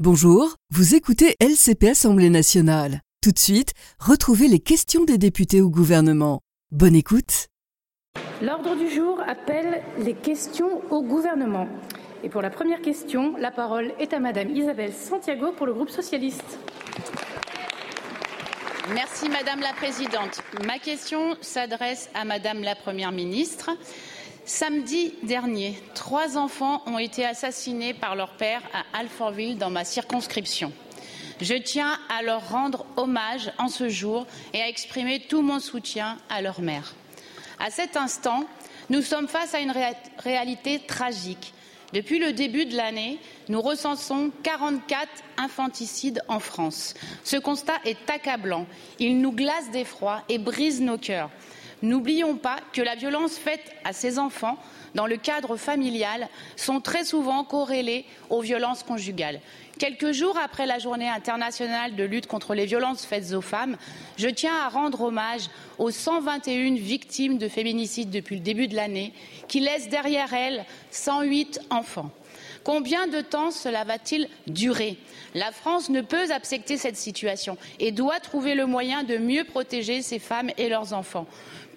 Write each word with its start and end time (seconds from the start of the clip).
Bonjour, 0.00 0.56
vous 0.70 0.96
écoutez 0.96 1.36
LCP 1.38 1.90
Assemblée 1.90 2.28
nationale. 2.28 3.00
Tout 3.22 3.30
de 3.30 3.38
suite, 3.38 3.74
retrouvez 4.00 4.48
les 4.48 4.58
questions 4.58 5.04
des 5.04 5.18
députés 5.18 5.60
au 5.60 5.70
gouvernement. 5.70 6.40
Bonne 6.72 6.96
écoute. 6.96 7.46
L'ordre 8.42 8.74
du 8.74 8.90
jour 8.90 9.20
appelle 9.24 9.84
les 10.00 10.14
questions 10.14 10.82
au 10.90 11.00
gouvernement. 11.04 11.68
Et 12.24 12.28
pour 12.28 12.42
la 12.42 12.50
première 12.50 12.82
question, 12.82 13.36
la 13.36 13.52
parole 13.52 13.92
est 14.00 14.12
à 14.12 14.18
Madame 14.18 14.50
Isabelle 14.50 14.92
Santiago 14.92 15.52
pour 15.52 15.66
le 15.66 15.74
groupe 15.74 15.90
socialiste. 15.90 16.58
Merci 18.94 19.28
Madame 19.28 19.60
la 19.60 19.74
Présidente. 19.74 20.42
Ma 20.66 20.80
question 20.80 21.36
s'adresse 21.40 22.10
à 22.14 22.24
Madame 22.24 22.64
la 22.64 22.74
Première 22.74 23.12
ministre. 23.12 23.70
Samedi 24.46 25.14
dernier, 25.22 25.74
trois 25.94 26.36
enfants 26.36 26.82
ont 26.84 26.98
été 26.98 27.24
assassinés 27.24 27.94
par 27.94 28.14
leur 28.14 28.32
père 28.32 28.60
à 28.74 28.98
Alfortville, 28.98 29.56
dans 29.56 29.70
ma 29.70 29.84
circonscription. 29.84 30.70
Je 31.40 31.54
tiens 31.54 31.98
à 32.10 32.22
leur 32.22 32.50
rendre 32.50 32.84
hommage 32.98 33.50
en 33.56 33.68
ce 33.68 33.88
jour 33.88 34.26
et 34.52 34.60
à 34.60 34.68
exprimer 34.68 35.20
tout 35.20 35.40
mon 35.40 35.60
soutien 35.60 36.18
à 36.28 36.42
leur 36.42 36.60
mère. 36.60 36.94
À 37.58 37.70
cet 37.70 37.96
instant, 37.96 38.44
nous 38.90 39.00
sommes 39.00 39.28
face 39.28 39.54
à 39.54 39.60
une 39.60 39.70
ré 39.70 39.92
réalité 40.18 40.78
tragique. 40.78 41.54
Depuis 41.94 42.18
le 42.18 42.34
début 42.34 42.66
de 42.66 42.76
l'année, 42.76 43.18
nous 43.48 43.62
recensons 43.62 44.30
44 44.42 45.08
infanticides 45.38 46.20
en 46.28 46.38
France. 46.38 46.92
Ce 47.24 47.36
constat 47.36 47.78
est 47.86 48.10
accablant. 48.10 48.66
Il 48.98 49.22
nous 49.22 49.32
glace 49.32 49.70
d'effroi 49.72 50.22
et 50.28 50.36
brise 50.36 50.82
nos 50.82 50.98
cœurs. 50.98 51.30
N'oublions 51.84 52.36
pas 52.36 52.56
que 52.72 52.80
la 52.80 52.94
violence 52.94 53.36
faite 53.36 53.70
à 53.84 53.92
ces 53.92 54.18
enfants 54.18 54.56
dans 54.94 55.06
le 55.06 55.18
cadre 55.18 55.58
familial 55.58 56.30
sont 56.56 56.80
très 56.80 57.04
souvent 57.04 57.44
corrélées 57.44 58.06
aux 58.30 58.40
violences 58.40 58.82
conjugales. 58.82 59.38
Quelques 59.78 60.12
jours 60.12 60.38
après 60.42 60.64
la 60.64 60.78
journée 60.78 61.10
internationale 61.10 61.94
de 61.94 62.04
lutte 62.04 62.26
contre 62.26 62.54
les 62.54 62.64
violences 62.64 63.04
faites 63.04 63.34
aux 63.34 63.42
femmes, 63.42 63.76
je 64.16 64.28
tiens 64.28 64.54
à 64.64 64.70
rendre 64.70 65.02
hommage 65.02 65.50
aux 65.76 65.90
121 65.90 66.76
victimes 66.76 67.36
de 67.36 67.48
féminicide 67.48 68.08
depuis 68.08 68.36
le 68.36 68.42
début 68.42 68.66
de 68.66 68.76
l'année, 68.76 69.12
qui 69.46 69.60
laissent 69.60 69.90
derrière 69.90 70.32
elles 70.32 70.64
108 70.90 71.60
enfants. 71.68 72.10
Combien 72.64 73.06
de 73.06 73.20
temps 73.20 73.50
cela 73.50 73.84
va-t-il 73.84 74.26
durer? 74.46 74.96
La 75.34 75.52
France 75.52 75.90
ne 75.90 76.00
peut 76.00 76.30
accepter 76.32 76.78
cette 76.78 76.96
situation 76.96 77.58
et 77.78 77.92
doit 77.92 78.20
trouver 78.20 78.54
le 78.54 78.64
moyen 78.64 79.02
de 79.02 79.18
mieux 79.18 79.44
protéger 79.44 80.00
ces 80.00 80.18
femmes 80.18 80.50
et 80.56 80.70
leurs 80.70 80.94
enfants. 80.94 81.26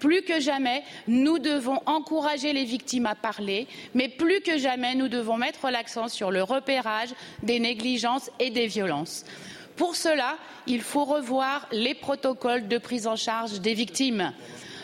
Plus 0.00 0.22
que 0.22 0.40
jamais, 0.40 0.82
nous 1.06 1.38
devons 1.38 1.80
encourager 1.84 2.54
les 2.54 2.64
victimes 2.64 3.04
à 3.04 3.14
parler, 3.14 3.66
mais 3.94 4.08
plus 4.08 4.40
que 4.40 4.56
jamais, 4.56 4.94
nous 4.94 5.08
devons 5.08 5.36
mettre 5.36 5.68
l'accent 5.70 6.08
sur 6.08 6.30
le 6.30 6.42
repérage 6.42 7.10
des 7.42 7.60
négligences 7.60 8.30
et 8.40 8.50
des 8.50 8.66
violences. 8.66 9.24
Pour 9.76 9.94
cela, 9.94 10.38
il 10.66 10.80
faut 10.80 11.04
revoir 11.04 11.68
les 11.70 11.94
protocoles 11.94 12.66
de 12.66 12.78
prise 12.78 13.06
en 13.06 13.16
charge 13.16 13.60
des 13.60 13.74
victimes. 13.74 14.32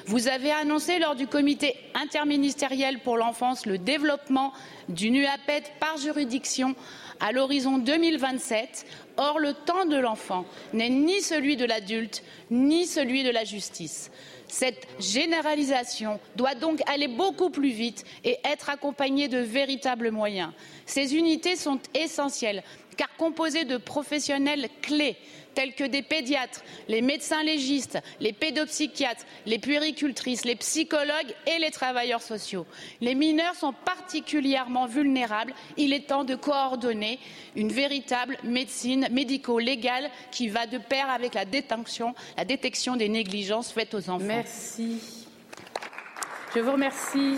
Vous 0.06 0.28
avez 0.28 0.50
annoncé 0.50 0.98
lors 0.98 1.14
du 1.14 1.26
comité 1.26 1.74
interministériel 1.94 2.98
pour 2.98 3.16
l'enfance 3.16 3.64
le 3.64 3.78
développement 3.78 4.52
d'une 4.90 5.16
UAPED 5.16 5.64
par 5.80 5.96
juridiction 5.96 6.74
à 7.20 7.32
l'horizon 7.32 7.78
2027. 7.78 8.84
Or, 9.16 9.38
le 9.38 9.54
temps 9.54 9.86
de 9.86 9.96
l'enfant 9.96 10.44
n'est 10.74 10.90
ni 10.90 11.22
celui 11.22 11.56
de 11.56 11.64
l'adulte, 11.64 12.22
ni 12.50 12.84
celui 12.84 13.22
de 13.22 13.30
la 13.30 13.44
justice. 13.44 14.10
Cette 14.46 14.86
généralisation 15.00 16.20
doit 16.36 16.54
donc 16.54 16.82
aller 16.86 17.08
beaucoup 17.08 17.48
plus 17.48 17.70
vite 17.70 18.04
et 18.24 18.36
être 18.44 18.68
accompagnée 18.68 19.28
de 19.28 19.38
véritables 19.38 20.10
moyens. 20.10 20.50
Ces 20.84 21.16
unités 21.16 21.56
sont 21.56 21.80
essentielles 21.94 22.62
car 22.98 23.08
composées 23.16 23.64
de 23.64 23.78
professionnels 23.78 24.68
clés 24.82 25.16
tels 25.54 25.74
que 25.74 25.84
des 25.84 26.02
pédiatres, 26.02 26.62
les 26.88 27.02
médecins 27.02 27.42
légistes, 27.42 27.98
les 28.20 28.32
pédopsychiatres, 28.32 29.24
les 29.46 29.58
puéricultrices, 29.58 30.44
les 30.44 30.56
psychologues 30.56 31.34
et 31.46 31.58
les 31.58 31.70
travailleurs 31.70 32.22
sociaux. 32.22 32.66
Les 33.00 33.14
mineurs 33.14 33.54
sont 33.54 33.72
particulièrement 33.72 34.86
vulnérables. 34.86 35.54
Il 35.76 35.92
est 35.92 36.08
temps 36.08 36.24
de 36.24 36.34
coordonner 36.34 37.18
une 37.56 37.72
véritable 37.72 38.36
médecine 38.44 39.08
médico-légale 39.10 40.10
qui 40.30 40.48
va 40.48 40.66
de 40.66 40.78
pair 40.78 41.08
avec 41.10 41.34
la 41.34 41.44
détection, 41.44 42.14
la 42.36 42.44
détection 42.44 42.96
des 42.96 43.08
négligences 43.08 43.72
faites 43.72 43.94
aux 43.94 44.10
enfants. 44.10 44.24
Merci. 44.24 45.23
Je 46.54 46.60
vous 46.60 46.70
remercie. 46.70 47.36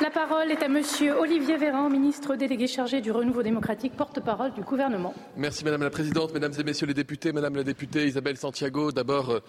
La 0.00 0.10
parole 0.10 0.48
est 0.52 0.62
à 0.62 0.68
Monsieur 0.68 1.18
Olivier 1.18 1.56
Véran, 1.56 1.90
ministre 1.90 2.36
délégué 2.36 2.68
chargé 2.68 3.00
du 3.00 3.10
renouveau 3.10 3.42
démocratique, 3.42 3.96
porte-parole 3.96 4.52
du 4.52 4.60
gouvernement. 4.60 5.12
Merci 5.36 5.64
Madame 5.64 5.82
la 5.82 5.90
Présidente, 5.90 6.32
Mesdames 6.32 6.52
et 6.56 6.62
Messieurs 6.62 6.86
les 6.86 6.94
députés, 6.94 7.32
Madame 7.32 7.56
la 7.56 7.64
députée 7.64 8.06
Isabelle 8.06 8.36
Santiago. 8.36 8.92
D'abord, 8.92 9.30
euh, 9.30 9.40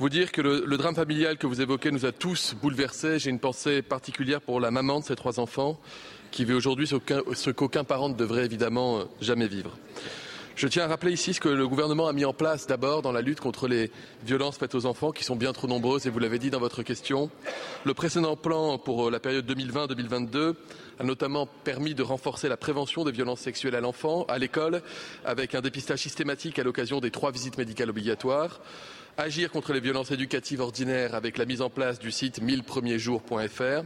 vous 0.00 0.08
dire 0.08 0.32
que 0.32 0.40
le, 0.40 0.76
drame 0.76 0.96
familial 0.96 1.38
que 1.38 1.46
vous 1.46 1.60
évoquez 1.60 1.92
nous 1.92 2.06
a 2.06 2.10
tous 2.10 2.56
bouleversés. 2.60 3.20
J'ai 3.20 3.30
une 3.30 3.38
pensée 3.38 3.82
particulière 3.82 4.40
pour 4.40 4.58
la 4.58 4.72
maman 4.72 4.98
de 4.98 5.04
ces 5.04 5.14
trois 5.14 5.38
enfants 5.38 5.78
qui 6.32 6.44
vit 6.44 6.54
aujourd'hui 6.54 6.88
ce 6.88 7.50
qu'aucun 7.50 7.84
parent 7.84 8.08
ne 8.08 8.14
devrait 8.14 8.44
évidemment 8.44 8.98
euh, 8.98 9.04
jamais 9.20 9.46
vivre. 9.46 9.76
Je 10.56 10.68
tiens 10.68 10.84
à 10.84 10.86
rappeler 10.86 11.10
ici 11.10 11.34
ce 11.34 11.40
que 11.40 11.48
le 11.48 11.66
gouvernement 11.66 12.06
a 12.06 12.12
mis 12.12 12.24
en 12.24 12.32
place 12.32 12.68
d'abord 12.68 13.02
dans 13.02 13.10
la 13.10 13.22
lutte 13.22 13.40
contre 13.40 13.66
les 13.66 13.90
violences 14.24 14.56
faites 14.56 14.76
aux 14.76 14.86
enfants, 14.86 15.10
qui 15.10 15.24
sont 15.24 15.34
bien 15.34 15.52
trop 15.52 15.66
nombreuses, 15.66 16.06
et 16.06 16.10
vous 16.10 16.20
l'avez 16.20 16.38
dit 16.38 16.50
dans 16.50 16.60
votre 16.60 16.84
question. 16.84 17.28
Le 17.84 17.92
précédent 17.92 18.36
plan 18.36 18.78
pour 18.78 19.10
la 19.10 19.18
période 19.18 19.50
2020-2022 19.50 20.54
a 21.00 21.02
notamment 21.02 21.48
permis 21.64 21.96
de 21.96 22.04
renforcer 22.04 22.48
la 22.48 22.56
prévention 22.56 23.02
des 23.02 23.10
violences 23.10 23.40
sexuelles 23.40 23.74
à 23.74 23.80
l'enfant, 23.80 24.26
à 24.28 24.38
l'école, 24.38 24.82
avec 25.24 25.56
un 25.56 25.60
dépistage 25.60 25.98
systématique 25.98 26.60
à 26.60 26.62
l'occasion 26.62 27.00
des 27.00 27.10
trois 27.10 27.32
visites 27.32 27.58
médicales 27.58 27.90
obligatoires 27.90 28.60
agir 29.16 29.50
contre 29.50 29.72
les 29.72 29.80
violences 29.80 30.10
éducatives 30.10 30.60
ordinaires 30.60 31.14
avec 31.14 31.38
la 31.38 31.44
mise 31.44 31.62
en 31.62 31.70
place 31.70 31.98
du 31.98 32.10
site 32.10 32.42
1000premiersjours.fr, 32.42 33.84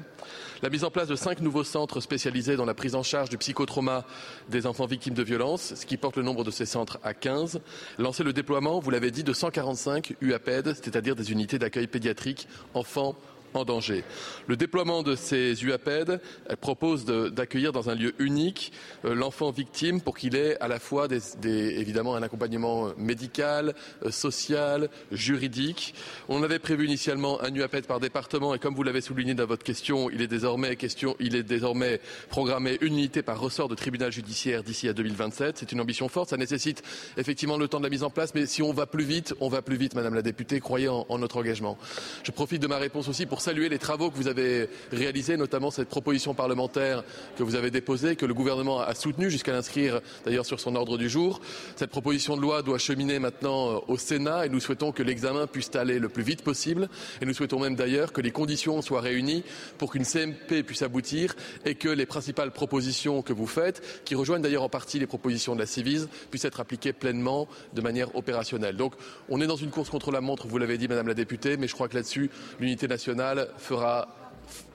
la 0.63 0.71
mise 0.71 0.85
en 0.85 0.91
place 0.91 1.09
de 1.09 1.17
cinq 1.17 1.41
nouveaux 1.41 1.65
centres 1.65 2.01
spécialisés 2.01 2.57
dans 2.57 2.65
la 2.65 2.75
prise 2.75 2.95
en 2.95 3.03
charge 3.03 3.29
du 3.29 3.37
psychotrauma 3.37 4.05
des 4.49 4.67
enfants 4.67 4.87
victimes 4.87 5.15
de 5.15 5.23
violences, 5.23 5.75
ce 5.75 5.87
qui 5.87 5.97
porte 5.97 6.17
le 6.17 6.23
nombre 6.23 6.45
de 6.45 6.51
ces 6.51 6.67
centres 6.67 6.99
à 7.03 7.15
15, 7.15 7.61
lancer 7.99 8.25
le 8.25 8.33
déploiement, 8.33 8.81
vous 8.81 8.91
l'avez 8.91 9.11
dit, 9.11 9.23
de 9.23 9.33
145 9.33 10.15
UAPED, 10.21 10.75
c'est-à-dire 10.75 11.15
des 11.15 11.31
unités 11.31 11.59
d'accueil 11.59 11.87
pédiatrique 11.87 12.49
enfants 12.75 13.15
en 13.55 13.65
danger. 13.65 14.05
Le 14.47 14.57
déploiement 14.57 15.03
de 15.03 15.15
ces 15.15 15.65
UAPED 15.65 16.21
propose 16.61 17.05
d'accueillir 17.05 17.73
dans 17.73 17.91
un 17.91 17.95
lieu 17.95 18.15
unique 18.19 18.73
euh, 19.05 19.15
l'enfant 19.15 19.51
victime 19.51 20.01
pour 20.01 20.17
qu'il 20.17 20.37
ait 20.37 20.59
à 20.61 20.69
la 20.69 20.79
fois 20.79 21.09
évidemment 21.45 22.15
un 22.15 22.23
accompagnement 22.23 22.93
médical, 22.97 23.75
euh, 24.05 24.11
social, 24.11 24.89
juridique. 25.13 25.95
On 26.29 26.43
avait 26.43 26.59
prévu 26.59 26.87
initialement 26.87 27.41
un 27.43 27.55
UAPED 27.55 27.87
par 27.87 28.01
département 28.01 28.55
et 28.55 28.59
comme 28.59 28.75
vous 28.75 28.83
l'avez 28.83 29.01
souligné 29.01 29.35
dans 29.35 29.47
votre 29.47 29.65
question, 29.65 30.11
il 30.11 30.23
est 30.23 30.27
désormais 30.27 30.77
question, 30.77 31.17
il 31.21 31.37
est 31.37 31.43
désormais 31.43 32.01
programmé 32.29 32.79
une 32.81 32.95
unité 32.95 33.23
par 33.23 33.41
ressort 33.41 33.69
de 33.69 33.75
tribunal 33.75 34.13
judiciaire 34.13 34.63
d'ici 34.63 34.89
à 34.89 34.93
2027. 34.93 35.59
C'est 35.59 35.73
une 35.73 35.81
ambition 35.81 36.09
forte. 36.09 36.31
Ça 36.31 36.37
nécessite 36.37 36.83
effectivement 37.17 37.57
le 37.57 37.69
temps 37.69 37.79
de 37.79 37.85
la 37.85 37.91
mise 37.91 38.03
en 38.03 38.11
place, 38.11 38.35
mais 38.35 38.47
si 38.47 38.63
on 38.63 38.73
va 38.73 38.87
plus 38.87 39.05
vite, 39.05 39.35
on 39.41 39.49
va 39.49 39.63
plus 39.63 39.77
vite, 39.77 39.95
Madame 39.95 40.15
la 40.15 40.23
députée. 40.23 40.61
Croyez 40.61 40.89
en, 40.89 41.07
en 41.09 41.19
notre 41.19 41.39
engagement. 41.39 41.79
Je 42.23 42.31
profite 42.31 42.63
de 42.63 42.67
ma 42.67 42.79
réponse 42.79 43.09
aussi 43.09 43.27
pour 43.27 43.41
saluer 43.49 43.71
les 43.71 43.79
travaux 43.79 44.11
que 44.11 44.17
vous 44.17 44.29
avez 44.29 44.69
réalisés, 44.93 45.39
notamment 45.39 45.71
cette 45.71 45.89
proposition 45.89 46.35
parlementaire 46.35 47.03
que 47.39 47.43
vous 47.43 47.55
avez 47.55 47.71
déposée, 47.71 48.15
que 48.15 48.27
le 48.27 48.35
gouvernement 48.35 48.81
a 48.81 48.95
soutenue 48.95 49.31
jusqu'à 49.31 49.53
l'inscrire 49.53 50.03
d'ailleurs 50.27 50.45
sur 50.45 50.61
son 50.61 50.77
ordre 50.77 50.99
du 50.99 51.09
jour. 51.09 51.41
Cette 51.75 51.89
proposition 51.89 52.37
de 52.37 52.43
loi 52.43 52.61
doit 52.61 52.77
cheminer 52.77 53.19
maintenant 53.19 53.83
au 53.89 53.97
Sénat 53.97 54.45
et 54.45 54.51
nous 54.51 54.61
souhaitons 54.61 54.93
que 54.93 55.03
l'examen 55.03 55.47
puisse 55.47 55.75
aller 55.77 55.99
le 55.99 56.11
plus 56.11 56.23
vite 56.23 56.43
possible 56.43 56.91
et 57.23 57.25
nous 57.25 57.33
souhaitons 57.33 57.59
même 57.59 57.75
d'ailleurs 57.75 58.13
que 58.13 58.21
les 58.21 58.33
conditions 58.33 58.83
soient 58.83 59.01
réunies 59.01 59.45
pour 59.79 59.93
qu'une 59.93 60.05
CMP 60.05 60.63
puisse 60.63 60.83
aboutir 60.83 61.35
et 61.65 61.75
que 61.75 61.89
les 61.89 62.05
principales 62.05 62.51
propositions 62.51 63.23
que 63.23 63.33
vous 63.33 63.47
faites, 63.47 64.03
qui 64.05 64.15
rejoignent 64.15 64.43
d'ailleurs 64.43 64.65
en 64.65 64.69
partie 64.69 64.99
les 64.99 65.07
propositions 65.07 65.55
de 65.55 65.61
la 65.61 65.67
Civise, 65.67 66.11
puissent 66.31 66.45
être 66.45 66.61
appliquées 66.61 66.93
pleinement 66.93 67.49
de 67.73 67.81
manière 67.81 68.15
opérationnelle. 68.15 68.77
Donc 68.77 68.93
on 69.31 69.41
est 69.41 69.47
dans 69.47 69.57
une 69.57 69.71
course 69.71 69.89
contre 69.89 70.11
la 70.11 70.21
montre, 70.21 70.47
vous 70.49 70.59
l'avez 70.59 70.77
dit 70.77 70.87
Madame 70.87 71.09
la 71.09 71.15
députée, 71.15 71.57
mais 71.57 71.67
je 71.67 71.73
crois 71.73 71.89
que 71.89 71.95
là-dessus, 71.95 72.29
l'unité 72.61 72.87
nationale 72.89 73.28
fera 73.57 74.09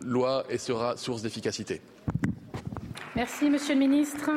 loi 0.02 0.44
et 0.50 0.58
sera 0.58 0.98
source 0.98 1.22
d'efficacité. 1.22 1.82
Merci, 3.16 3.50
Monsieur 3.50 3.74
le 3.74 3.80
Ministre. 3.80 4.30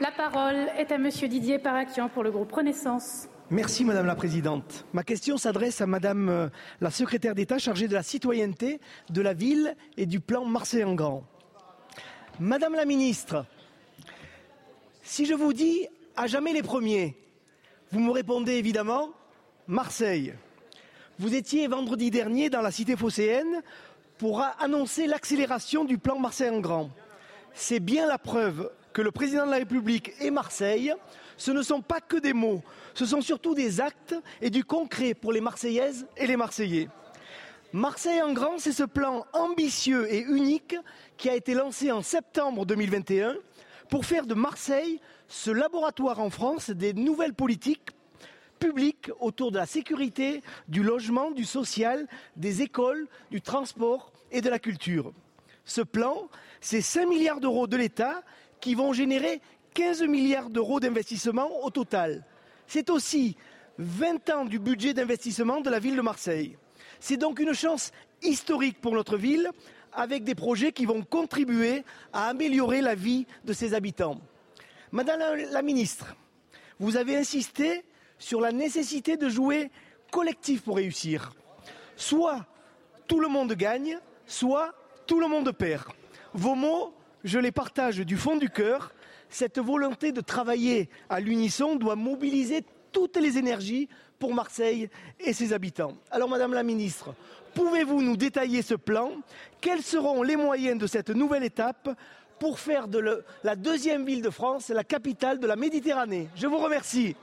La 0.00 0.10
parole 0.10 0.68
est 0.78 0.92
à 0.92 0.98
Monsieur 0.98 1.28
Didier 1.28 1.58
Parakian 1.58 2.08
pour 2.08 2.22
le 2.22 2.30
groupe 2.30 2.52
Renaissance. 2.52 3.28
Merci 3.50 3.84
Madame 3.84 4.06
la 4.06 4.14
Présidente. 4.14 4.86
Ma 4.92 5.02
question 5.02 5.36
s'adresse 5.36 5.80
à 5.80 5.86
Madame 5.86 6.28
euh, 6.28 6.48
la 6.80 6.90
secrétaire 6.90 7.34
d'État 7.34 7.58
chargée 7.58 7.88
de 7.88 7.94
la 7.94 8.02
citoyenneté, 8.02 8.80
de 9.10 9.20
la 9.20 9.34
ville 9.34 9.76
et 9.96 10.06
du 10.06 10.20
plan 10.20 10.44
Marseille 10.44 10.84
en 10.84 10.94
Grand. 10.94 11.24
Madame 12.38 12.74
la 12.74 12.84
Ministre, 12.84 13.44
si 15.02 15.26
je 15.26 15.34
vous 15.34 15.52
dis 15.52 15.88
à 16.16 16.28
jamais 16.28 16.52
les 16.52 16.62
premiers, 16.62 17.16
vous 17.90 18.00
me 18.00 18.12
répondez 18.12 18.52
évidemment 18.52 19.10
Marseille. 19.66 20.34
Vous 21.20 21.34
étiez 21.34 21.66
vendredi 21.66 22.10
dernier 22.10 22.48
dans 22.48 22.62
la 22.62 22.70
cité 22.70 22.96
phocéenne 22.96 23.60
pour 24.16 24.42
annoncer 24.58 25.06
l'accélération 25.06 25.84
du 25.84 25.98
plan 25.98 26.18
Marseille 26.18 26.48
en 26.48 26.60
Grand. 26.60 26.88
C'est 27.52 27.78
bien 27.78 28.06
la 28.06 28.16
preuve 28.16 28.70
que 28.94 29.02
le 29.02 29.10
président 29.10 29.44
de 29.44 29.50
la 29.50 29.58
République 29.58 30.12
et 30.22 30.30
Marseille, 30.30 30.94
ce 31.36 31.50
ne 31.50 31.60
sont 31.60 31.82
pas 31.82 32.00
que 32.00 32.16
des 32.16 32.32
mots, 32.32 32.62
ce 32.94 33.04
sont 33.04 33.20
surtout 33.20 33.54
des 33.54 33.82
actes 33.82 34.14
et 34.40 34.48
du 34.48 34.64
concret 34.64 35.12
pour 35.12 35.30
les 35.30 35.42
Marseillaises 35.42 36.06
et 36.16 36.26
les 36.26 36.38
Marseillais. 36.38 36.88
Marseille 37.74 38.22
en 38.22 38.32
grand, 38.32 38.56
c'est 38.56 38.72
ce 38.72 38.84
plan 38.84 39.26
ambitieux 39.34 40.10
et 40.10 40.20
unique 40.20 40.74
qui 41.18 41.28
a 41.28 41.34
été 41.34 41.52
lancé 41.52 41.92
en 41.92 42.00
septembre 42.00 42.64
2021 42.64 43.34
pour 43.90 44.06
faire 44.06 44.24
de 44.24 44.32
Marseille 44.32 44.98
ce 45.28 45.50
laboratoire 45.50 46.18
en 46.18 46.30
France 46.30 46.70
des 46.70 46.94
nouvelles 46.94 47.34
politiques 47.34 47.90
publiques 48.60 49.10
autour 49.18 49.50
de 49.50 49.58
la 49.58 49.66
sécurité, 49.66 50.42
du 50.68 50.84
logement, 50.84 51.32
du 51.32 51.44
social, 51.44 52.06
des 52.36 52.62
écoles, 52.62 53.08
du 53.32 53.40
transport 53.40 54.12
et 54.30 54.40
de 54.40 54.48
la 54.48 54.60
culture. 54.60 55.12
Ce 55.64 55.80
plan, 55.80 56.28
c'est 56.60 56.82
5 56.82 57.06
milliards 57.06 57.40
d'euros 57.40 57.66
de 57.66 57.76
l'État 57.76 58.22
qui 58.60 58.74
vont 58.74 58.92
générer 58.92 59.40
15 59.74 60.02
milliards 60.02 60.50
d'euros 60.50 60.78
d'investissement 60.78 61.64
au 61.64 61.70
total. 61.70 62.24
C'est 62.66 62.90
aussi 62.90 63.36
20 63.78 64.30
ans 64.30 64.44
du 64.44 64.58
budget 64.58 64.94
d'investissement 64.94 65.60
de 65.60 65.70
la 65.70 65.78
ville 65.78 65.96
de 65.96 66.02
Marseille. 66.02 66.56
C'est 67.00 67.16
donc 67.16 67.40
une 67.40 67.54
chance 67.54 67.92
historique 68.22 68.80
pour 68.80 68.94
notre 68.94 69.16
ville, 69.16 69.50
avec 69.92 70.22
des 70.22 70.34
projets 70.34 70.72
qui 70.72 70.86
vont 70.86 71.02
contribuer 71.02 71.84
à 72.12 72.28
améliorer 72.28 72.80
la 72.80 72.94
vie 72.94 73.26
de 73.44 73.52
ses 73.52 73.74
habitants. 73.74 74.20
Madame 74.92 75.20
la 75.50 75.62
ministre, 75.62 76.14
vous 76.78 76.96
avez 76.96 77.16
insisté 77.16 77.84
sur 78.20 78.40
la 78.40 78.52
nécessité 78.52 79.16
de 79.16 79.28
jouer 79.28 79.72
collectif 80.12 80.62
pour 80.62 80.76
réussir. 80.76 81.32
Soit 81.96 82.46
tout 83.08 83.18
le 83.18 83.26
monde 83.26 83.52
gagne, 83.54 83.98
soit 84.26 84.72
tout 85.06 85.18
le 85.18 85.26
monde 85.26 85.50
perd. 85.50 85.86
Vos 86.32 86.54
mots, 86.54 86.94
je 87.24 87.40
les 87.40 87.50
partage 87.50 87.96
du 87.96 88.16
fond 88.16 88.36
du 88.36 88.48
cœur. 88.48 88.92
Cette 89.28 89.58
volonté 89.58 90.12
de 90.12 90.20
travailler 90.20 90.88
à 91.08 91.18
l'unisson 91.18 91.74
doit 91.74 91.96
mobiliser 91.96 92.64
toutes 92.92 93.16
les 93.16 93.38
énergies 93.38 93.88
pour 94.18 94.34
Marseille 94.34 94.90
et 95.18 95.32
ses 95.32 95.52
habitants. 95.52 95.96
Alors, 96.10 96.28
Madame 96.28 96.52
la 96.52 96.62
Ministre, 96.62 97.14
pouvez-vous 97.54 98.02
nous 98.02 98.16
détailler 98.16 98.62
ce 98.62 98.74
plan? 98.74 99.12
Quels 99.60 99.82
seront 99.82 100.22
les 100.22 100.36
moyens 100.36 100.78
de 100.78 100.86
cette 100.86 101.10
nouvelle 101.10 101.44
étape 101.44 101.88
pour 102.38 102.58
faire 102.58 102.88
de 102.88 103.24
la 103.44 103.56
deuxième 103.56 104.04
ville 104.04 104.22
de 104.22 104.30
France 104.30 104.68
la 104.68 104.84
capitale 104.84 105.38
de 105.38 105.46
la 105.46 105.56
Méditerranée? 105.56 106.28
Je 106.34 106.46
vous 106.46 106.58
remercie. 106.58 107.16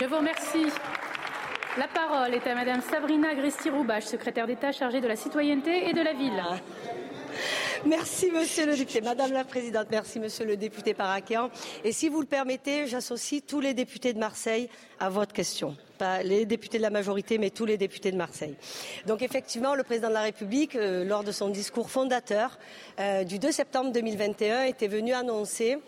Je 0.00 0.04
vous 0.06 0.16
remercie. 0.16 0.66
La 1.76 1.88
parole 1.88 2.32
est 2.32 2.46
à 2.46 2.54
Madame 2.54 2.80
Sabrina 2.88 3.30
Agresti-Roubache, 3.30 4.04
secrétaire 4.04 4.46
d'État 4.46 4.70
chargée 4.70 5.00
de 5.00 5.08
la 5.08 5.16
citoyenneté 5.16 5.88
et 5.88 5.92
de 5.92 6.00
la 6.00 6.12
ville. 6.12 6.40
Merci, 7.84 8.30
monsieur 8.30 8.66
le 8.66 8.76
député. 8.76 9.00
Madame 9.00 9.32
la 9.32 9.42
présidente, 9.42 9.88
merci, 9.90 10.20
monsieur 10.20 10.44
le 10.44 10.56
député 10.56 10.94
Parakian. 10.94 11.50
Et 11.82 11.90
si 11.90 12.08
vous 12.08 12.20
le 12.20 12.28
permettez, 12.28 12.86
j'associe 12.86 13.42
tous 13.44 13.58
les 13.58 13.74
députés 13.74 14.12
de 14.12 14.20
Marseille 14.20 14.68
à 15.00 15.10
votre 15.10 15.32
question. 15.32 15.76
Pas 15.98 16.22
les 16.22 16.46
députés 16.46 16.78
de 16.78 16.82
la 16.82 16.90
majorité, 16.90 17.36
mais 17.38 17.50
tous 17.50 17.66
les 17.66 17.76
députés 17.76 18.12
de 18.12 18.16
Marseille. 18.16 18.54
Donc 19.06 19.22
effectivement, 19.22 19.74
le 19.74 19.82
président 19.82 20.10
de 20.10 20.14
la 20.14 20.22
République, 20.22 20.76
euh, 20.76 21.04
lors 21.04 21.24
de 21.24 21.32
son 21.32 21.48
discours 21.48 21.90
fondateur 21.90 22.56
euh, 23.00 23.24
du 23.24 23.40
2 23.40 23.50
septembre 23.50 23.90
2021, 23.90 24.62
était 24.62 24.86
venu 24.86 25.12
annoncer 25.12 25.78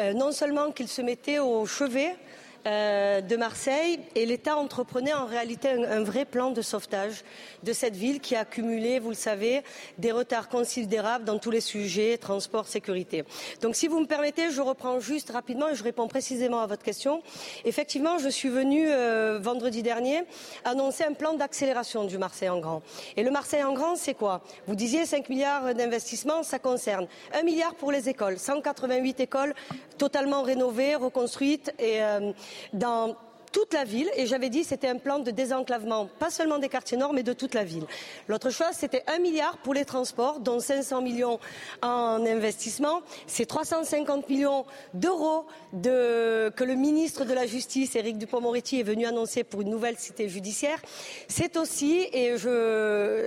euh, 0.00 0.14
non 0.14 0.32
seulement 0.32 0.70
qu'il 0.70 0.88
se 0.88 1.02
mettait 1.02 1.38
au 1.38 1.66
chevet 1.66 2.16
de 2.64 3.36
Marseille 3.36 3.98
et 4.14 4.24
l'État 4.24 4.56
entreprenait 4.56 5.12
en 5.12 5.26
réalité 5.26 5.70
un, 5.70 6.02
vrai 6.02 6.24
plan 6.24 6.50
de 6.50 6.62
sauvetage 6.62 7.24
de 7.62 7.72
cette 7.72 7.96
ville 7.96 8.20
qui 8.20 8.36
a 8.36 8.40
accumulé, 8.40 8.98
vous 8.98 9.08
le 9.10 9.14
savez, 9.14 9.62
des 9.98 10.12
retards 10.12 10.48
considérables 10.48 11.24
dans 11.24 11.38
tous 11.38 11.50
les 11.50 11.60
sujets, 11.60 12.18
transport, 12.18 12.66
sécurité. 12.66 13.24
Donc 13.60 13.74
si 13.74 13.88
vous 13.88 14.00
me 14.00 14.06
permettez, 14.06 14.50
je 14.50 14.60
reprends 14.60 15.00
juste 15.00 15.30
rapidement 15.30 15.68
et 15.70 15.74
je 15.74 15.82
réponds 15.82 16.08
précisément 16.08 16.60
à 16.60 16.66
votre 16.66 16.82
question. 16.82 17.22
Effectivement, 17.64 18.18
je 18.18 18.28
suis 18.28 18.48
venue 18.48 18.86
euh, 18.88 19.38
vendredi 19.40 19.82
dernier 19.82 20.22
annoncer 20.64 21.04
un 21.04 21.14
plan 21.14 21.34
d'accélération 21.34 22.04
du 22.04 22.18
Marseille 22.18 22.48
en 22.48 22.60
grand. 22.60 22.82
Et 23.16 23.22
le 23.22 23.30
Marseille 23.30 23.64
en 23.64 23.72
grand, 23.72 23.96
c'est 23.96 24.14
quoi? 24.14 24.42
Vous 24.66 24.74
disiez 24.74 25.06
5 25.06 25.28
milliards 25.28 25.74
d'investissements, 25.74 26.42
ça 26.42 26.58
concerne 26.58 27.06
1 27.34 27.42
milliard 27.42 27.74
pour 27.74 27.92
les 27.92 28.08
écoles, 28.08 28.38
188 28.38 29.20
écoles 29.20 29.54
totalement 29.98 30.42
rénovées, 30.42 30.94
reconstruites 30.94 31.72
et 31.78 32.02
euh, 32.02 32.32
dans 32.72 33.16
toute 33.52 33.74
la 33.74 33.84
ville 33.84 34.10
et 34.16 34.26
j'avais 34.26 34.48
dit 34.48 34.64
c'était 34.64 34.88
un 34.88 34.96
plan 34.96 35.18
de 35.18 35.30
désenclavement, 35.30 36.08
pas 36.18 36.30
seulement 36.30 36.58
des 36.58 36.68
quartiers 36.68 36.96
nord, 36.96 37.12
mais 37.12 37.22
de 37.22 37.32
toute 37.32 37.54
la 37.54 37.64
ville. 37.64 37.84
L'autre 38.28 38.50
chose, 38.50 38.72
c'était 38.72 39.04
un 39.06 39.18
milliard 39.18 39.58
pour 39.58 39.74
les 39.74 39.84
transports, 39.84 40.40
dont 40.40 40.58
500 40.58 41.02
millions 41.02 41.38
en 41.82 42.24
investissement. 42.26 43.02
C'est 43.26 43.46
350 43.46 44.28
millions 44.28 44.64
d'euros 44.94 45.46
que 45.72 46.64
le 46.64 46.74
ministre 46.74 47.24
de 47.24 47.34
la 47.34 47.46
Justice, 47.46 47.94
Éric 47.94 48.18
Dupond-Moretti, 48.18 48.80
est 48.80 48.84
venu 48.84 49.06
annoncer 49.06 49.44
pour 49.44 49.62
une 49.62 49.70
nouvelle 49.70 49.98
cité 49.98 50.28
judiciaire. 50.28 50.80
C'est 51.28 51.56
aussi, 51.56 52.08
et 52.12 52.36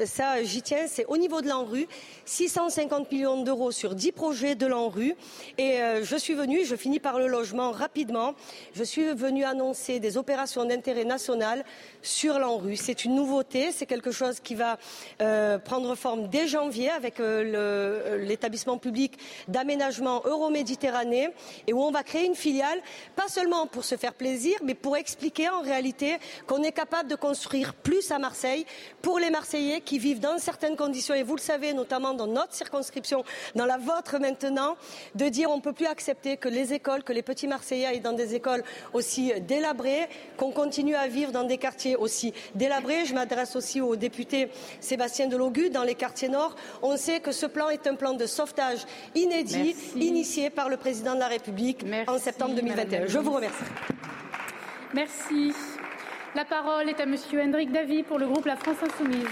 ça 0.05 0.43
j'y 0.43 0.61
tiens, 0.61 0.85
c'est 0.87 1.05
au 1.05 1.17
niveau 1.17 1.41
de 1.41 1.47
l'ANRU, 1.47 1.87
650 2.25 3.11
millions 3.11 3.43
d'euros 3.43 3.71
sur 3.71 3.95
10 3.95 4.11
projets 4.11 4.55
de 4.55 4.65
l'ANRU. 4.65 5.15
Et 5.57 5.81
euh, 5.81 6.03
je 6.03 6.15
suis 6.15 6.33
venue, 6.33 6.65
je 6.65 6.75
finis 6.75 6.99
par 6.99 7.19
le 7.19 7.27
logement 7.27 7.71
rapidement, 7.71 8.33
je 8.73 8.83
suis 8.83 9.13
venue 9.13 9.43
annoncer 9.43 9.99
des 9.99 10.14
opérations 10.17 10.65
d'intérêt 10.65 11.03
national 11.03 11.63
sur 12.01 12.39
l'ANRU. 12.39 12.75
C'est 12.75 13.05
une 13.05 13.15
nouveauté, 13.15 13.71
c'est 13.71 13.85
quelque 13.85 14.11
chose 14.11 14.39
qui 14.39 14.55
va 14.55 14.77
euh, 15.21 15.57
prendre 15.57 15.95
forme 15.95 16.27
dès 16.27 16.47
janvier 16.47 16.89
avec 16.89 17.19
euh, 17.19 18.17
l'établissement 18.25 18.77
public 18.77 19.17
d'aménagement 19.47 20.21
Euroméditerranée 20.25 21.29
et 21.67 21.73
où 21.73 21.81
on 21.81 21.91
va 21.91 22.03
créer 22.03 22.25
une 22.25 22.35
filiale, 22.35 22.79
pas 23.15 23.27
seulement 23.27 23.67
pour 23.67 23.83
se 23.83 23.95
faire 23.95 24.13
plaisir, 24.13 24.55
mais 24.63 24.73
pour 24.73 24.97
expliquer 24.97 25.49
en 25.49 25.61
réalité 25.61 26.17
qu'on 26.47 26.63
est 26.63 26.71
capable 26.71 27.09
de 27.09 27.15
construire 27.15 27.73
plus 27.73 28.11
à 28.11 28.19
Marseille 28.19 28.65
pour 29.01 29.19
les 29.19 29.29
Marseillais 29.29 29.81
qui 29.81 29.99
vivent 29.99 30.19
dans 30.19 30.37
certaines 30.37 30.75
conditions, 30.75 31.15
et 31.15 31.23
vous 31.23 31.35
le 31.35 31.41
savez, 31.41 31.73
notamment 31.73 32.13
dans 32.13 32.27
notre 32.27 32.53
circonscription, 32.53 33.23
dans 33.55 33.65
la 33.65 33.77
vôtre 33.77 34.17
maintenant, 34.19 34.75
de 35.15 35.29
dire 35.29 35.49
on 35.49 35.57
ne 35.57 35.61
peut 35.61 35.73
plus 35.73 35.85
accepter 35.85 36.37
que 36.37 36.49
les 36.49 36.73
écoles, 36.73 37.03
que 37.03 37.13
les 37.13 37.21
petits 37.21 37.47
Marseillais 37.47 37.85
aillent 37.85 37.99
dans 37.99 38.13
des 38.13 38.35
écoles 38.35 38.63
aussi 38.93 39.33
délabrées, 39.41 40.04
qu'on 40.37 40.51
continue 40.51 40.95
à 40.95 41.07
vivre 41.07 41.31
dans 41.31 41.43
des 41.43 41.57
quartiers 41.57 41.95
aussi 41.95 42.33
délabrés. 42.55 43.05
Je 43.05 43.13
m'adresse 43.13 43.55
aussi 43.55 43.81
au 43.81 43.95
député 43.95 44.49
Sébastien 44.79 45.27
Delogu 45.27 45.69
dans 45.69 45.83
les 45.83 45.95
quartiers 45.95 46.29
nord. 46.29 46.55
On 46.81 46.97
sait 46.97 47.19
que 47.19 47.31
ce 47.31 47.45
plan 47.45 47.69
est 47.69 47.87
un 47.87 47.95
plan 47.95 48.13
de 48.13 48.25
sauvetage 48.25 48.85
inédit, 49.15 49.75
initié 49.95 50.49
par 50.49 50.69
le 50.69 50.77
président 50.77 51.15
de 51.15 51.19
la 51.19 51.27
République 51.27 51.85
en 52.07 52.17
septembre 52.17 52.55
2021. 52.55 53.07
Je 53.07 53.19
vous 53.19 53.31
remercie. 53.31 53.63
Merci. 54.93 55.53
La 56.35 56.45
parole 56.45 56.89
est 56.89 56.99
à 56.99 57.05
Monsieur 57.05 57.41
Hendrik 57.41 57.71
Davy 57.71 58.03
pour 58.03 58.17
le 58.19 58.27
groupe 58.27 58.45
La 58.45 58.57
France 58.57 58.77
Insoumise. 58.81 59.25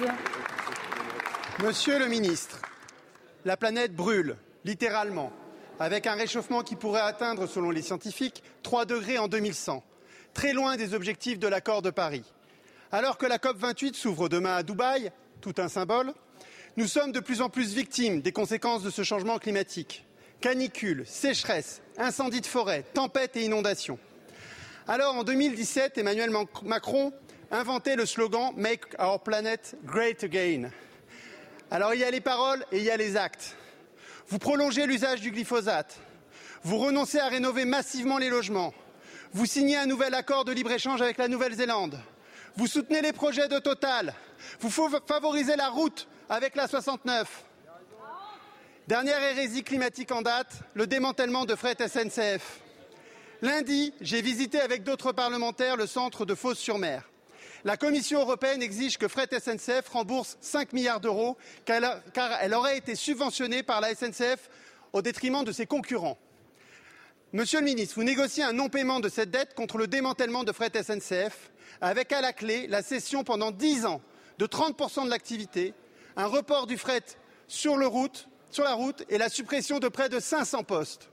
Monsieur 1.64 2.00
le 2.00 2.08
ministre, 2.08 2.60
la 3.46 3.58
planète 3.58 3.94
brûle, 3.94 4.38
littéralement, 4.66 5.32
avec 5.80 6.08
un 6.08 6.16
réchauffement 6.16 6.62
qui 6.64 6.76
pourrait 6.76 7.02
atteindre, 7.02 7.46
selon 7.46 7.72
les 7.72 7.82
scientifiques, 7.82 8.42
3 8.64 8.86
degrés 8.86 9.18
en 9.18 9.28
2100 9.28 9.84
très 10.34 10.54
loin 10.54 10.76
des 10.76 10.94
objectifs 10.94 11.40
de 11.40 11.48
l'accord 11.48 11.82
de 11.82 11.90
Paris. 11.90 12.24
Alors 12.92 13.18
que 13.18 13.26
la 13.26 13.40
COP 13.40 13.58
28 13.58 13.96
s'ouvre 13.96 14.30
demain 14.30 14.56
à 14.58 14.64
Dubaï, 14.64 15.12
tout 15.42 15.56
un 15.58 15.68
symbole, 15.68 16.14
nous 16.78 16.88
sommes 16.88 17.12
de 17.12 17.20
plus 17.20 17.42
en 17.42 17.50
plus 17.50 17.74
victimes 17.74 18.22
des 18.22 18.32
conséquences 18.32 18.84
de 18.84 18.90
ce 18.90 19.04
changement 19.04 19.38
climatique. 19.38 20.06
Canicules, 20.42 21.04
sécheresse, 21.06 21.82
incendies 21.98 22.42
de 22.42 22.46
forêt, 22.46 22.84
tempêtes 22.94 23.38
et 23.38 23.46
inondations. 23.46 24.00
Alors 24.88 25.16
en 25.16 25.24
2017, 25.24 25.98
Emmanuel 25.98 26.32
Macron 26.64 27.14
inventait 27.52 27.96
le 27.96 28.06
slogan 28.06 28.52
Make 28.58 29.00
our 29.00 29.22
planet 29.22 29.76
great 29.86 30.24
again. 30.24 30.70
Alors 31.72 31.94
il 31.94 32.02
y 32.02 32.04
a 32.04 32.12
les 32.12 32.22
paroles 32.22 32.66
et 32.72 32.80
il 32.80 32.84
y 32.84 32.92
a 32.92 32.98
les 32.98 33.16
actes. 33.16 33.56
Vous 34.28 34.40
prolongez 34.40 34.86
l'usage 34.86 35.22
du 35.22 35.32
glyphosate. 35.32 36.00
Vous 36.64 36.78
renoncez 36.78 37.20
à 37.20 37.28
rénover 37.28 37.66
massivement 37.66 38.18
les 38.18 38.30
logements. 38.30 38.74
Vous 39.36 39.48
signez 39.48 39.78
un 39.78 39.88
nouvel 39.88 40.14
accord 40.14 40.46
de 40.46 40.52
libre-échange 40.52 41.02
avec 41.02 41.18
la 41.18 41.28
Nouvelle-Zélande. 41.28 42.00
Vous 42.56 42.68
soutenez 42.68 43.02
les 43.02 43.14
projets 43.14 43.48
de 43.48 43.58
Total. 43.58 44.14
Vous 44.60 44.70
favorisez 44.70 45.56
la 45.56 45.70
route 45.70 46.08
avec 46.30 46.56
la 46.56 46.68
69. 46.68 47.44
Dernière 48.88 49.24
hérésie 49.24 49.64
climatique 49.64 50.12
en 50.12 50.22
date, 50.22 50.60
le 50.76 50.86
démantèlement 50.86 51.46
de 51.46 51.56
fret 51.56 51.76
SNCF. 51.80 52.60
Lundi, 53.42 53.92
j'ai 54.02 54.22
visité 54.22 54.62
avec 54.62 54.84
d'autres 54.84 55.14
parlementaires 55.14 55.78
le 55.78 55.88
centre 55.88 56.26
de 56.26 56.36
Fos-sur-Mer. 56.36 57.10
La 57.64 57.76
Commission 57.76 58.20
européenne 58.20 58.62
exige 58.62 59.00
que 59.00 59.08
Fret 59.08 59.30
SNCF 59.32 59.90
rembourse 59.90 60.38
5 60.42 60.74
milliards 60.74 61.00
d'euros 61.00 61.38
car 61.66 62.38
elle 62.40 62.54
aurait 62.54 62.78
été 62.78 62.94
subventionnée 62.94 63.64
par 63.64 63.82
la 63.82 63.96
SNCF 63.96 64.50
au 64.92 65.02
détriment 65.02 65.44
de 65.44 65.52
ses 65.52 65.66
concurrents. 65.66 66.20
Monsieur 67.36 67.62
le 67.62 67.66
ministre, 67.66 67.96
vous 67.96 68.04
négociez 68.04 68.44
un 68.44 68.54
non-paiement 68.54 69.00
de 69.00 69.10
cette 69.10 69.32
dette 69.32 69.56
contre 69.56 69.80
le 69.80 69.88
démantèlement 69.88 70.44
de 70.44 70.52
fret 70.52 70.70
SNCF, 70.72 71.50
avec 71.82 72.12
à 72.12 72.22
la 72.22 72.32
clé 72.32 72.68
la 72.68 72.84
cession 72.84 73.24
pendant 73.24 73.50
dix 73.50 73.88
ans 73.88 74.02
de 74.38 74.46
30% 74.46 75.06
de 75.06 75.10
l'activité, 75.10 75.74
un 76.16 76.28
report 76.28 76.68
du 76.68 76.78
fret 76.78 77.02
sur 77.48 77.74
sur 78.52 78.64
la 78.64 78.74
route 78.76 79.04
et 79.10 79.18
la 79.18 79.30
suppression 79.30 79.80
de 79.80 79.88
près 79.88 80.10
de 80.10 80.20
500 80.20 80.62
postes. 80.62 81.10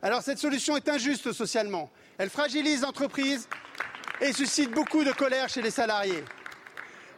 Alors 0.00 0.22
cette 0.22 0.38
solution 0.38 0.76
est 0.76 0.88
injuste 0.88 1.32
socialement. 1.32 1.90
Elle 2.18 2.30
fragilise 2.30 2.82
l'entreprise 2.82 3.48
et 4.20 4.32
suscite 4.32 4.70
beaucoup 4.70 5.02
de 5.02 5.10
colère 5.10 5.48
chez 5.48 5.60
les 5.60 5.72
salariés. 5.72 6.22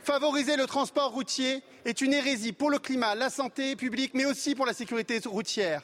Favoriser 0.02 0.56
le 0.56 0.64
transport 0.64 1.12
routier 1.12 1.62
est 1.84 2.00
une 2.00 2.14
hérésie 2.14 2.54
pour 2.54 2.70
le 2.70 2.78
climat, 2.78 3.14
la 3.14 3.28
santé 3.28 3.76
publique, 3.76 4.14
mais 4.14 4.24
aussi 4.24 4.54
pour 4.54 4.64
la 4.64 4.72
sécurité 4.72 5.20
routière. 5.26 5.82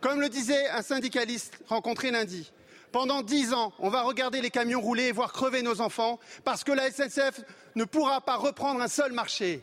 Comme 0.00 0.20
le 0.20 0.28
disait 0.28 0.68
un 0.68 0.82
syndicaliste 0.82 1.54
rencontré 1.68 2.10
lundi, 2.10 2.52
pendant 2.92 3.22
dix 3.22 3.52
ans, 3.52 3.72
on 3.78 3.88
va 3.88 4.02
regarder 4.02 4.40
les 4.40 4.50
camions 4.50 4.80
rouler 4.80 5.08
et 5.08 5.12
voir 5.12 5.32
crever 5.32 5.62
nos 5.62 5.80
enfants 5.80 6.18
parce 6.44 6.64
que 6.64 6.72
la 6.72 6.90
SNCF 6.90 7.40
ne 7.74 7.84
pourra 7.84 8.20
pas 8.20 8.36
reprendre 8.36 8.80
un 8.80 8.88
seul 8.88 9.12
marché. 9.12 9.62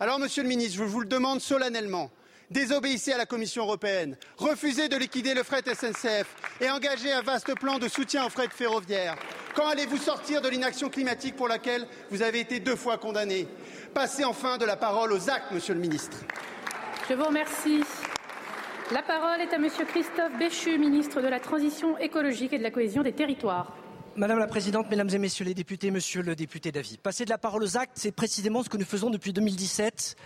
Alors, 0.00 0.18
Monsieur 0.18 0.42
le 0.42 0.48
Ministre, 0.48 0.78
je 0.78 0.84
vous 0.84 1.00
le 1.00 1.06
demande 1.06 1.40
solennellement, 1.40 2.10
désobéissez 2.50 3.12
à 3.12 3.18
la 3.18 3.26
Commission 3.26 3.64
européenne, 3.64 4.16
refusez 4.36 4.88
de 4.88 4.96
liquider 4.96 5.34
le 5.34 5.42
fret 5.42 5.62
SNCF 5.62 6.26
et 6.60 6.70
engagez 6.70 7.12
un 7.12 7.22
vaste 7.22 7.52
plan 7.58 7.78
de 7.78 7.88
soutien 7.88 8.24
au 8.24 8.28
fret 8.28 8.48
ferroviaire. 8.48 9.16
Quand 9.56 9.66
allez-vous 9.66 9.98
sortir 9.98 10.40
de 10.40 10.48
l'inaction 10.48 10.88
climatique 10.88 11.34
pour 11.34 11.48
laquelle 11.48 11.86
vous 12.10 12.22
avez 12.22 12.38
été 12.40 12.60
deux 12.60 12.76
fois 12.76 12.96
condamné? 12.96 13.48
Passez 13.92 14.24
enfin 14.24 14.56
de 14.56 14.64
la 14.64 14.76
parole 14.76 15.12
aux 15.12 15.28
actes, 15.30 15.50
Monsieur 15.50 15.74
le 15.74 15.80
Ministre. 15.80 16.18
Je 17.08 17.14
vous 17.14 17.24
remercie. 17.24 17.82
La 18.90 19.02
parole 19.02 19.42
est 19.42 19.52
à 19.52 19.58
Monsieur 19.58 19.84
Christophe 19.84 20.38
Béchu, 20.38 20.78
ministre 20.78 21.20
de 21.20 21.28
la 21.28 21.40
Transition 21.40 21.98
écologique 21.98 22.54
et 22.54 22.58
de 22.58 22.62
la 22.62 22.70
cohésion 22.70 23.02
des 23.02 23.12
territoires. 23.12 23.76
Madame 24.16 24.38
la 24.38 24.46
Présidente, 24.46 24.88
Mesdames 24.88 25.10
et 25.12 25.18
Messieurs 25.18 25.44
les 25.44 25.52
députés, 25.52 25.90
Monsieur 25.90 26.22
le 26.22 26.34
député 26.34 26.72
Davy, 26.72 26.96
passer 26.96 27.26
de 27.26 27.30
la 27.30 27.36
parole 27.36 27.62
aux 27.62 27.76
actes, 27.76 27.92
c'est 27.96 28.12
précisément 28.12 28.62
ce 28.62 28.70
que 28.70 28.78
nous 28.78 28.86
faisons 28.86 29.10
depuis 29.10 29.34
2017. 29.34 30.16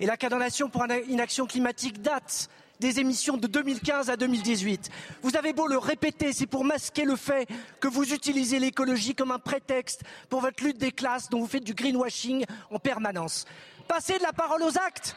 Et 0.00 0.06
la 0.06 0.18
condamnation 0.18 0.68
pour 0.68 0.84
une 1.08 1.18
action 1.18 1.46
climatique 1.46 2.02
date 2.02 2.50
des 2.78 3.00
émissions 3.00 3.38
de 3.38 3.46
2015 3.46 4.10
à 4.10 4.16
2018. 4.16 4.90
Vous 5.22 5.36
avez 5.38 5.54
beau 5.54 5.66
le 5.66 5.78
répéter, 5.78 6.34
c'est 6.34 6.46
pour 6.46 6.64
masquer 6.64 7.04
le 7.04 7.16
fait 7.16 7.48
que 7.80 7.88
vous 7.88 8.12
utilisez 8.12 8.58
l'écologie 8.58 9.14
comme 9.14 9.30
un 9.30 9.38
prétexte 9.38 10.02
pour 10.28 10.42
votre 10.42 10.62
lutte 10.62 10.78
des 10.78 10.92
classes 10.92 11.30
dont 11.30 11.40
vous 11.40 11.46
faites 11.46 11.64
du 11.64 11.72
greenwashing 11.72 12.44
en 12.70 12.78
permanence. 12.78 13.46
Passez 13.88 14.18
de 14.18 14.22
la 14.22 14.34
parole 14.34 14.62
aux 14.62 14.76
actes 14.76 15.16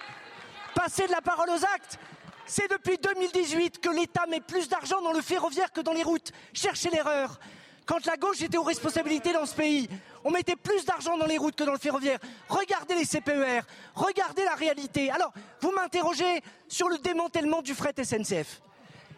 Passez 0.73 1.05
de 1.05 1.11
la 1.11 1.21
parole 1.21 1.49
aux 1.49 1.65
actes 1.75 1.99
c'est 2.45 2.69
depuis 2.69 2.97
2018 2.97 3.79
que 3.79 3.89
l'État 3.89 4.25
met 4.27 4.41
plus 4.41 4.67
d'argent 4.67 5.01
dans 5.01 5.13
le 5.13 5.21
ferroviaire 5.21 5.71
que 5.71 5.81
dans 5.81 5.93
les 5.93 6.03
routes. 6.03 6.31
Cherchez 6.53 6.89
l'erreur. 6.89 7.39
Quand 7.85 8.05
la 8.05 8.15
gauche 8.15 8.41
était 8.41 8.57
aux 8.57 8.63
responsabilités 8.63 9.33
dans 9.33 9.45
ce 9.45 9.55
pays, 9.55 9.89
on 10.23 10.31
mettait 10.31 10.55
plus 10.55 10.85
d'argent 10.85 11.17
dans 11.17 11.25
les 11.25 11.37
routes 11.37 11.55
que 11.55 11.63
dans 11.63 11.73
le 11.73 11.77
ferroviaire. 11.77 12.19
Regardez 12.47 12.95
les 12.95 13.05
CPER, 13.05 13.61
regardez 13.93 14.45
la 14.45 14.55
réalité. 14.55 15.11
Alors, 15.11 15.33
vous 15.59 15.71
m'interrogez 15.71 16.41
sur 16.69 16.87
le 16.87 16.97
démantèlement 16.97 17.61
du 17.61 17.73
fret 17.73 17.93
SNCF. 18.01 18.61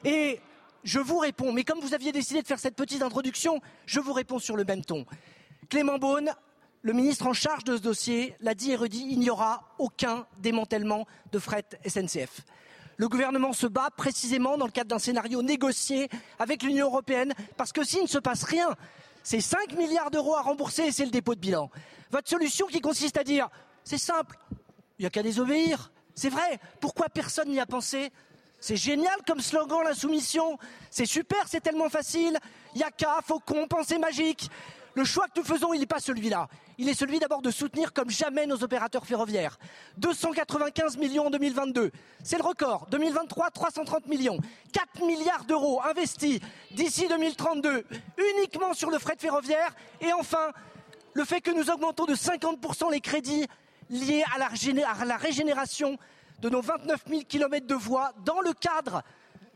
Et 0.03 0.39
je 0.84 1.00
vous 1.00 1.20
réponds, 1.20 1.51
mais 1.51 1.63
comme 1.63 1.79
vous 1.79 1.94
aviez 1.94 2.12
décidé 2.12 2.41
de 2.41 2.48
faire 2.48 2.60
cette 2.60 2.75
petite 2.75 3.03
introduction, 3.03 3.62
je 3.86 4.00
vous 4.00 4.13
réponds 4.13 4.39
sur 4.39 4.55
le 4.55 4.63
même 4.63 4.84
ton. 4.84 5.05
Clément 5.70 6.00
Beaune, 6.00 6.32
le 6.82 6.94
ministre 6.94 7.27
en 7.27 7.34
charge 7.34 7.63
de 7.65 7.77
ce 7.77 7.82
dossier, 7.82 8.36
l'a 8.39 8.55
dit 8.55 8.72
et 8.72 8.75
redit, 8.75 9.08
il 9.10 9.20
n'y 9.20 9.29
aura 9.29 9.75
aucun 9.77 10.25
démantèlement 10.39 11.05
de 11.32 11.39
fret 11.39 11.65
SNCF. 11.88 12.41
Le 12.98 13.10
gouvernement 13.10 13.54
se 13.54 13.68
bat 13.68 13.90
précisément 13.96 14.58
dans 14.58 14.66
le 14.66 14.72
cadre 14.72 14.90
d'un 14.90 15.00
scénario 15.00 15.42
négocié 15.42 16.10
avec 16.40 16.64
l'Union 16.64 16.88
européenne, 16.88 17.34
parce 17.58 17.74
que 17.74 17.84
s'il 17.84 18.04
ne 18.04 18.08
se 18.08 18.20
passe 18.20 18.44
rien, 18.44 18.74
c'est 19.24 19.42
5 19.42 19.74
milliards 19.74 20.12
d'euros 20.12 20.36
à 20.36 20.42
rembourser 20.42 20.84
et 20.84 20.92
c'est 20.92 21.06
le 21.06 21.12
dépôt 21.12 21.36
de 21.36 21.40
bilan. 21.40 21.70
Votre 22.12 22.30
solution 22.30 22.68
qui 22.68 22.80
consiste 22.80 23.18
à 23.18 23.24
dire, 23.24 23.50
c'est 23.84 23.98
simple, 23.98 24.38
il 24.98 25.02
n'y 25.02 25.06
a 25.06 25.10
qu'à 25.10 25.24
désobéir. 25.24 25.92
C'est 26.14 26.30
vrai, 26.30 26.60
pourquoi 26.80 27.10
personne 27.10 27.50
n'y 27.50 27.60
a 27.60 27.66
pensé? 27.66 28.12
C'est 28.62 28.78
génial 28.78 29.16
comme 29.28 29.42
slogan, 29.42 29.84
la 29.84 29.94
soumission. 29.94 30.58
C'est 30.90 31.06
super, 31.06 31.48
c'est 31.48 31.60
tellement 31.60 31.90
facile. 31.90 32.38
Il 32.74 32.78
n'y 32.78 32.84
a 32.84 32.92
qu'à, 32.92 33.20
faucon, 33.22 33.68
pensée 33.68 33.98
magique. 33.98 34.50
Le 34.96 35.04
choix 35.04 35.28
que 35.28 35.40
nous 35.40 35.46
faisons, 35.46 35.74
il 35.74 35.80
n'est 35.82 35.86
pas 35.86 36.00
celui-là. 36.00 36.48
Il 36.78 36.88
est 36.88 36.94
celui 36.94 37.20
d'abord 37.20 37.42
de 37.42 37.52
soutenir 37.52 37.92
comme 37.92 38.10
jamais 38.10 38.48
nos 38.48 38.64
opérateurs 38.64 39.06
ferroviaires. 39.06 39.58
295 39.98 40.98
millions 40.98 41.28
en 41.28 41.30
2022. 41.30 41.92
C'est 42.24 42.38
le 42.38 42.44
record. 42.44 42.88
2023, 42.92 43.52
330 43.52 44.08
millions. 44.08 44.40
4 44.72 45.06
milliards 45.06 45.44
d'euros 45.44 45.82
investis 45.84 46.40
d'ici 46.72 47.08
2032 47.10 47.86
uniquement 48.38 48.74
sur 48.74 48.90
le 48.90 48.98
fret 48.98 49.18
ferroviaire. 49.20 49.75
Et 50.00 50.14
enfin, 50.14 50.52
le 51.14 51.25
fait 51.25 51.42
que 51.42 51.52
nous 51.52 51.70
augmentons 51.70 52.06
de 52.06 52.16
50% 52.16 52.90
les 52.92 53.02
crédits 53.02 53.48
liés 53.90 54.24
à 54.34 54.40
la, 54.40 55.18
régénération 55.18 55.98
de 56.42 56.50
nos 56.50 56.62
29 56.62 57.04
000 57.08 57.22
kilomètres 57.28 57.68
de 57.68 57.75
voies 57.75 58.14
dans 58.24 58.40
le 58.40 58.54
cadre 58.54 59.04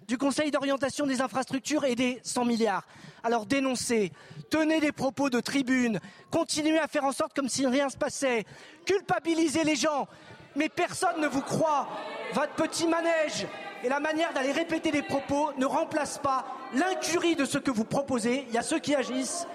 du 0.10 0.18
Conseil 0.18 0.50
d'orientation 0.50 1.06
des 1.06 1.22
infrastructures 1.22 1.86
et 1.86 1.94
des 1.94 2.20
100 2.24 2.44
milliards. 2.44 2.84
Alors 3.24 3.46
dénoncez, 3.46 4.12
tenez 4.50 4.80
des 4.80 4.92
propos 4.92 5.30
de 5.30 5.40
tribune, 5.40 6.00
continuez 6.32 6.80
à 6.80 6.88
faire 6.88 7.06
en 7.06 7.12
sorte 7.12 7.36
comme 7.36 7.48
si 7.48 7.68
rien 7.68 7.86
ne 7.86 7.92
se 7.92 7.98
passait, 7.98 8.44
culpabilisez 8.86 9.64
les 9.64 9.76
gens, 9.76 10.08
mais 10.56 10.68
personne 10.68 11.22
ne 11.22 11.28
vous 11.28 11.44
croit. 11.44 11.88
Votre 12.34 12.54
petit 12.54 12.88
manège 12.88 13.46
et 13.84 13.90
la 13.90 14.00
manière 14.00 14.34
d'aller 14.34 14.52
répéter 14.52 14.90
des 14.90 15.04
propos 15.04 15.52
ne 15.60 15.68
remplacent 15.68 16.18
pas 16.18 16.44
l'incurie 16.74 17.36
de 17.36 17.46
ce 17.46 17.60
que 17.60 17.70
vous 17.70 17.86
proposez. 17.86 18.46
Il 18.50 18.56
y 18.56 18.58
a 18.58 18.64
ceux 18.64 18.80
qui 18.80 18.96
agissent 18.96 19.46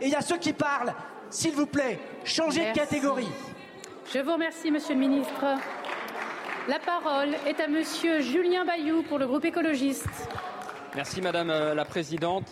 et 0.00 0.06
il 0.06 0.10
y 0.10 0.16
a 0.16 0.22
ceux 0.22 0.38
qui 0.38 0.52
parlent. 0.52 0.92
S'il 1.30 1.52
vous 1.52 1.66
plaît, 1.66 2.00
changez 2.24 2.70
de 2.70 2.74
catégorie. 2.74 3.28
Je 4.12 4.18
vous 4.18 4.32
remercie, 4.32 4.72
Monsieur 4.72 4.94
le 4.94 5.00
Ministre. 5.00 5.44
La 6.68 6.78
parole 6.78 7.30
est 7.46 7.58
à 7.58 7.68
Monsieur 7.68 8.20
Julien 8.20 8.66
Bayou 8.66 9.02
pour 9.02 9.18
le 9.18 9.26
groupe 9.26 9.44
écologiste. 9.46 10.06
Merci 10.94 11.22
Madame 11.22 11.48
euh, 11.48 11.74
la 11.74 11.86
Présidente. 11.86 12.44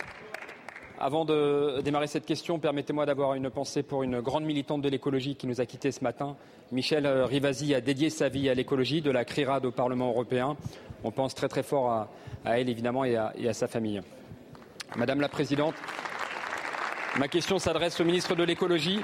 Avant 0.99 1.25
de 1.25 1.79
démarrer 1.81 2.07
cette 2.07 2.25
question, 2.25 2.57
permettez-moi 2.57 3.05
d'avoir 3.05 3.35
une 3.35 3.51
pensée 3.51 3.83
pour 3.83 4.01
une 4.01 4.19
grande 4.19 4.45
militante 4.45 4.81
de 4.81 4.89
l'écologie 4.89 5.35
qui 5.35 5.45
nous 5.45 5.61
a 5.61 5.65
quittés 5.65 5.91
ce 5.91 6.03
matin. 6.03 6.35
Michel 6.71 7.05
euh, 7.05 7.25
Rivasi 7.25 7.75
a 7.75 7.81
dédié 7.81 8.09
sa 8.09 8.29
vie 8.29 8.49
à 8.49 8.55
l'écologie, 8.55 9.01
de 9.01 9.11
la 9.11 9.25
CRIRAD 9.25 9.65
au 9.65 9.71
Parlement 9.71 10.09
européen. 10.09 10.57
On 11.03 11.11
pense 11.11 11.35
très 11.35 11.47
très 11.47 11.63
fort 11.63 11.91
à, 11.91 12.09
elle 12.45 12.67
évidemment 12.67 13.05
et 13.05 13.15
à, 13.15 13.31
et 13.37 13.47
à 13.47 13.53
sa 13.53 13.67
famille. 13.67 14.01
Madame 14.95 15.21
la 15.21 15.29
Présidente, 15.29 15.75
ma 17.17 17.27
question 17.27 17.59
s'adresse 17.59 17.99
au 18.01 18.05
ministre 18.05 18.33
de 18.35 18.43
l'écologie. 18.43 19.01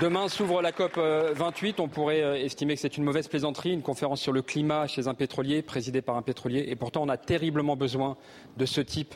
Demain 0.00 0.28
s'ouvre 0.28 0.62
la 0.62 0.70
COP 0.70 0.96
28. 0.96 1.80
Euh, 1.80 1.82
On 1.82 1.88
pourrait 1.88 2.22
euh, 2.22 2.36
estimer 2.36 2.74
que 2.74 2.80
c'est 2.80 2.98
une 2.98 3.04
mauvaise 3.04 3.26
plaisanterie, 3.26 3.72
une 3.72 3.82
conférence 3.82 4.20
sur 4.20 4.32
le 4.32 4.42
climat 4.42 4.86
chez 4.86 5.08
un 5.08 5.14
pétrolier, 5.14 5.60
présidée 5.62 6.02
par 6.02 6.16
un 6.16 6.22
pétrolier. 6.22 6.66
Et 6.68 6.76
pourtant, 6.76 7.02
on 7.02 7.08
a 7.08 7.16
terriblement 7.16 7.74
besoin 7.74 8.16
de 8.58 8.66
ce 8.66 8.80
type 8.80 9.14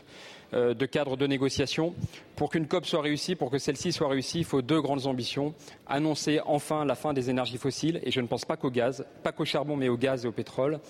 euh, 0.54 0.74
de 0.74 0.86
cadre 0.86 1.16
de 1.16 1.26
négociation. 1.26 1.94
Pour 2.36 2.50
qu'une 2.50 2.66
COP 2.66 2.86
soit 2.86 3.02
réussie, 3.02 3.36
pour 3.36 3.50
que 3.50 3.58
celle-ci 3.58 3.92
soit 3.92 4.08
réussie, 4.08 4.38
il 4.38 4.44
faut 4.44 4.60
deux 4.60 4.80
grandes 4.80 5.06
ambitions. 5.06 5.54
Annoncer 5.86 6.40
enfin 6.46 6.84
la 6.84 6.96
fin 6.96 7.12
des 7.12 7.30
énergies 7.30 7.58
fossiles, 7.58 8.00
et 8.02 8.10
je 8.10 8.20
ne 8.20 8.26
pense 8.26 8.44
pas 8.44 8.56
qu'au 8.56 8.70
gaz, 8.70 9.04
pas 9.22 9.30
qu'au 9.30 9.44
charbon, 9.44 9.76
mais 9.76 9.88
au 9.88 9.98
gaz 9.98 10.24
et 10.24 10.28
au 10.28 10.32
pétrole. 10.32 10.80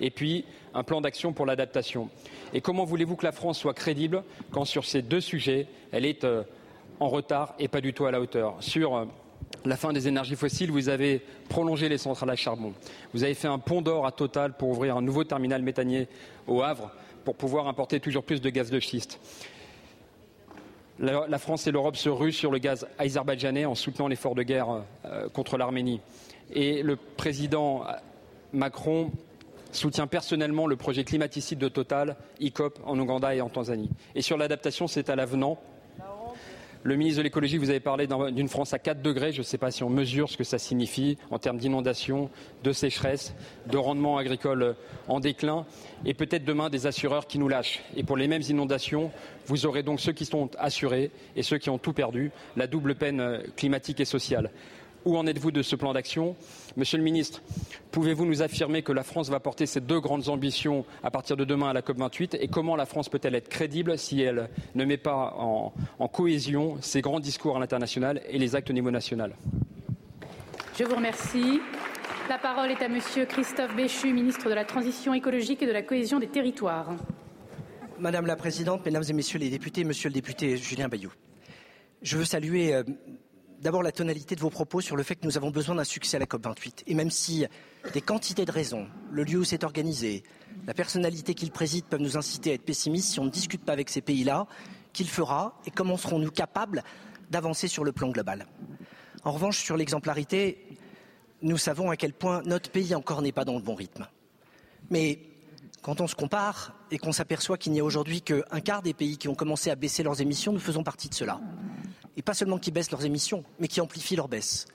Et 0.00 0.10
puis, 0.10 0.46
un 0.72 0.84
plan 0.84 1.02
d'action 1.02 1.34
pour 1.34 1.44
l'adaptation. 1.44 2.08
Et 2.54 2.62
comment 2.62 2.84
voulez-vous 2.84 3.16
que 3.16 3.26
la 3.26 3.32
France 3.32 3.58
soit 3.58 3.74
crédible 3.74 4.22
quand 4.50 4.64
sur 4.64 4.86
ces 4.86 5.02
deux 5.02 5.20
sujets, 5.20 5.66
elle 5.90 6.06
est 6.06 6.24
en 7.00 7.08
retard 7.08 7.54
et 7.58 7.68
pas 7.68 7.80
du 7.82 7.92
tout 7.92 8.06
à 8.06 8.12
la 8.12 8.20
hauteur? 8.20 8.56
Sur 8.60 9.06
la 9.64 9.76
fin 9.76 9.92
des 9.92 10.08
énergies 10.08 10.36
fossiles, 10.36 10.70
vous 10.70 10.88
avez 10.88 11.22
prolongé 11.48 11.88
les 11.88 11.98
centrales 11.98 12.30
à 12.30 12.36
charbon. 12.36 12.72
Vous 13.14 13.24
avez 13.24 13.34
fait 13.34 13.48
un 13.48 13.58
pont 13.58 13.82
d'or 13.82 14.06
à 14.06 14.12
Total 14.12 14.56
pour 14.56 14.70
ouvrir 14.70 14.96
un 14.96 15.02
nouveau 15.02 15.24
terminal 15.24 15.62
méthanier 15.62 16.08
au 16.46 16.62
Havre 16.62 16.90
pour 17.24 17.36
pouvoir 17.36 17.68
importer 17.68 18.00
toujours 18.00 18.24
plus 18.24 18.40
de 18.40 18.50
gaz 18.50 18.70
de 18.70 18.80
schiste. 18.80 19.20
La, 20.98 21.38
France 21.38 21.66
et 21.66 21.72
l'Europe 21.72 21.96
se 21.96 22.08
ruent 22.08 22.32
sur 22.32 22.52
le 22.52 22.58
gaz 22.58 22.86
azerbaïdjanais 22.98 23.64
en 23.64 23.74
soutenant 23.74 24.08
l'effort 24.08 24.34
de 24.34 24.42
guerre 24.42 24.82
euh, 25.04 25.28
contre 25.28 25.56
l'Arménie. 25.56 26.00
Et 26.52 26.82
le 26.82 26.96
président 26.96 27.84
Macron 28.52 29.10
soutient 29.72 30.06
personnellement 30.06 30.66
le 30.66 30.76
projet 30.76 31.02
climaticide 31.02 31.58
de 31.58 31.68
Total, 31.68 32.16
ICOP, 32.40 32.78
en 32.84 32.98
Ouganda 32.98 33.34
et 33.34 33.40
en 33.40 33.48
Tanzanie. 33.48 33.90
Et 34.14 34.22
sur 34.22 34.36
l'adaptation, 34.36 34.86
c'est 34.86 35.08
à 35.10 35.16
l'avenant 35.16 35.58
le 36.84 36.96
ministre 36.96 37.18
de 37.18 37.22
l'écologie, 37.22 37.58
vous 37.58 37.70
avez 37.70 37.80
parlé 37.80 38.06
d'une 38.06 38.48
France 38.48 38.74
à 38.74 38.78
4 38.78 39.02
degrés. 39.02 39.32
Je 39.32 39.38
ne 39.38 39.44
sais 39.44 39.58
pas 39.58 39.70
si 39.70 39.84
on 39.84 39.90
mesure 39.90 40.28
ce 40.28 40.36
que 40.36 40.44
ça 40.44 40.58
signifie 40.58 41.16
en 41.30 41.38
termes 41.38 41.58
d'inondation, 41.58 42.28
de 42.64 42.72
sécheresse, 42.72 43.34
de 43.66 43.76
rendement 43.78 44.18
agricole 44.18 44.74
en 45.06 45.20
déclin 45.20 45.64
et 46.04 46.14
peut-être 46.14 46.44
demain 46.44 46.70
des 46.70 46.86
assureurs 46.86 47.26
qui 47.26 47.38
nous 47.38 47.48
lâchent. 47.48 47.82
Et 47.96 48.02
pour 48.02 48.16
les 48.16 48.26
mêmes 48.26 48.42
inondations, 48.48 49.12
vous 49.46 49.66
aurez 49.66 49.82
donc 49.82 50.00
ceux 50.00 50.12
qui 50.12 50.24
sont 50.24 50.50
assurés 50.58 51.10
et 51.36 51.42
ceux 51.42 51.58
qui 51.58 51.70
ont 51.70 51.78
tout 51.78 51.92
perdu, 51.92 52.32
la 52.56 52.66
double 52.66 52.94
peine 52.96 53.42
climatique 53.56 54.00
et 54.00 54.04
sociale. 54.04 54.50
Où 55.04 55.16
en 55.16 55.26
êtes-vous 55.26 55.50
de 55.50 55.62
ce 55.62 55.74
plan 55.74 55.92
d'action? 55.92 56.36
Monsieur 56.76 56.96
le 56.96 57.02
ministre, 57.04 57.42
pouvez-vous 57.90 58.24
nous 58.24 58.42
affirmer 58.42 58.82
que 58.82 58.92
la 58.92 59.02
France 59.02 59.30
va 59.30 59.40
porter 59.40 59.66
ces 59.66 59.80
deux 59.80 59.98
grandes 60.00 60.28
ambitions 60.28 60.84
à 61.02 61.10
partir 61.10 61.36
de 61.36 61.44
demain 61.44 61.70
à 61.70 61.72
la 61.72 61.80
COP28 61.80 62.36
et 62.40 62.46
comment 62.46 62.76
la 62.76 62.86
France 62.86 63.08
peut-elle 63.08 63.34
être 63.34 63.48
crédible 63.48 63.98
si 63.98 64.22
elle 64.22 64.48
ne 64.76 64.84
met 64.84 64.96
pas 64.96 65.34
en, 65.38 65.72
en 65.98 66.08
cohésion 66.08 66.76
ses 66.80 67.00
grands 67.00 67.18
discours 67.18 67.56
à 67.56 67.60
l'international 67.60 68.22
et 68.28 68.38
les 68.38 68.54
actes 68.54 68.70
au 68.70 68.72
niveau 68.72 68.92
national? 68.92 69.34
Je 70.78 70.84
vous 70.84 70.94
remercie. 70.94 71.60
La 72.28 72.38
parole 72.38 72.70
est 72.70 72.82
à 72.82 72.88
Monsieur 72.88 73.26
Christophe 73.26 73.74
Béchu, 73.74 74.12
ministre 74.12 74.48
de 74.48 74.54
la 74.54 74.64
Transition 74.64 75.12
écologique 75.12 75.62
et 75.62 75.66
de 75.66 75.72
la 75.72 75.82
cohésion 75.82 76.20
des 76.20 76.28
territoires. 76.28 76.94
Madame 77.98 78.26
la 78.26 78.36
Présidente, 78.36 78.84
Mesdames 78.86 79.04
et 79.08 79.12
Messieurs 79.12 79.40
les 79.40 79.50
députés, 79.50 79.82
Monsieur 79.82 80.08
le 80.08 80.14
député 80.14 80.56
Julien 80.56 80.88
Bayou, 80.88 81.12
je 82.02 82.16
veux 82.16 82.24
saluer 82.24 82.74
euh, 82.74 82.84
d'abord 83.62 83.82
la 83.82 83.92
tonalité 83.92 84.34
de 84.34 84.40
vos 84.40 84.50
propos 84.50 84.80
sur 84.80 84.96
le 84.96 85.04
fait 85.04 85.14
que 85.14 85.24
nous 85.24 85.36
avons 85.36 85.50
besoin 85.50 85.76
d'un 85.76 85.84
succès 85.84 86.16
à 86.16 86.20
la 86.20 86.26
COP28. 86.26 86.82
Et 86.88 86.94
même 86.94 87.10
si 87.10 87.46
des 87.94 88.00
quantités 88.00 88.44
de 88.44 88.50
raisons, 88.50 88.88
le 89.10 89.22
lieu 89.22 89.38
où 89.38 89.44
c'est 89.44 89.62
organisé, 89.62 90.24
la 90.66 90.74
personnalité 90.74 91.34
qu'il 91.34 91.52
préside 91.52 91.84
peuvent 91.84 92.00
nous 92.00 92.16
inciter 92.16 92.50
à 92.50 92.54
être 92.54 92.64
pessimistes, 92.64 93.12
si 93.12 93.20
on 93.20 93.24
ne 93.24 93.30
discute 93.30 93.64
pas 93.64 93.72
avec 93.72 93.88
ces 93.88 94.00
pays-là, 94.00 94.46
qu'il 94.92 95.08
fera 95.08 95.60
et 95.64 95.70
comment 95.70 95.96
serons-nous 95.96 96.32
capables 96.32 96.82
d'avancer 97.30 97.68
sur 97.68 97.84
le 97.84 97.92
plan 97.92 98.10
global. 98.10 98.46
En 99.24 99.30
revanche, 99.30 99.58
sur 99.58 99.76
l'exemplarité, 99.76 100.66
nous 101.40 101.56
savons 101.56 101.90
à 101.90 101.96
quel 101.96 102.12
point 102.12 102.42
notre 102.44 102.70
pays 102.70 102.94
encore 102.94 103.22
n'est 103.22 103.32
pas 103.32 103.44
dans 103.44 103.54
le 103.54 103.62
bon 103.62 103.76
rythme. 103.76 104.08
Mais 104.90 105.20
quand 105.82 106.00
on 106.00 106.06
se 106.06 106.14
compare 106.14 106.74
et 106.90 106.98
qu'on 106.98 107.12
s'aperçoit 107.12 107.58
qu'il 107.58 107.72
n'y 107.72 107.80
a 107.80 107.84
aujourd'hui 107.84 108.22
qu'un 108.22 108.60
quart 108.64 108.82
des 108.82 108.94
pays 108.94 109.18
qui 109.18 109.28
ont 109.28 109.34
commencé 109.34 109.70
à 109.70 109.74
baisser 109.74 110.02
leurs 110.02 110.20
émissions, 110.20 110.52
nous 110.52 110.60
faisons 110.60 110.84
partie 110.84 111.08
de 111.08 111.14
cela. 111.14 111.40
Et 112.16 112.22
pas 112.22 112.34
seulement 112.34 112.58
qui 112.58 112.70
baissent 112.70 112.90
leurs 112.90 113.04
émissions, 113.04 113.44
mais 113.58 113.68
qui 113.68 113.80
amplifient 113.80 114.16
leur 114.16 114.28
baisse. 114.28 114.66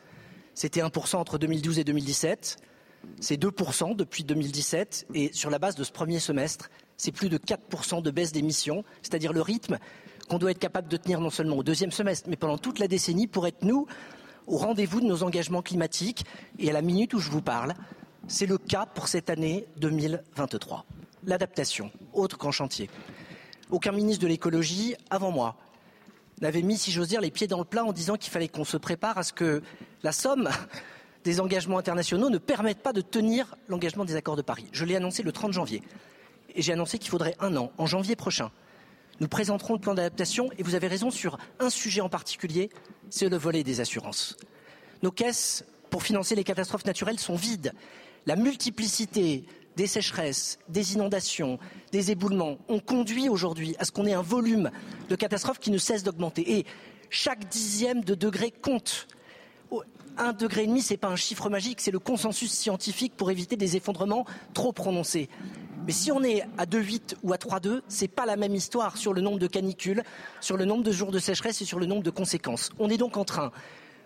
C'était 0.53 0.81
1% 0.81 1.15
entre 1.15 1.37
2012 1.37 1.79
et 1.79 1.83
2017, 1.83 2.57
c'est 3.21 3.41
2% 3.41 3.95
depuis 3.95 4.23
2017, 4.23 5.07
et 5.13 5.31
sur 5.31 5.49
la 5.49 5.59
base 5.59 5.75
de 5.75 5.83
ce 5.83 5.91
premier 5.91 6.19
semestre, 6.19 6.69
c'est 6.97 7.11
plus 7.11 7.29
de 7.29 7.37
4% 7.37 8.01
de 8.01 8.11
baisse 8.11 8.31
d'émissions, 8.31 8.83
c'est-à-dire 9.01 9.33
le 9.33 9.41
rythme 9.41 9.77
qu'on 10.27 10.39
doit 10.39 10.51
être 10.51 10.59
capable 10.59 10.89
de 10.89 10.97
tenir 10.97 11.21
non 11.21 11.29
seulement 11.29 11.57
au 11.57 11.63
deuxième 11.63 11.91
semestre, 11.91 12.27
mais 12.29 12.35
pendant 12.35 12.57
toute 12.57 12.79
la 12.79 12.87
décennie 12.87 13.27
pour 13.27 13.47
être, 13.47 13.63
nous, 13.63 13.87
au 14.47 14.57
rendez-vous 14.57 14.99
de 14.99 15.05
nos 15.05 15.23
engagements 15.23 15.61
climatiques. 15.61 16.25
Et 16.57 16.69
à 16.69 16.73
la 16.73 16.81
minute 16.81 17.13
où 17.13 17.19
je 17.19 17.29
vous 17.29 17.41
parle, 17.41 17.73
c'est 18.27 18.45
le 18.45 18.57
cas 18.57 18.85
pour 18.85 19.07
cette 19.07 19.29
année 19.29 19.67
2023. 19.77 20.85
L'adaptation, 21.25 21.91
autre 22.13 22.37
qu'en 22.37 22.51
chantier. 22.51 22.89
Aucun 23.69 23.91
ministre 23.91 24.23
de 24.23 24.27
l'écologie, 24.27 24.95
avant 25.09 25.31
moi, 25.31 25.55
n'avait 26.41 26.61
mis, 26.61 26.77
si 26.77 26.91
j'ose 26.91 27.07
dire, 27.07 27.21
les 27.21 27.31
pieds 27.31 27.47
dans 27.47 27.59
le 27.59 27.65
plat 27.65 27.83
en 27.83 27.91
disant 27.91 28.15
qu'il 28.15 28.31
fallait 28.31 28.47
qu'on 28.47 28.63
se 28.63 28.77
prépare 28.77 29.17
à 29.17 29.23
ce 29.23 29.33
que 29.33 29.61
la 30.03 30.11
somme 30.11 30.49
des 31.23 31.39
engagements 31.39 31.77
internationaux 31.77 32.29
ne 32.29 32.37
permette 32.37 32.79
pas 32.79 32.93
de 32.93 33.01
tenir 33.01 33.55
l'engagement 33.67 34.05
des 34.05 34.15
accords 34.15 34.35
de 34.35 34.41
Paris. 34.41 34.67
Je 34.71 34.85
l'ai 34.85 34.95
annoncé 34.95 35.23
le 35.23 35.31
30 35.31 35.53
janvier. 35.53 35.81
Et 36.55 36.61
j'ai 36.61 36.73
annoncé 36.73 36.97
qu'il 36.99 37.09
faudrait 37.09 37.35
un 37.39 37.55
an, 37.57 37.71
en 37.77 37.85
janvier 37.85 38.15
prochain, 38.15 38.51
nous 39.19 39.27
présenterons 39.27 39.73
le 39.73 39.79
plan 39.79 39.95
d'adaptation 39.95 40.49
et 40.57 40.63
vous 40.63 40.75
avez 40.75 40.87
raison 40.87 41.09
sur 41.09 41.37
un 41.59 41.69
sujet 41.69 42.01
en 42.01 42.09
particulier, 42.09 42.69
c'est 43.09 43.29
le 43.29 43.37
volet 43.37 43.63
des 43.63 43.81
assurances. 43.81 44.37
Nos 45.01 45.11
caisses 45.11 45.65
pour 45.89 46.03
financer 46.03 46.35
les 46.35 46.43
catastrophes 46.43 46.85
naturelles 46.85 47.19
sont 47.19 47.35
vides. 47.35 47.73
La 48.27 48.35
multiplicité 48.35 49.45
des 49.77 49.87
sécheresses, 49.87 50.57
des 50.67 50.95
inondations, 50.95 51.59
des 51.91 52.09
éboulements 52.11 52.57
ont 52.67 52.79
conduit 52.79 53.29
aujourd'hui 53.29 53.75
à 53.77 53.85
ce 53.85 53.91
qu'on 53.91 54.07
ait 54.07 54.13
un 54.13 54.23
volume 54.23 54.71
de 55.07 55.15
catastrophes 55.15 55.59
qui 55.59 55.69
ne 55.69 55.77
cesse 55.77 56.03
d'augmenter. 56.03 56.57
Et 56.57 56.65
chaque 57.11 57.47
dixième 57.47 58.03
de 58.03 58.15
degré 58.15 58.51
compte. 58.51 59.07
Un 60.19 60.33
degré 60.33 60.63
et 60.63 60.67
demi, 60.67 60.81
ce 60.81 60.93
n'est 60.93 60.97
pas 60.97 61.09
un 61.09 61.15
chiffre 61.15 61.47
magique, 61.47 61.79
c'est 61.79 61.91
le 61.91 61.99
consensus 61.99 62.51
scientifique 62.51 63.13
pour 63.15 63.29
éviter 63.29 63.55
des 63.55 63.77
effondrements 63.77 64.25
trop 64.55 64.73
prononcés. 64.73 65.29
Mais 65.85 65.91
si 65.91 66.11
on 66.11 66.23
est 66.23 66.41
à 66.57 66.65
2,8 66.65 67.17
ou 67.21 67.33
à 67.33 67.37
3,2, 67.37 67.81
c'est 67.87 68.07
pas 68.07 68.25
la 68.25 68.35
même 68.35 68.55
histoire 68.55 68.97
sur 68.97 69.13
le 69.13 69.21
nombre 69.21 69.37
de 69.37 69.45
canicules, 69.45 70.01
sur 70.41 70.57
le 70.57 70.65
nombre 70.65 70.81
de 70.81 70.91
jours 70.91 71.11
de 71.11 71.19
sécheresse 71.19 71.61
et 71.61 71.65
sur 71.65 71.77
le 71.77 71.85
nombre 71.85 72.01
de 72.01 72.09
conséquences. 72.09 72.71
On 72.79 72.89
est 72.89 72.97
donc 72.97 73.15
en 73.15 73.25
train 73.25 73.51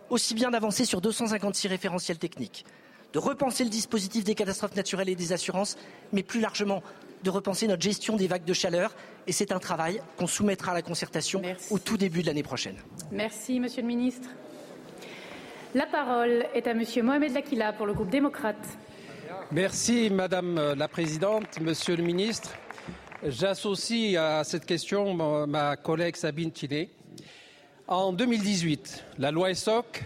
aussi 0.10 0.34
bien 0.34 0.52
d'avancer 0.52 0.84
sur 0.84 1.00
256 1.00 1.70
référentiels 1.70 2.18
techniques, 2.18 2.66
de 3.14 3.20
repenser 3.20 3.64
le 3.64 3.70
dispositif 3.70 4.24
des 4.24 4.36
catastrophes 4.36 4.76
naturelles 4.76 5.10
et 5.10 5.16
des 5.16 5.34
assurances, 5.34 5.78
mais 6.14 6.24
plus 6.24 6.40
largement 6.40 6.82
de 7.24 7.30
repenser 7.30 7.68
notre 7.68 7.82
gestion 7.82 8.16
des 8.16 8.28
vagues 8.28 8.46
de 8.46 8.54
chaleur. 8.54 8.96
Et 9.28 9.32
c'est 9.32 9.52
un 9.52 9.60
travail 9.60 10.02
qu'on 10.18 10.28
soumettra 10.28 10.72
à 10.72 10.76
la 10.76 10.82
concertation 10.82 11.42
au 11.70 11.80
tout 11.80 11.98
début 11.98 12.22
de 12.22 12.28
l'année 12.28 12.44
prochaine. 12.44 12.78
Merci, 13.12 13.60
Monsieur 13.60 13.82
le 13.82 13.88
Ministre. 13.88 14.30
La 15.76 15.86
parole 15.86 16.46
est 16.54 16.68
à 16.68 16.74
Monsieur 16.74 17.04
Mohamed 17.04 17.34
Lakila 17.34 17.74
pour 17.74 17.86
le 17.86 17.94
groupe 17.94 18.10
démocrate. 18.10 18.68
Merci 19.52 20.10
Madame 20.10 20.74
la 20.74 20.88
Présidente, 20.88 21.60
Monsieur 21.62 21.96
le 21.96 22.04
Ministre. 22.04 22.52
J'associe 23.24 24.18
à 24.18 24.44
cette 24.44 24.66
question 24.66 25.46
ma 25.46 25.78
collègue 25.78 26.16
Sabine 26.16 26.52
Tillet. 26.52 26.90
En 27.88 28.14
2018, 28.14 29.04
la 29.20 29.32
loi 29.32 29.52
ESSOC, 29.52 30.04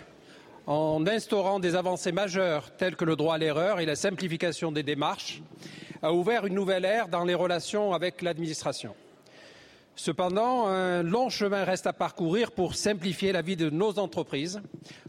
en 0.67 1.05
instaurant 1.05 1.59
des 1.59 1.75
avancées 1.75 2.11
majeures 2.11 2.71
telles 2.77 2.95
que 2.95 3.05
le 3.05 3.15
droit 3.15 3.35
à 3.35 3.37
l'erreur 3.37 3.79
et 3.79 3.85
la 3.85 3.95
simplification 3.95 4.71
des 4.71 4.83
démarches, 4.83 5.41
a 6.01 6.13
ouvert 6.13 6.45
une 6.45 6.55
nouvelle 6.55 6.85
ère 6.85 7.07
dans 7.07 7.23
les 7.23 7.33
relations 7.33 7.93
avec 7.93 8.21
l'administration. 8.21 8.95
Cependant, 9.95 10.67
un 10.67 11.03
long 11.03 11.29
chemin 11.29 11.63
reste 11.63 11.87
à 11.87 11.93
parcourir 11.93 12.51
pour 12.51 12.75
simplifier 12.75 13.31
la 13.31 13.41
vie 13.41 13.55
de 13.55 13.69
nos 13.69 13.97
entreprises, 13.97 14.61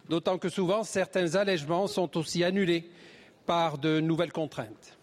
d'autant 0.08 0.38
que 0.38 0.48
souvent 0.48 0.84
certains 0.84 1.34
allègements 1.34 1.88
sont 1.88 2.16
aussi 2.16 2.44
annulés 2.44 2.88
par 3.46 3.78
de 3.78 4.00
nouvelles 4.00 4.32
contraintes. 4.32 4.96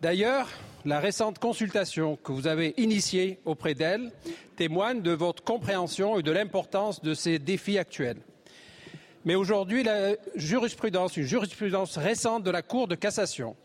D'ailleurs, 0.00 0.48
la 0.84 0.98
récente 0.98 1.38
consultation 1.38 2.16
que 2.16 2.32
vous 2.32 2.46
avez 2.46 2.74
initiée 2.76 3.38
auprès 3.44 3.74
d'elle 3.74 4.10
témoigne 4.56 5.02
de 5.02 5.12
votre 5.12 5.44
compréhension 5.44 6.18
et 6.18 6.22
de 6.22 6.32
l'importance 6.32 7.02
de 7.02 7.14
ces 7.14 7.38
défis 7.38 7.78
actuels. 7.78 8.20
Mais 9.24 9.36
aujourd'hui, 9.36 9.84
la 9.84 10.16
jurisprudence, 10.34 11.16
une 11.16 11.26
jurisprudence 11.26 11.96
récente 11.96 12.42
de 12.42 12.50
la 12.50 12.62
Cour 12.62 12.88
de 12.88 12.96
cassation, 12.96 13.56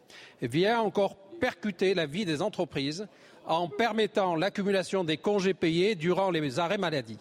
vient 0.42 0.80
encore 0.80 1.16
percuter 1.40 1.94
la 1.94 2.06
vie 2.06 2.26
des 2.26 2.42
entreprises 2.42 3.08
en 3.46 3.68
permettant 3.68 4.36
l'accumulation 4.36 5.04
des 5.04 5.18
congés 5.18 5.54
payés 5.54 5.96
durant 5.96 6.30
les 6.30 6.60
arrêts 6.60 6.78
maladie. 6.78 7.18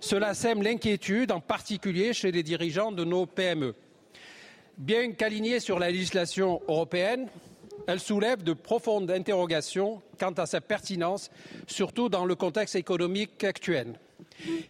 Cela 0.00 0.34
sème 0.34 0.62
l'inquiétude, 0.62 1.32
en 1.32 1.40
particulier 1.40 2.12
chez 2.12 2.30
les 2.30 2.42
dirigeants 2.42 2.92
de 2.92 3.04
nos 3.04 3.26
PME. 3.26 3.74
Bien 4.76 5.12
qu'alignée 5.12 5.60
sur 5.60 5.78
la 5.78 5.90
législation 5.90 6.60
européenne, 6.68 7.28
elle 7.86 8.00
soulève 8.00 8.42
de 8.42 8.52
profondes 8.52 9.10
interrogations 9.10 10.02
quant 10.18 10.32
à 10.32 10.46
sa 10.46 10.60
pertinence, 10.60 11.30
surtout 11.66 12.08
dans 12.08 12.24
le 12.24 12.34
contexte 12.34 12.76
économique 12.76 13.42
actuel. 13.44 13.98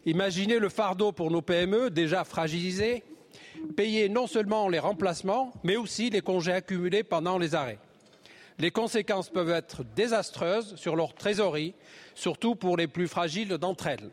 Imaginez 0.07 0.59
le 0.59 0.69
fardeau 0.69 1.13
pour 1.13 1.31
nos 1.31 1.43
PME 1.43 1.91
déjà 1.91 2.25
fragilisées, 2.25 3.03
payer 3.77 4.09
non 4.09 4.27
seulement 4.27 4.69
les 4.69 4.79
remplacements, 4.79 5.53
mais 5.63 5.77
aussi 5.77 6.11
les 6.11 6.21
congés 6.21 6.53
accumulés 6.53 7.03
pendant 7.03 7.39
les 7.39 7.55
arrêts. 7.55 7.79
Les 8.59 8.71
conséquences 8.71 9.31
peuvent 9.31 9.51
être 9.51 9.85
désastreuses 9.97 10.77
sur 10.77 10.95
leur 10.95 11.15
trésorerie, 11.15 11.75
surtout 12.15 12.55
pour 12.55 12.77
les 12.77 12.87
plus 12.87 13.09
fragiles 13.09 13.49
d'entre 13.49 13.89
elles. 13.89 14.11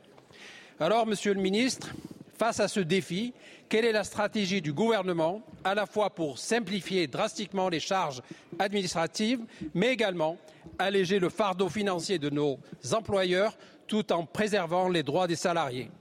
Alors, 0.79 1.05
Monsieur 1.05 1.33
le 1.33 1.41
Ministre, 1.41 1.93
face 2.39 2.59
à 2.59 2.67
ce 2.67 2.79
défi, 2.79 3.33
quelle 3.69 3.85
est 3.85 3.91
la 3.91 4.03
stratégie 4.03 4.61
du 4.61 4.73
gouvernement, 4.73 5.43
à 5.63 5.75
la 5.75 5.85
fois 5.85 6.09
pour 6.09 6.39
simplifier 6.39 7.05
drastiquement 7.05 7.69
les 7.69 7.79
charges 7.79 8.23
administratives, 8.57 9.41
mais 9.75 9.93
également 9.93 10.37
alléger 10.79 11.19
le 11.19 11.29
fardeau 11.29 11.69
financier 11.69 12.17
de 12.17 12.31
nos 12.31 12.57
employeurs 12.93 13.55
tout 13.91 14.13
en 14.13 14.25
préservant 14.25 14.87
les 14.87 15.03
droits 15.03 15.27
des 15.27 15.35
salariés 15.35 15.91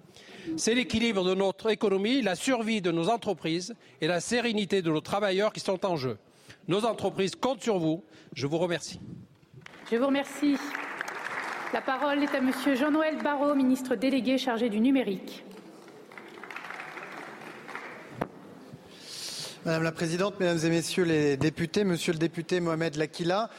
C'est 0.56 0.74
l'équilibre 0.76 1.24
de 1.24 1.34
notre 1.34 1.70
économie, 1.70 2.22
la 2.22 2.36
survie 2.36 2.80
de 2.80 2.92
nos 2.92 3.08
entreprises 3.08 3.74
et 4.00 4.06
la 4.06 4.20
sérénité 4.20 4.80
de 4.80 4.92
nos 4.92 5.00
travailleurs 5.00 5.52
qui 5.52 5.58
sont 5.58 5.84
en 5.84 5.96
jeu. 5.96 6.16
Nos 6.68 6.84
entreprises 6.84 7.34
comptent 7.34 7.64
sur 7.64 7.80
vous. 7.80 8.04
Je 8.32 8.46
vous 8.46 8.58
remercie. 8.58 9.00
Je 9.90 9.96
vous 9.96 10.06
remercie. 10.06 10.56
La 11.72 11.80
parole 11.80 12.22
est 12.22 12.32
à 12.32 12.40
Monsieur 12.40 12.76
Jean-Noël 12.76 13.18
Barrot, 13.24 13.56
ministre 13.56 13.96
délégué 13.96 14.38
chargé 14.38 14.68
du 14.68 14.78
numérique. 14.78 15.44
Madame 19.66 19.82
la 19.82 19.92
Présidente, 19.92 20.38
Mesdames 20.38 20.64
et 20.64 20.70
Messieurs 20.70 21.04
les 21.04 21.36
députés, 21.36 21.82
Monsieur 21.82 22.12
le 22.12 22.18
député 22.18 22.60
Mohamed 22.60 22.94
Lakila, 22.94 23.50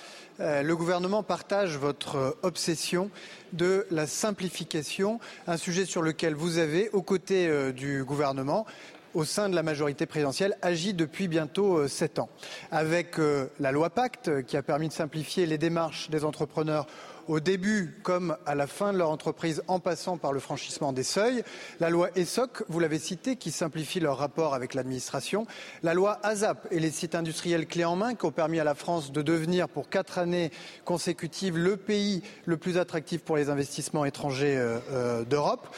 le 0.41 0.73
gouvernement 0.73 1.23
partage 1.23 1.77
votre 1.77 2.37
obsession 2.41 3.09
de 3.53 3.85
la 3.91 4.07
simplification, 4.07 5.19
un 5.47 5.57
sujet 5.57 5.85
sur 5.85 6.01
lequel 6.01 6.33
vous 6.33 6.57
avez, 6.57 6.89
aux 6.91 7.01
côtés 7.01 7.47
euh, 7.47 7.71
du 7.71 8.03
gouvernement, 8.03 8.65
au 9.13 9.25
sein 9.25 9.49
de 9.49 9.55
la 9.55 9.63
majorité 9.63 10.05
présidentielle, 10.05 10.57
agi 10.61 10.93
depuis 10.93 11.27
bientôt 11.27 11.77
euh, 11.77 11.87
sept 11.87 12.17
ans. 12.17 12.29
Avec 12.71 13.17
la 13.59 13.71
loi 13.71 13.89
Pacte, 13.89 14.43
qui 14.45 14.57
a 14.57 14.63
permis 14.63 14.87
de 14.87 14.93
simplifier 14.93 15.45
les 15.45 15.57
démarches 15.57 16.09
des 16.09 16.23
entrepreneurs 16.23 16.87
au 17.31 17.39
début 17.39 17.97
comme 18.03 18.35
à 18.45 18.55
la 18.55 18.67
fin 18.67 18.91
de 18.91 18.97
leur 18.97 19.09
entreprise 19.09 19.63
en 19.69 19.79
passant 19.79 20.17
par 20.17 20.33
le 20.33 20.41
franchissement 20.41 20.91
des 20.91 21.03
seuils. 21.03 21.43
La 21.79 21.89
loi 21.89 22.09
ESSOC, 22.17 22.63
vous 22.67 22.81
l'avez 22.81 22.99
cité, 22.99 23.37
qui 23.37 23.51
simplifie 23.51 24.01
leur 24.01 24.17
rapport 24.17 24.53
avec 24.53 24.73
l'administration. 24.73 25.47
La 25.81 25.93
loi 25.93 26.19
ASAP 26.23 26.67
et 26.71 26.79
les 26.81 26.91
sites 26.91 27.15
industriels 27.15 27.67
clés 27.67 27.85
en 27.85 27.95
main 27.95 28.15
qui 28.15 28.25
ont 28.25 28.31
permis 28.31 28.59
à 28.59 28.65
la 28.65 28.75
France 28.75 29.13
de 29.13 29.21
devenir 29.21 29.69
pour 29.69 29.87
quatre 29.87 30.17
années 30.17 30.51
consécutives 30.83 31.57
le 31.57 31.77
pays 31.77 32.21
le 32.43 32.57
plus 32.57 32.77
attractif 32.77 33.21
pour 33.21 33.37
les 33.37 33.49
investissements 33.49 34.03
étrangers 34.03 34.57
euh, 34.57 34.79
euh, 34.91 35.23
d'Europe. 35.23 35.73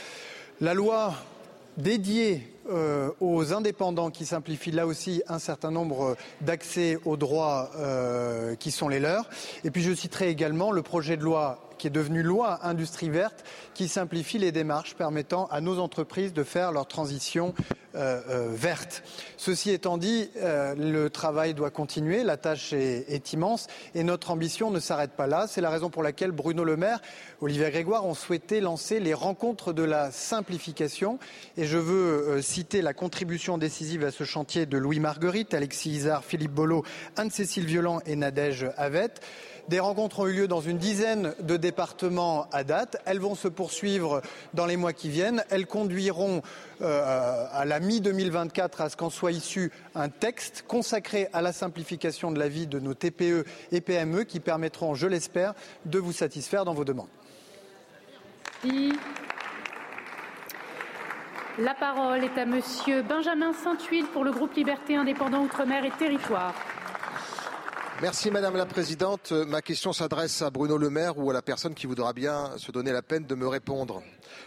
La 0.60 0.74
loi 0.74 1.14
dédié 1.78 2.53
euh, 2.70 3.10
aux 3.20 3.54
indépendants 3.54 4.10
qui 4.10 4.26
simplifient 4.26 4.72
là 4.72 4.88
aussi 4.88 5.22
un 5.28 5.40
certain 5.40 5.70
nombre 5.70 6.16
d'accès 6.40 6.98
aux 7.04 7.18
droits 7.18 7.72
euh, 7.76 8.56
qui 8.56 8.72
sont 8.72 8.88
les 8.88 9.02
leurs. 9.02 9.30
Et 9.66 9.72
puis 9.72 9.82
je 9.82 9.94
citerai 9.94 10.30
également 10.30 10.72
le 10.72 10.82
projet 10.82 11.18
de 11.18 11.24
loi 11.24 11.60
qui 11.78 11.88
est 11.88 11.90
devenu 11.90 12.24
loi 12.24 12.66
industrie 12.66 13.10
verte, 13.10 13.44
qui 13.74 13.90
simplifie 13.90 14.38
les 14.38 14.54
démarches 14.54 14.96
permettant 14.96 15.48
à 15.48 15.60
nos 15.60 15.80
entreprises 15.80 16.32
de 16.32 16.44
faire 16.44 16.72
leur 16.72 16.88
transition 16.88 17.54
euh, 17.96 18.50
verte. 18.54 19.04
Ceci 19.36 19.72
étant 19.72 19.98
dit, 19.98 20.30
le 20.36 21.10
travail 21.10 21.54
doit 21.54 21.72
continuer, 21.72 22.24
la 22.24 22.38
tâche 22.38 22.72
est, 22.72 23.06
est 23.10 23.34
immense 23.34 23.68
et 23.96 24.04
notre 24.04 24.32
ambition 24.32 24.72
ne 24.72 24.80
s'arrête 24.80 25.12
pas 25.12 25.28
là. 25.28 25.46
C'est 25.48 25.60
la 25.60 25.70
raison 25.70 25.90
pour 25.90 26.04
laquelle 26.04 26.32
Bruno 26.32 26.64
Le 26.64 26.78
Maire, 26.78 27.02
Olivier 27.42 27.70
Grégoire 27.70 28.06
ont 28.06 28.14
souhaité 28.14 28.62
lancer 28.62 29.02
les 29.02 29.14
rencontres 29.14 29.74
de 29.74 29.84
la 29.84 30.12
simplification. 30.12 31.20
Et 31.58 31.66
je 31.66 31.78
veux 31.78 32.42
citer 32.54 32.84
la 32.84 32.94
contribution 32.94 33.58
décisive 33.58 34.04
à 34.04 34.12
ce 34.12 34.26
chantier 34.26 34.68
de 34.68 34.78
Louis 34.78 35.00
Marguerite, 35.00 35.56
Alexis 35.56 35.90
Isard, 35.90 36.24
Philippe 36.24 36.52
Bolo, 36.52 36.86
Anne-Cécile 37.16 37.66
Violent 37.66 38.00
et 38.06 38.16
Nadège 38.16 38.68
Avette. 38.78 39.22
Des 39.70 39.80
rencontres 39.80 40.20
ont 40.20 40.28
eu 40.28 40.34
lieu 40.34 40.48
dans 40.48 40.62
une 40.62 40.78
dizaine 40.78 41.34
de 41.42 41.58
départements 41.58 42.48
à 42.52 42.64
date. 42.64 42.98
Elles 43.06 43.20
vont 43.20 43.34
se 43.34 43.48
poursuivre 43.48 44.22
dans 44.54 44.68
les 44.68 44.78
mois 44.78 44.94
qui 44.94 45.10
viennent. 45.10 45.44
Elles 45.50 45.66
conduiront 45.66 46.44
euh, 46.82 47.48
à 47.52 47.66
la 47.66 47.80
mi-2024 47.80 48.84
à 48.84 48.90
ce 48.90 48.98
qu'en 48.98 49.10
soit 49.10 49.32
issu 49.32 49.72
un 49.96 50.10
texte 50.10 50.64
consacré 50.68 51.30
à 51.34 51.42
la 51.42 51.54
simplification 51.54 52.32
de 52.32 52.38
la 52.38 52.50
vie 52.50 52.68
de 52.68 52.78
nos 52.78 52.94
TPE 52.94 53.46
et 53.72 53.82
PME 53.82 54.26
qui 54.26 54.40
permettront, 54.40 54.94
je 54.94 55.08
l'espère, 55.08 55.56
de 55.86 55.98
vous 55.98 56.14
satisfaire 56.14 56.66
dans 56.66 56.76
vos 56.76 56.86
demandes. 56.86 57.10
La 61.60 61.76
parole 61.76 62.24
est 62.24 62.36
à 62.40 62.46
Monsieur 62.46 63.04
Benjamin 63.04 63.54
Saint-Huile 63.54 64.08
pour 64.12 64.24
le 64.24 64.32
groupe 64.32 64.56
Liberté 64.56 64.96
Indépendant 64.96 65.44
Outre-mer 65.44 65.86
et 65.86 65.92
Territoire. 65.92 66.56
Merci 68.04 68.32
Madame 68.32 68.58
la 68.58 68.66
Présidente. 68.66 69.32
Ma 69.32 69.62
question 69.62 69.94
s'adresse 69.94 70.42
à 70.42 70.50
Bruno 70.50 70.78
Le 70.78 70.90
Maire 70.90 71.18
ou 71.18 71.30
à 71.30 71.34
la 71.34 71.42
personne 71.42 71.74
qui 71.74 71.88
voudra 71.88 72.12
bien 72.12 72.52
se 72.58 72.70
donner 72.70 72.92
la 72.92 73.02
peine 73.02 73.26
de 73.26 73.34
me 73.34 73.48
répondre. 73.48 74.04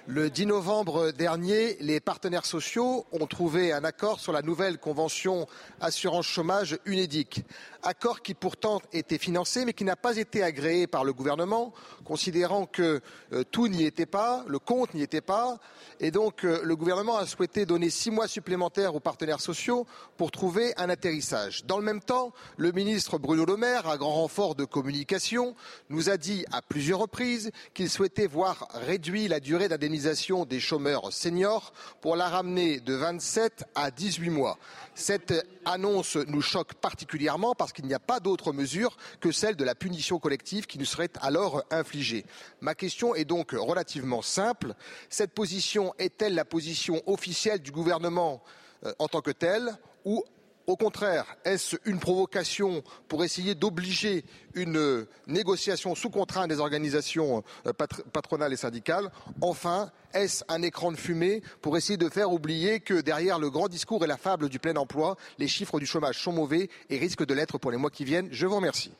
Le 0.07 0.29
10 0.29 0.47
novembre 0.47 1.11
dernier, 1.11 1.79
les 1.81 1.99
partenaires 2.01 2.45
sociaux 2.45 3.07
ont 3.13 3.27
trouvé 3.27 3.73
un 3.73 3.83
accord 3.83 4.21
sur 4.21 4.33
la 4.33 4.43
nouvelle 4.43 4.77
convention 4.77 5.47
assurance 5.81 6.27
chômage 6.27 6.79
UNEDIC. 6.85 7.47
Accord 7.83 8.21
qui 8.21 8.35
pourtant 8.35 8.83
était 8.93 9.17
financé 9.17 9.65
mais 9.65 9.73
qui 9.73 9.85
n'a 9.85 9.97
pas 9.97 10.19
été 10.19 10.43
agréé 10.43 10.87
par 10.87 11.05
le 11.05 11.15
gouvernement, 11.15 11.73
considérant 12.05 12.67
que 12.67 13.01
euh, 13.33 13.43
tout 13.51 13.69
n'y 13.69 13.85
était 13.85 14.07
pas, 14.07 14.45
le 14.49 14.59
compte 14.59 14.93
n'y 14.93 15.03
était 15.03 15.23
pas. 15.23 15.59
Et 15.99 16.11
donc 16.11 16.45
euh, 16.45 16.61
le 16.63 16.77
gouvernement 16.77 17.17
a 17.17 17.25
souhaité 17.25 17.65
donner 17.65 17.89
six 17.89 18.11
mois 18.11 18.29
supplémentaires 18.29 18.95
aux 18.95 19.01
partenaires 19.01 19.41
sociaux 19.41 19.87
pour 20.19 20.31
trouver 20.31 20.75
un 20.77 20.91
atterrissage. 20.91 21.65
Dans 21.65 21.79
le 21.79 21.85
même 21.85 22.01
temps, 22.01 22.33
le 22.59 22.71
ministre 22.73 23.19
Bruno 23.19 23.46
Le 23.47 23.57
Maire, 23.57 23.89
à 23.89 23.97
grand 23.97 24.15
renfort 24.15 24.57
de 24.57 24.65
communication, 24.65 25.55
nous 25.89 26.11
a 26.11 26.17
dit 26.17 26.45
à 26.51 26.63
plusieurs 26.63 26.99
reprises 26.99 27.53
qu'il 27.75 27.89
souhaitait 27.89 28.27
voir 28.27 28.67
réduit 28.75 29.29
la 29.29 29.39
durée 29.39 29.69
d'indemnisation 29.69 30.45
des 30.45 30.59
chômeurs 30.59 31.13
seniors 31.13 31.73
pour 32.01 32.17
la 32.17 32.29
ramener 32.29 32.81
de 32.81 32.93
27 32.95 33.63
à 33.77 33.93
18 33.93 34.31
mois. 34.31 34.59
Cette 34.97 35.33
annonce 35.65 36.17
nous 36.17 36.41
choque 36.41 36.75
particulièrement 36.75 37.55
parce 37.55 37.73
qu'il 37.73 37.87
n'y 37.87 37.95
a 37.95 38.01
pas 38.01 38.19
d'autre 38.19 38.53
mesure 38.53 38.97
que 39.21 39.31
celle 39.31 39.55
de 39.55 39.65
la 39.65 39.77
punition 39.77 40.19
collective 40.19 40.67
qui 40.67 40.81
nous 40.81 40.85
serait 40.85 41.11
alors 41.21 41.63
infligée. 41.71 42.27
Ma 42.61 42.75
question 42.75 43.15
est 43.15 43.25
donc 43.25 43.53
relativement 43.53 44.23
simple. 44.23 44.75
Cette 45.09 45.35
position 45.35 45.95
est-elle 46.01 46.35
la 46.35 46.45
position 46.45 47.01
officielle 47.07 47.63
du 47.63 47.71
gouvernement 47.71 48.43
euh, 48.85 48.93
en 48.99 49.07
tant 49.07 49.21
que 49.21 49.31
telle 49.31 49.79
ou 50.05 50.25
au 50.67 50.77
contraire, 50.77 51.37
est-ce 51.45 51.77
une 51.85 51.99
provocation 51.99 52.83
pour 53.09 53.25
essayer 53.25 53.55
d'obliger 53.55 54.25
une 54.55 55.07
négociation 55.27 55.95
sous 55.95 56.11
contraint 56.11 56.49
des 56.49 56.61
organisations 56.61 57.45
euh, 57.67 57.73
patronales 58.13 58.53
et 58.53 58.57
syndicales 58.57 59.11
Enfin, 59.41 59.91
est-ce 60.13 60.45
un 60.49 60.63
écran 60.63 60.91
de 60.91 60.97
fumée 60.97 61.43
pour 61.63 61.77
essayer 61.77 61.97
de 61.97 62.09
faire 62.09 62.33
oublier 62.33 62.81
que 62.81 63.01
derrière 63.01 63.39
le 63.39 63.51
grand 63.51 63.69
discours 63.69 64.05
et 64.05 64.09
la 64.09 64.17
fable 64.17 64.49
du 64.49 64.59
plein 64.59 64.77
emploi, 64.77 65.17
les 65.39 65.49
chiffres 65.49 65.79
du 65.79 65.87
chômage 65.87 66.19
sont 66.19 66.33
mauvais 66.33 66.69
et 66.91 66.99
risquent 66.99 67.27
de 67.27 67.35
l'être 67.35 67.59
pour 67.59 67.71
les 67.71 67.77
mois 67.77 67.91
qui 67.91 68.05
viennent? 68.05 68.29
Je 68.33 68.47
vous 68.47 68.57
remercie. 68.57 68.93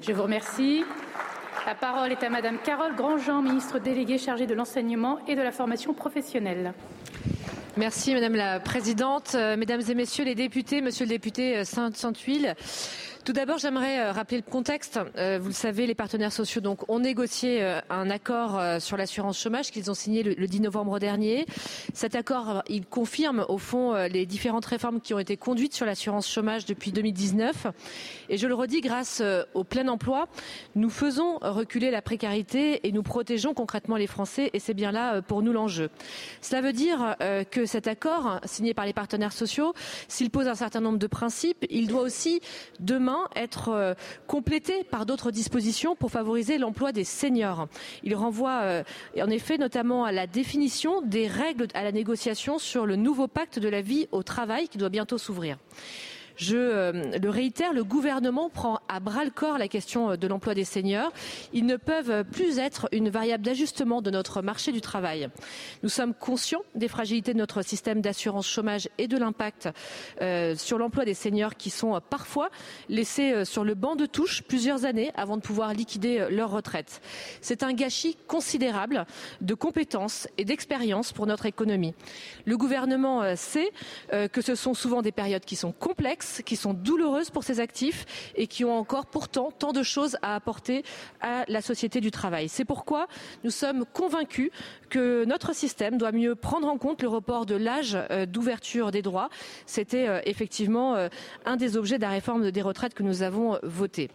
Je 0.00 0.12
vous 0.12 0.22
remercie. 0.22 0.84
La 1.64 1.76
parole 1.76 2.10
est 2.10 2.24
à 2.24 2.28
Madame 2.28 2.58
Carole 2.64 2.96
Grandjean, 2.96 3.40
ministre 3.40 3.78
déléguée 3.78 4.18
chargée 4.18 4.46
de 4.46 4.54
l'enseignement 4.54 5.20
et 5.28 5.36
de 5.36 5.42
la 5.42 5.52
formation 5.52 5.94
professionnelle. 5.94 6.74
Merci 7.78 8.12
Madame 8.12 8.34
la 8.34 8.60
Présidente. 8.60 9.32
Euh, 9.34 9.56
mesdames 9.56 9.80
et 9.88 9.94
Messieurs 9.94 10.26
les 10.26 10.34
députés, 10.34 10.82
Monsieur 10.82 11.06
le 11.06 11.08
député 11.08 11.56
euh, 11.56 11.64
Saint-Huile, 11.64 12.54
tout 13.24 13.32
d'abord, 13.32 13.58
j'aimerais 13.58 14.00
euh, 14.00 14.12
rappeler 14.12 14.38
le 14.38 14.50
contexte. 14.50 14.98
Euh, 15.16 15.38
vous 15.40 15.48
le 15.48 15.54
savez, 15.54 15.86
les 15.86 15.94
partenaires 15.94 16.32
sociaux 16.32 16.60
ont 16.88 16.98
négocié 16.98 17.62
euh, 17.62 17.80
un 17.88 18.10
accord 18.10 18.60
sur 18.80 18.96
l'assurance 18.96 19.38
chômage 19.38 19.70
qu'ils 19.70 19.90
ont 19.90 19.94
signé 19.94 20.22
le 20.22 20.46
10 20.46 20.60
novembre 20.60 20.98
dernier. 20.98 21.46
Cet 21.94 22.16
accord, 22.16 22.62
il 22.68 22.84
confirme 22.86 23.44
au 23.48 23.58
fond 23.58 23.94
les 24.06 24.26
différentes 24.26 24.66
réformes 24.66 25.00
qui 25.00 25.14
ont 25.14 25.18
été 25.18 25.36
conduites 25.36 25.74
sur 25.74 25.86
l'assurance 25.86 26.28
chômage 26.28 26.64
depuis 26.64 26.92
2019. 26.92 27.66
Et 28.28 28.38
je 28.38 28.46
le 28.46 28.54
redis, 28.54 28.80
grâce 28.80 29.22
au 29.54 29.64
plein 29.64 29.88
emploi, 29.88 30.26
nous 30.74 30.90
faisons 30.90 31.38
reculer 31.40 31.90
la 31.90 32.02
précarité 32.02 32.86
et 32.86 32.92
nous 32.92 33.02
protégeons 33.02 33.54
concrètement 33.54 33.96
les 33.96 34.06
Français. 34.06 34.50
Et 34.52 34.58
c'est 34.58 34.74
bien 34.74 34.92
là 34.92 35.22
pour 35.22 35.42
nous 35.42 35.52
l'enjeu. 35.52 35.90
Cela 36.40 36.60
veut 36.60 36.72
dire 36.72 37.16
que 37.50 37.66
cet 37.66 37.86
accord 37.86 38.40
signé 38.44 38.74
par 38.74 38.86
les 38.86 38.92
partenaires 38.92 39.32
sociaux, 39.32 39.74
s'il 40.08 40.30
pose 40.30 40.48
un 40.48 40.54
certain 40.54 40.80
nombre 40.80 40.98
de 40.98 41.06
principes, 41.06 41.66
il 41.70 41.86
doit 41.86 42.02
aussi 42.02 42.40
demain 42.80 43.11
être 43.36 43.68
euh, 43.68 43.94
complété 44.26 44.84
par 44.84 45.06
d'autres 45.06 45.30
dispositions 45.30 45.96
pour 45.96 46.10
favoriser 46.10 46.58
l'emploi 46.58 46.92
des 46.92 47.04
seniors. 47.04 47.68
Il 48.02 48.14
renvoie 48.14 48.60
euh, 48.62 48.82
en 49.20 49.30
effet 49.30 49.58
notamment 49.58 50.04
à 50.04 50.12
la 50.12 50.26
définition 50.26 51.02
des 51.02 51.26
règles 51.26 51.68
à 51.74 51.82
la 51.82 51.92
négociation 51.92 52.58
sur 52.58 52.86
le 52.86 52.96
nouveau 52.96 53.28
pacte 53.28 53.58
de 53.58 53.68
la 53.68 53.80
vie 53.80 54.08
au 54.12 54.22
travail 54.22 54.68
qui 54.68 54.78
doit 54.78 54.88
bientôt 54.88 55.18
s'ouvrir. 55.18 55.56
Je 56.42 56.56
euh, 56.56 56.92
le 57.22 57.30
réitère, 57.30 57.72
le 57.72 57.84
gouvernement 57.84 58.50
prend 58.50 58.80
à 58.88 58.98
bras 58.98 59.24
le 59.24 59.30
corps 59.30 59.58
la 59.58 59.68
question 59.68 60.10
euh, 60.10 60.16
de 60.16 60.26
l'emploi 60.26 60.54
des 60.54 60.64
seniors. 60.64 61.12
Ils 61.52 61.66
ne 61.66 61.76
peuvent 61.76 62.24
plus 62.24 62.58
être 62.58 62.88
une 62.90 63.10
variable 63.10 63.44
d'ajustement 63.44 64.02
de 64.02 64.10
notre 64.10 64.42
marché 64.42 64.72
du 64.72 64.80
travail. 64.80 65.28
Nous 65.84 65.88
sommes 65.88 66.14
conscients 66.14 66.62
des 66.74 66.88
fragilités 66.88 67.32
de 67.32 67.38
notre 67.38 67.62
système 67.62 68.00
d'assurance 68.00 68.48
chômage 68.48 68.88
et 68.98 69.06
de 69.06 69.16
l'impact 69.16 69.68
euh, 70.20 70.56
sur 70.56 70.78
l'emploi 70.78 71.04
des 71.04 71.14
seniors 71.14 71.54
qui 71.54 71.70
sont 71.70 72.00
parfois 72.10 72.50
laissés 72.88 73.44
sur 73.44 73.62
le 73.62 73.74
banc 73.74 73.94
de 73.94 74.06
touche 74.06 74.42
plusieurs 74.42 74.84
années 74.84 75.12
avant 75.14 75.36
de 75.36 75.42
pouvoir 75.42 75.72
liquider 75.74 76.26
leur 76.28 76.50
retraite. 76.50 77.00
C'est 77.40 77.62
un 77.62 77.72
gâchis 77.72 78.16
considérable 78.26 79.06
de 79.42 79.54
compétences 79.54 80.26
et 80.38 80.44
d'expérience 80.44 81.12
pour 81.12 81.28
notre 81.28 81.46
économie. 81.46 81.94
Le 82.46 82.56
gouvernement 82.56 83.36
sait 83.36 83.70
que 84.10 84.40
ce 84.40 84.54
sont 84.56 84.74
souvent 84.74 85.02
des 85.02 85.12
périodes 85.12 85.44
qui 85.44 85.56
sont 85.56 85.72
complexes 85.72 86.31
qui 86.40 86.56
sont 86.56 86.72
douloureuses 86.72 87.30
pour 87.30 87.44
ces 87.44 87.60
actifs 87.60 88.32
et 88.34 88.46
qui 88.46 88.64
ont 88.64 88.76
encore 88.76 89.06
pourtant 89.06 89.50
tant 89.50 89.72
de 89.72 89.82
choses 89.82 90.16
à 90.22 90.34
apporter 90.34 90.84
à 91.20 91.44
la 91.48 91.60
société 91.60 92.00
du 92.00 92.10
travail. 92.10 92.48
C'est 92.48 92.64
pourquoi 92.64 93.06
nous 93.44 93.50
sommes 93.50 93.84
convaincus 93.92 94.50
que 94.88 95.24
notre 95.24 95.54
système 95.54 95.98
doit 95.98 96.12
mieux 96.12 96.34
prendre 96.34 96.68
en 96.68 96.78
compte 96.78 97.02
le 97.02 97.08
report 97.08 97.46
de 97.46 97.54
l'âge 97.54 97.96
euh, 98.10 98.26
d'ouverture 98.26 98.90
des 98.90 99.02
droits. 99.02 99.30
C'était 99.66 100.08
euh, 100.08 100.20
effectivement 100.24 100.94
euh, 100.94 101.08
un 101.44 101.56
des 101.56 101.76
objets 101.76 101.96
de 101.96 102.02
la 102.02 102.10
réforme 102.10 102.50
des 102.50 102.62
retraites 102.62 102.94
que 102.94 103.02
nous 103.02 103.22
avons 103.22 103.58
voté. 103.62 104.10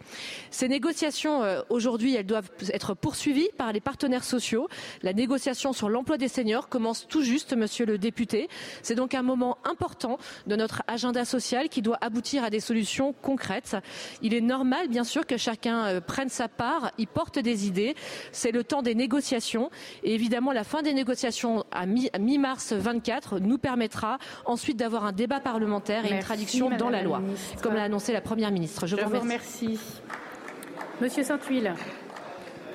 Ces 0.50 0.68
négociations, 0.68 1.42
aujourd'hui, 1.68 2.14
elles 2.14 2.26
doivent 2.26 2.50
être 2.72 2.94
poursuivies 2.94 3.48
par 3.56 3.72
les 3.72 3.80
partenaires 3.80 4.24
sociaux. 4.24 4.68
La 5.02 5.12
négociation 5.12 5.72
sur 5.72 5.88
l'emploi 5.88 6.16
des 6.16 6.28
seniors 6.28 6.68
commence 6.68 7.06
tout 7.08 7.22
juste, 7.22 7.54
monsieur 7.54 7.86
le 7.86 7.98
député. 7.98 8.48
C'est 8.82 8.94
donc 8.94 9.14
un 9.14 9.22
moment 9.22 9.58
important 9.64 10.18
de 10.46 10.56
notre 10.56 10.82
agenda 10.86 11.24
social 11.24 11.68
qui 11.68 11.82
doit 11.82 11.97
aboutir 12.00 12.44
à 12.44 12.50
des 12.50 12.60
solutions 12.60 13.14
concrètes. 13.22 13.76
Il 14.22 14.34
est 14.34 14.40
normal, 14.40 14.88
bien 14.88 15.04
sûr, 15.04 15.26
que 15.26 15.36
chacun 15.36 16.00
prenne 16.00 16.28
sa 16.28 16.48
part, 16.48 16.92
y 16.98 17.06
porte 17.06 17.38
des 17.38 17.66
idées. 17.66 17.94
C'est 18.32 18.52
le 18.52 18.64
temps 18.64 18.82
des 18.82 18.94
négociations 18.94 19.70
et 20.02 20.14
évidemment 20.14 20.52
la 20.52 20.64
fin 20.64 20.82
des 20.82 20.94
négociations 20.94 21.64
à 21.70 21.86
mi-mars 21.86 22.72
24 22.72 23.38
nous 23.40 23.58
permettra 23.58 24.18
ensuite 24.44 24.76
d'avoir 24.76 25.04
un 25.04 25.12
débat 25.12 25.40
parlementaire 25.40 26.04
et 26.04 26.10
une 26.10 26.20
traduction 26.20 26.70
dans 26.70 26.90
la, 26.90 27.02
loi, 27.02 27.22
comme 27.62 27.74
l'a 27.74 27.84
annoncé 27.84 28.12
la 28.12 28.20
Première 28.20 28.50
ministre. 28.50 28.86
Je, 28.86 28.96
vous 28.96 29.20
remercie. 29.20 29.78
Monsieur 31.00 31.22
Saint-Huile. 31.22 31.74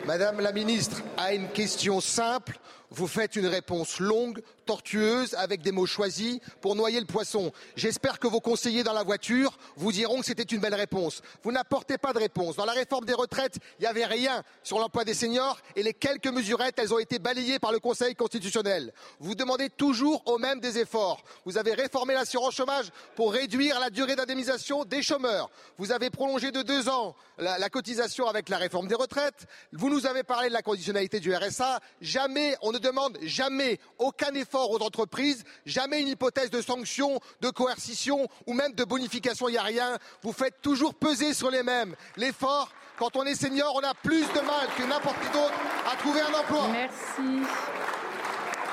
Madame 0.05 0.41
la 0.41 0.51
ministre 0.51 1.01
a 1.17 1.33
une 1.33 1.47
question 1.49 2.01
simple 2.01 2.57
vous 2.93 3.07
faites 3.07 3.35
une 3.35 3.47
réponse 3.47 3.99
longue, 3.99 4.41
tortueuse, 4.65 5.33
avec 5.33 5.61
des 5.61 5.71
mots 5.71 5.87
choisis 5.87 6.39
pour 6.61 6.75
noyer 6.75 6.99
le 6.99 7.07
poisson. 7.07 7.51
J'espère 7.75 8.19
que 8.19 8.27
vos 8.27 8.39
conseillers 8.39 8.83
dans 8.83 8.93
la 8.93 9.03
voiture 9.03 9.57
vous 9.75 9.91
diront 9.91 10.19
que 10.19 10.25
c'était 10.25 10.43
une 10.43 10.61
belle 10.61 10.75
réponse. 10.75 11.21
Vous 11.41 11.51
n'apportez 11.51 11.97
pas 11.97 12.13
de 12.13 12.19
réponse. 12.19 12.55
Dans 12.55 12.65
la 12.65 12.73
réforme 12.73 13.05
des 13.05 13.13
retraites, 13.13 13.57
il 13.79 13.81
n'y 13.81 13.87
avait 13.87 14.05
rien 14.05 14.43
sur 14.61 14.77
l'emploi 14.77 15.03
des 15.03 15.15
seniors 15.15 15.59
et 15.75 15.81
les 15.81 15.93
quelques 15.93 16.27
mesurettes, 16.27 16.77
elles 16.77 16.93
ont 16.93 16.99
été 16.99 17.17
balayées 17.17 17.57
par 17.57 17.71
le 17.71 17.79
Conseil 17.79 18.15
constitutionnel. 18.15 18.93
Vous 19.19 19.33
demandez 19.33 19.69
toujours 19.69 20.21
au 20.27 20.37
même 20.37 20.59
des 20.59 20.77
efforts. 20.77 21.23
Vous 21.45 21.57
avez 21.57 21.73
réformé 21.73 22.13
l'assurance 22.13 22.53
chômage 22.53 22.91
pour 23.15 23.33
réduire 23.33 23.79
la 23.79 23.89
durée 23.89 24.15
d'indemnisation 24.15 24.85
des 24.85 25.01
chômeurs. 25.01 25.49
Vous 25.79 25.91
avez 25.91 26.11
prolongé 26.11 26.51
de 26.51 26.61
deux 26.61 26.89
ans 26.89 27.15
la, 27.39 27.57
la 27.57 27.69
cotisation 27.69 28.27
avec 28.27 28.49
la 28.49 28.57
réforme 28.57 28.87
des 28.87 28.95
retraites. 28.95 29.47
Vous 29.71 29.89
nous 29.89 30.05
avez 30.05 30.21
parlé 30.21 30.49
de 30.49 30.53
la 30.53 30.61
conditionnalité 30.61 31.19
du 31.19 31.35
RSA. 31.35 31.79
Jamais, 31.99 32.55
on 32.61 32.71
ne 32.71 32.82
demande 32.83 33.17
jamais 33.23 33.79
aucun 33.97 34.33
effort 34.33 34.71
aux 34.71 34.83
entreprises, 34.83 35.43
jamais 35.65 36.01
une 36.01 36.09
hypothèse 36.09 36.49
de 36.49 36.61
sanction, 36.61 37.19
de 37.41 37.49
coercition 37.49 38.27
ou 38.45 38.53
même 38.53 38.73
de 38.73 38.83
bonification, 38.83 39.49
il 39.49 39.53
n'y 39.53 39.57
a 39.57 39.63
rien. 39.63 39.97
Vous 40.21 40.33
faites 40.33 40.61
toujours 40.61 40.93
peser 40.93 41.33
sur 41.33 41.49
les 41.49 41.63
mêmes. 41.63 41.95
L'effort, 42.17 42.69
quand 42.97 43.15
on 43.15 43.23
est 43.23 43.35
senior, 43.35 43.73
on 43.75 43.83
a 43.87 43.93
plus 43.93 44.27
de 44.33 44.41
mal 44.41 44.67
que 44.77 44.83
n'importe 44.83 45.19
qui 45.21 45.29
d'autre 45.29 45.53
à 45.91 45.95
trouver 45.95 46.21
un 46.21 46.33
emploi. 46.33 46.67
Merci. 46.71 47.47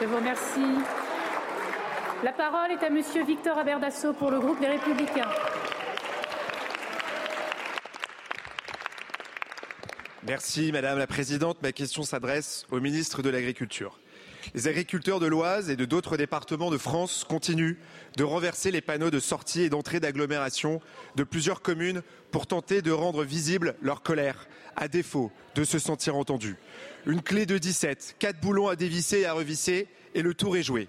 Je 0.00 0.06
vous 0.06 0.16
remercie. 0.16 0.84
La 2.22 2.32
parole 2.32 2.72
est 2.72 2.84
à 2.84 2.90
Monsieur 2.90 3.24
Victor 3.24 3.56
Aberdasso 3.56 4.12
pour 4.12 4.30
le 4.30 4.40
groupe 4.40 4.60
Les 4.60 4.68
Républicains. 4.68 5.28
Merci 10.26 10.70
Madame 10.70 10.98
la 10.98 11.06
Présidente. 11.06 11.62
Ma 11.62 11.72
question 11.72 12.02
s'adresse 12.02 12.66
au 12.70 12.78
ministre 12.78 13.22
de 13.22 13.30
l'Agriculture. 13.30 13.98
Les 14.54 14.68
agriculteurs 14.68 15.18
de 15.18 15.26
l'Oise 15.26 15.70
et 15.70 15.76
de 15.76 15.86
d'autres 15.86 16.18
départements 16.18 16.70
de 16.70 16.76
France 16.76 17.24
continuent 17.26 17.78
de 18.18 18.24
renverser 18.24 18.70
les 18.70 18.82
panneaux 18.82 19.10
de 19.10 19.18
sortie 19.18 19.62
et 19.62 19.70
d'entrée 19.70 19.98
d'agglomération 19.98 20.82
de 21.16 21.24
plusieurs 21.24 21.62
communes 21.62 22.02
pour 22.32 22.46
tenter 22.46 22.82
de 22.82 22.90
rendre 22.90 23.24
visible 23.24 23.76
leur 23.80 24.02
colère, 24.02 24.46
à 24.76 24.88
défaut 24.88 25.32
de 25.54 25.64
se 25.64 25.78
sentir 25.78 26.16
entendus. 26.16 26.56
Une 27.06 27.22
clé 27.22 27.46
de 27.46 27.56
17, 27.56 28.16
quatre 28.18 28.40
boulons 28.40 28.68
à 28.68 28.76
dévisser 28.76 29.20
et 29.20 29.26
à 29.26 29.32
revisser, 29.32 29.88
et 30.14 30.20
le 30.20 30.34
tour 30.34 30.54
est 30.58 30.62
joué. 30.62 30.88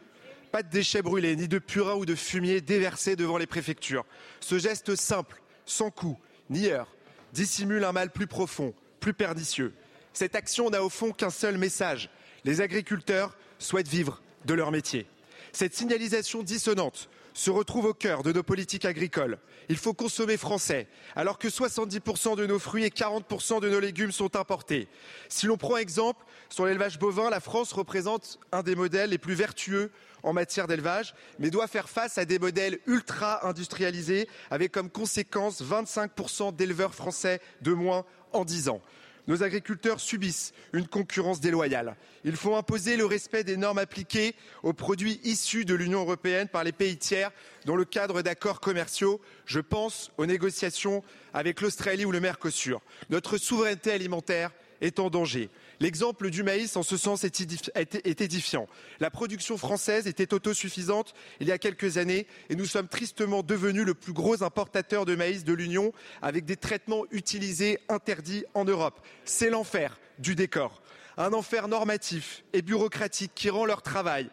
Pas 0.51 0.61
de 0.61 0.69
déchets 0.69 1.01
brûlés, 1.01 1.37
ni 1.37 1.47
de 1.47 1.59
purin 1.59 1.95
ou 1.95 2.05
de 2.05 2.15
fumier 2.15 2.59
déversés 2.59 3.15
devant 3.15 3.37
les 3.37 3.47
préfectures. 3.47 4.05
Ce 4.41 4.59
geste 4.59 4.95
simple, 4.95 5.41
sans 5.65 5.89
coup, 5.89 6.19
ni 6.49 6.67
heure, 6.67 6.93
dissimule 7.31 7.85
un 7.85 7.93
mal 7.93 8.11
plus 8.11 8.27
profond, 8.27 8.73
plus 9.01 9.13
pernicieux. 9.13 9.73
Cette 10.13 10.35
action 10.35 10.69
n'a 10.69 10.83
au 10.83 10.89
fond 10.89 11.11
qu'un 11.11 11.29
seul 11.29 11.57
message. 11.57 12.09
Les 12.45 12.61
agriculteurs 12.61 13.35
souhaitent 13.59 13.89
vivre 13.89 14.21
de 14.45 14.53
leur 14.53 14.71
métier. 14.71 15.05
Cette 15.51 15.75
signalisation 15.75 16.43
dissonante 16.43 17.09
se 17.33 17.49
retrouve 17.49 17.85
au 17.85 17.93
cœur 17.93 18.23
de 18.23 18.31
nos 18.31 18.43
politiques 18.43 18.85
agricoles. 18.85 19.37
Il 19.69 19.77
faut 19.77 19.93
consommer 19.93 20.37
français, 20.37 20.87
alors 21.15 21.37
que 21.37 21.47
70% 21.47 22.35
de 22.35 22.45
nos 22.45 22.59
fruits 22.59 22.83
et 22.83 22.89
40% 22.89 23.61
de 23.61 23.69
nos 23.69 23.79
légumes 23.79 24.11
sont 24.11 24.35
importés. 24.35 24.87
Si 25.29 25.45
l'on 25.45 25.57
prend 25.57 25.77
exemple 25.77 26.25
sur 26.49 26.65
l'élevage 26.65 26.99
bovin, 26.99 27.29
la 27.29 27.39
France 27.39 27.71
représente 27.71 28.39
un 28.51 28.63
des 28.63 28.75
modèles 28.75 29.11
les 29.11 29.17
plus 29.17 29.33
vertueux 29.33 29.91
en 30.23 30.33
matière 30.33 30.67
d'élevage, 30.67 31.13
mais 31.39 31.49
doit 31.49 31.67
faire 31.67 31.89
face 31.89 32.17
à 32.17 32.25
des 32.25 32.39
modèles 32.39 32.79
ultra 32.87 33.47
industrialisés, 33.47 34.27
avec 34.49 34.71
comme 34.71 34.89
conséquence 34.89 35.63
25% 35.63 36.55
d'éleveurs 36.55 36.95
français 36.95 37.41
de 37.61 37.73
moins 37.73 38.05
en 38.33 38.45
10 38.45 38.69
ans 38.69 38.81
nos 39.27 39.43
agriculteurs 39.43 39.99
subissent 39.99 40.53
une 40.73 40.87
concurrence 40.87 41.39
déloyale. 41.39 41.95
Il 42.23 42.35
faut 42.35 42.55
imposer 42.55 42.97
le 42.97 43.05
respect 43.05 43.43
des 43.43 43.57
normes 43.57 43.77
appliquées 43.77 44.35
aux 44.63 44.73
produits 44.73 45.19
issus 45.23 45.65
de 45.65 45.75
l'Union 45.75 46.01
européenne 46.01 46.47
par 46.47 46.63
les 46.63 46.71
pays 46.71 46.97
tiers 46.97 47.31
dans 47.65 47.75
le 47.75 47.85
cadre 47.85 48.21
d'accords 48.21 48.59
commerciaux. 48.59 49.21
Je 49.45 49.59
pense 49.59 50.11
aux 50.17 50.25
négociations 50.25 51.03
avec 51.33 51.61
l'Australie 51.61 52.05
ou 52.05 52.11
le 52.11 52.19
Mercosur. 52.19 52.81
Notre 53.09 53.37
souveraineté 53.37 53.91
alimentaire 53.91 54.51
est 54.81 54.99
en 54.99 55.09
danger. 55.09 55.49
L'exemple 55.79 56.29
du 56.29 56.43
maïs, 56.43 56.75
en 56.75 56.83
ce 56.83 56.97
sens, 56.97 57.23
est 57.23 58.21
édifiant. 58.21 58.67
La 58.99 59.09
production 59.09 59.57
française 59.57 60.07
était 60.07 60.33
autosuffisante 60.33 61.13
il 61.39 61.47
y 61.47 61.51
a 61.51 61.57
quelques 61.57 61.97
années 61.97 62.27
et 62.49 62.55
nous 62.55 62.65
sommes 62.65 62.87
tristement 62.87 63.43
devenus 63.43 63.85
le 63.85 63.93
plus 63.93 64.13
gros 64.13 64.43
importateur 64.43 65.05
de 65.05 65.15
maïs 65.15 65.43
de 65.43 65.53
l'Union 65.53 65.93
avec 66.21 66.45
des 66.45 66.57
traitements 66.57 67.05
utilisés 67.11 67.79
interdits 67.89 68.43
en 68.53 68.65
Europe. 68.65 68.99
C'est 69.25 69.49
l'enfer 69.49 69.99
du 70.19 70.35
décor. 70.35 70.81
Un 71.17 71.33
enfer 71.33 71.67
normatif 71.67 72.43
et 72.53 72.61
bureaucratique 72.61 73.31
qui 73.35 73.49
rend 73.49 73.65
leur 73.65 73.81
travail 73.81 74.29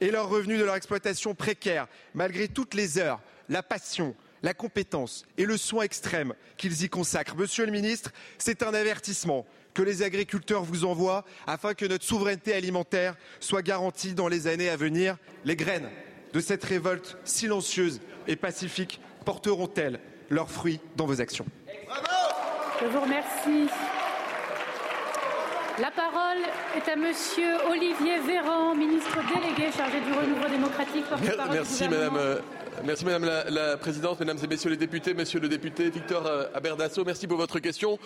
et 0.00 0.10
leurs 0.10 0.28
revenus 0.28 0.58
de 0.58 0.64
leur 0.64 0.76
exploitation 0.76 1.34
précaires 1.34 1.88
malgré 2.14 2.48
toutes 2.48 2.74
les 2.74 2.98
heures, 2.98 3.20
la 3.48 3.62
passion, 3.62 4.14
la 4.42 4.54
compétence 4.54 5.24
et 5.36 5.44
le 5.44 5.56
soin 5.56 5.82
extrême 5.82 6.34
qu'ils 6.56 6.84
y 6.84 6.88
consacrent. 6.88 7.36
Monsieur 7.36 7.66
le 7.66 7.72
ministre, 7.72 8.12
c'est 8.38 8.62
un 8.62 8.74
avertissement 8.74 9.46
que 9.78 9.82
les 9.84 10.02
agriculteurs 10.02 10.64
vous 10.64 10.84
envoient 10.84 11.24
afin 11.46 11.72
que 11.72 11.86
notre 11.86 12.04
souveraineté 12.04 12.52
alimentaire 12.52 13.14
soit 13.38 13.62
garantie 13.62 14.12
dans 14.12 14.26
les 14.26 14.48
années 14.48 14.68
à 14.68 14.76
venir. 14.76 15.16
Les 15.44 15.54
graines 15.54 15.88
de 16.32 16.40
cette 16.40 16.64
révolte 16.64 17.16
silencieuse 17.22 18.00
et 18.26 18.34
pacifique 18.34 19.00
porteront-elles 19.24 20.00
leurs 20.30 20.50
fruits 20.50 20.80
dans 20.96 21.06
vos 21.06 21.20
actions? 21.20 21.46
Je 22.80 22.86
vous 22.86 23.00
remercie. 23.00 23.70
La 25.80 25.92
parole 25.92 26.42
est 26.76 26.90
à 26.90 26.96
Monsieur 26.96 27.54
Olivier 27.70 28.18
Véran, 28.26 28.74
ministre 28.74 29.16
délégué 29.32 29.70
chargé 29.70 30.00
du 30.00 30.12
renouveau 30.12 30.48
démocratique. 30.48 31.04
Merci 31.52 31.88
Madame, 31.88 32.16
euh, 32.16 32.40
merci 32.84 33.04
Madame 33.04 33.24
la, 33.24 33.48
la, 33.48 33.76
Présidente, 33.76 34.18
Mesdames 34.18 34.38
et 34.42 34.46
Messieurs 34.48 34.70
les 34.70 34.76
députés, 34.76 35.14
Monsieur 35.14 35.38
le 35.38 35.48
député 35.48 35.88
Victor 35.88 36.26
euh, 36.26 36.46
Aberdasso, 36.52 37.04
merci 37.04 37.28
pour 37.28 37.36
votre 37.36 37.60
question. 37.60 37.96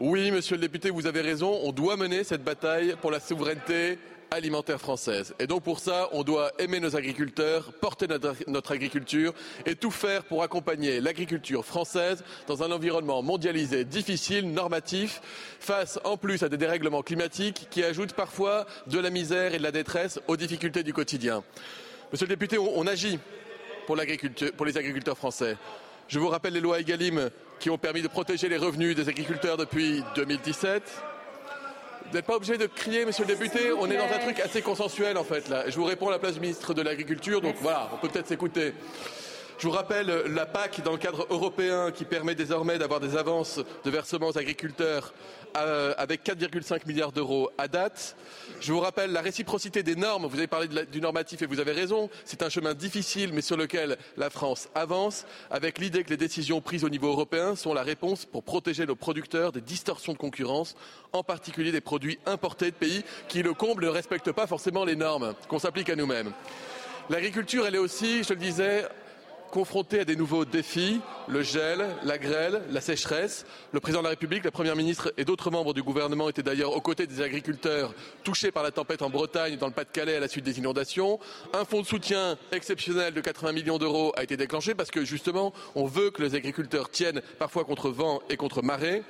Oui, 0.00 0.30
monsieur 0.30 0.56
le 0.56 0.62
député, 0.62 0.88
vous 0.88 1.06
avez 1.06 1.20
raison. 1.20 1.60
On 1.62 1.72
doit 1.72 1.98
mener 1.98 2.24
cette 2.24 2.42
bataille 2.42 2.96
pour 3.02 3.10
la 3.10 3.20
souveraineté 3.20 3.98
alimentaire 4.30 4.80
française. 4.80 5.34
Et 5.38 5.46
donc 5.46 5.62
pour 5.62 5.78
ça, 5.78 6.08
on 6.12 6.22
doit 6.22 6.52
aimer 6.58 6.80
nos 6.80 6.96
agriculteurs, 6.96 7.70
porter 7.74 8.06
notre, 8.06 8.72
agriculture 8.72 9.34
et 9.66 9.74
tout 9.74 9.90
faire 9.90 10.24
pour 10.24 10.42
accompagner 10.42 11.02
l'agriculture 11.02 11.66
française 11.66 12.24
dans 12.46 12.62
un 12.62 12.72
environnement 12.72 13.22
mondialisé, 13.22 13.84
difficile, 13.84 14.50
normatif, 14.50 15.20
face 15.60 16.00
en 16.04 16.16
plus 16.16 16.42
à 16.42 16.48
des 16.48 16.56
dérèglements 16.56 17.02
climatiques 17.02 17.66
qui 17.68 17.84
ajoutent 17.84 18.14
parfois 18.14 18.64
de 18.86 18.98
la 18.98 19.10
misère 19.10 19.52
et 19.52 19.58
de 19.58 19.62
la 19.62 19.72
détresse 19.72 20.18
aux 20.28 20.38
difficultés 20.38 20.82
du 20.82 20.94
quotidien. 20.94 21.44
Monsieur 22.10 22.26
le 22.26 22.34
député, 22.34 22.56
on, 22.56 22.86
agit 22.86 23.18
pour 23.86 23.96
les 23.96 24.78
agriculteurs 24.78 25.18
français. 25.18 25.58
Je 26.08 26.18
vous 26.18 26.28
rappelle 26.28 26.54
les 26.54 26.60
lois 26.60 26.80
Egalim 26.80 27.30
qui 27.60 27.70
ont 27.70 27.78
permis 27.78 28.00
de 28.02 28.08
protéger 28.08 28.48
les 28.48 28.56
revenus 28.56 28.96
des 28.96 29.08
agriculteurs 29.08 29.58
depuis 29.58 30.02
2017. 30.16 30.82
Vous 32.06 32.16
n'êtes 32.16 32.24
pas 32.24 32.34
obligé 32.34 32.56
de 32.56 32.66
crier, 32.66 33.04
monsieur 33.04 33.24
le 33.24 33.34
député. 33.34 33.70
On 33.78 33.88
est 33.88 33.98
dans 33.98 34.12
un 34.12 34.18
truc 34.18 34.40
assez 34.40 34.62
consensuel, 34.62 35.16
en 35.18 35.24
fait, 35.24 35.48
là. 35.48 35.68
Je 35.68 35.76
vous 35.76 35.84
réponds 35.84 36.08
à 36.08 36.12
la 36.12 36.18
place 36.18 36.34
du 36.34 36.40
ministre 36.40 36.74
de 36.74 36.82
l'Agriculture, 36.82 37.40
donc 37.40 37.56
voilà, 37.60 37.88
on 37.92 37.98
peut 37.98 38.08
peut-être 38.08 38.26
s'écouter. 38.26 38.72
Je 39.60 39.66
vous 39.66 39.74
rappelle 39.74 40.06
la 40.06 40.46
PAC 40.46 40.80
dans 40.82 40.92
le 40.92 40.96
cadre 40.96 41.26
européen 41.28 41.90
qui 41.90 42.06
permet 42.06 42.34
désormais 42.34 42.78
d'avoir 42.78 42.98
des 42.98 43.14
avances 43.14 43.60
de 43.84 43.90
versements 43.90 44.28
aux 44.28 44.38
agriculteurs 44.38 45.12
euh, 45.54 45.92
avec 45.98 46.24
4,5 46.24 46.86
milliards 46.86 47.12
d'euros 47.12 47.50
à 47.58 47.68
date. 47.68 48.16
Je 48.62 48.72
vous 48.72 48.80
rappelle 48.80 49.12
la 49.12 49.20
réciprocité 49.20 49.82
des 49.82 49.96
normes. 49.96 50.24
Vous 50.24 50.38
avez 50.38 50.46
parlé 50.46 50.66
du 50.86 51.02
normatif 51.02 51.42
et 51.42 51.46
vous 51.46 51.60
avez 51.60 51.72
raison. 51.72 52.08
C'est 52.24 52.42
un 52.42 52.48
chemin 52.48 52.72
difficile 52.72 53.34
mais 53.34 53.42
sur 53.42 53.58
lequel 53.58 53.98
la 54.16 54.30
France 54.30 54.70
avance 54.74 55.26
avec 55.50 55.76
l'idée 55.76 56.04
que 56.04 56.10
les 56.10 56.16
décisions 56.16 56.62
prises 56.62 56.84
au 56.84 56.88
niveau 56.88 57.08
européen 57.08 57.54
sont 57.54 57.74
la 57.74 57.82
réponse 57.82 58.24
pour 58.24 58.42
protéger 58.42 58.86
nos 58.86 58.96
producteurs 58.96 59.52
des 59.52 59.60
distorsions 59.60 60.14
de 60.14 60.18
concurrence, 60.18 60.74
en 61.12 61.22
particulier 61.22 61.70
des 61.70 61.82
produits 61.82 62.18
importés 62.24 62.70
de 62.70 62.76
pays 62.76 63.04
qui, 63.28 63.42
le 63.42 63.52
comble, 63.52 63.84
ne 63.84 63.90
respectent 63.90 64.32
pas 64.32 64.46
forcément 64.46 64.86
les 64.86 64.96
normes 64.96 65.34
qu'on 65.48 65.58
s'applique 65.58 65.90
à 65.90 65.96
nous-mêmes. 65.96 66.32
L'agriculture, 67.10 67.66
elle 67.66 67.74
est 67.74 67.78
aussi, 67.78 68.22
je 68.22 68.32
le 68.32 68.38
disais, 68.38 68.86
confrontés 69.50 70.00
à 70.00 70.04
des 70.04 70.16
nouveaux 70.16 70.44
défis, 70.44 71.00
le 71.28 71.42
gel, 71.42 71.84
la 72.04 72.18
grêle, 72.18 72.62
la 72.70 72.80
sécheresse. 72.80 73.44
Le 73.72 73.80
président 73.80 74.00
de 74.00 74.04
la 74.04 74.10
République, 74.10 74.44
la 74.44 74.50
première 74.50 74.76
ministre 74.76 75.12
et 75.16 75.24
d'autres 75.24 75.50
membres 75.50 75.74
du 75.74 75.82
gouvernement 75.82 76.28
étaient 76.28 76.42
d'ailleurs 76.42 76.76
aux 76.76 76.80
côtés 76.80 77.06
des 77.06 77.20
agriculteurs 77.20 77.94
touchés 78.24 78.50
par 78.50 78.62
la 78.62 78.70
tempête 78.70 79.02
en 79.02 79.10
Bretagne, 79.10 79.56
dans 79.56 79.66
le 79.66 79.72
Pas-de-Calais 79.72 80.16
à 80.16 80.20
la 80.20 80.28
suite 80.28 80.44
des 80.44 80.58
inondations. 80.58 81.18
Un 81.52 81.64
fonds 81.64 81.82
de 81.82 81.86
soutien 81.86 82.38
exceptionnel 82.52 83.12
de 83.12 83.20
80 83.20 83.52
millions 83.52 83.78
d'euros 83.78 84.12
a 84.16 84.22
été 84.22 84.36
déclenché 84.36 84.74
parce 84.74 84.90
que 84.90 85.04
justement, 85.04 85.52
on 85.74 85.86
veut 85.86 86.10
que 86.10 86.22
les 86.22 86.34
agriculteurs 86.34 86.90
tiennent 86.90 87.22
parfois 87.38 87.64
contre 87.64 87.90
vent 87.90 88.20
et 88.30 88.36
contre 88.36 88.62
marée. 88.62 89.02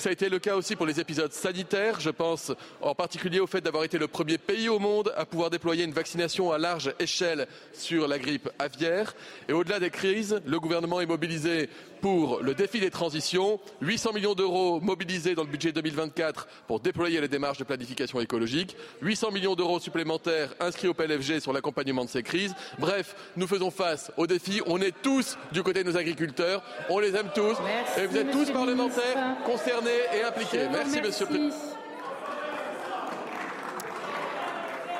Ça 0.00 0.08
a 0.08 0.12
été 0.12 0.30
le 0.30 0.38
cas 0.38 0.56
aussi 0.56 0.76
pour 0.76 0.86
les 0.86 0.98
épisodes 0.98 1.30
sanitaires. 1.30 2.00
Je 2.00 2.08
pense 2.08 2.52
en 2.80 2.94
particulier 2.94 3.38
au 3.38 3.46
fait 3.46 3.60
d'avoir 3.60 3.84
été 3.84 3.98
le 3.98 4.08
premier 4.08 4.38
pays 4.38 4.70
au 4.70 4.78
monde 4.78 5.12
à 5.14 5.26
pouvoir 5.26 5.50
déployer 5.50 5.84
une 5.84 5.92
vaccination 5.92 6.52
à 6.52 6.56
large 6.56 6.94
échelle 6.98 7.46
sur 7.74 8.08
la 8.08 8.18
grippe 8.18 8.48
aviaire. 8.58 9.14
Et 9.46 9.52
au-delà 9.52 9.78
des 9.78 9.90
crises, 9.90 10.40
le 10.46 10.58
gouvernement 10.58 11.02
est 11.02 11.06
mobilisé 11.06 11.68
pour 12.00 12.40
le 12.42 12.54
défi 12.54 12.80
des 12.80 12.90
transitions, 12.90 13.60
800 13.80 14.12
millions 14.12 14.34
d'euros 14.34 14.80
mobilisés 14.80 15.34
dans 15.34 15.44
le 15.44 15.48
budget 15.48 15.72
2024 15.72 16.48
pour 16.66 16.80
déployer 16.80 17.20
les 17.20 17.28
démarches 17.28 17.58
de 17.58 17.64
planification 17.64 18.20
écologique, 18.20 18.76
800 19.02 19.30
millions 19.30 19.54
d'euros 19.54 19.80
supplémentaires 19.80 20.54
inscrits 20.60 20.88
au 20.88 20.94
PLFG 20.94 21.40
sur 21.40 21.52
l'accompagnement 21.52 22.04
de 22.04 22.10
ces 22.10 22.22
crises. 22.22 22.54
Bref, 22.78 23.14
nous 23.36 23.46
faisons 23.46 23.70
face 23.70 24.10
aux 24.16 24.26
défis. 24.26 24.62
On 24.66 24.80
est 24.80 24.94
tous 25.02 25.36
du 25.52 25.62
côté 25.62 25.84
de 25.84 25.90
nos 25.90 25.96
agriculteurs. 25.96 26.62
On 26.88 26.98
les 26.98 27.14
aime 27.14 27.30
tous. 27.34 27.56
Merci, 27.64 28.00
et 28.00 28.06
vous 28.06 28.16
êtes 28.16 28.30
tous 28.30 28.38
monsieur 28.40 28.54
parlementaires 28.54 29.16
ministre. 29.16 29.44
concernés 29.44 29.90
et 30.14 30.22
impliqués. 30.22 30.66
Vous 30.66 30.72
Merci, 30.72 31.00
monsieur 31.02 31.26
le 31.26 31.30
Président. 31.30 31.56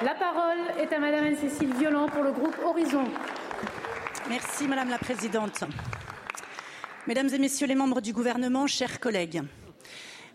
La 0.02 0.14
parole 0.14 0.58
est 0.78 0.92
à 0.94 0.98
Madame 0.98 1.26
Anne-Cécile 1.26 1.74
Violent 1.74 2.08
pour 2.08 2.22
le 2.22 2.32
groupe 2.32 2.56
Horizon. 2.64 3.04
Merci 4.28 4.66
Madame 4.66 4.88
la 4.88 4.98
Présidente. 4.98 5.64
Mesdames 7.10 7.34
et 7.34 7.38
Messieurs 7.38 7.66
les 7.66 7.74
membres 7.74 8.00
du 8.00 8.12
gouvernement, 8.12 8.68
chers 8.68 9.00
collègues, 9.00 9.42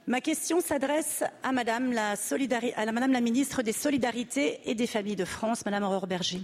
ma 0.08 0.20
question 0.20 0.60
s'adresse 0.60 1.24
à 1.42 1.54
Madame 1.54 1.94
la, 1.94 3.22
ministre 3.22 3.62
des 3.62 3.72
Solidarités 3.72 4.60
et 4.66 4.76
des 4.76 4.86
Familles 4.86 5.16
de 5.16 5.24
France, 5.24 5.64
Madame 5.64 5.84
Aurore 5.84 6.06
Berger. 6.06 6.42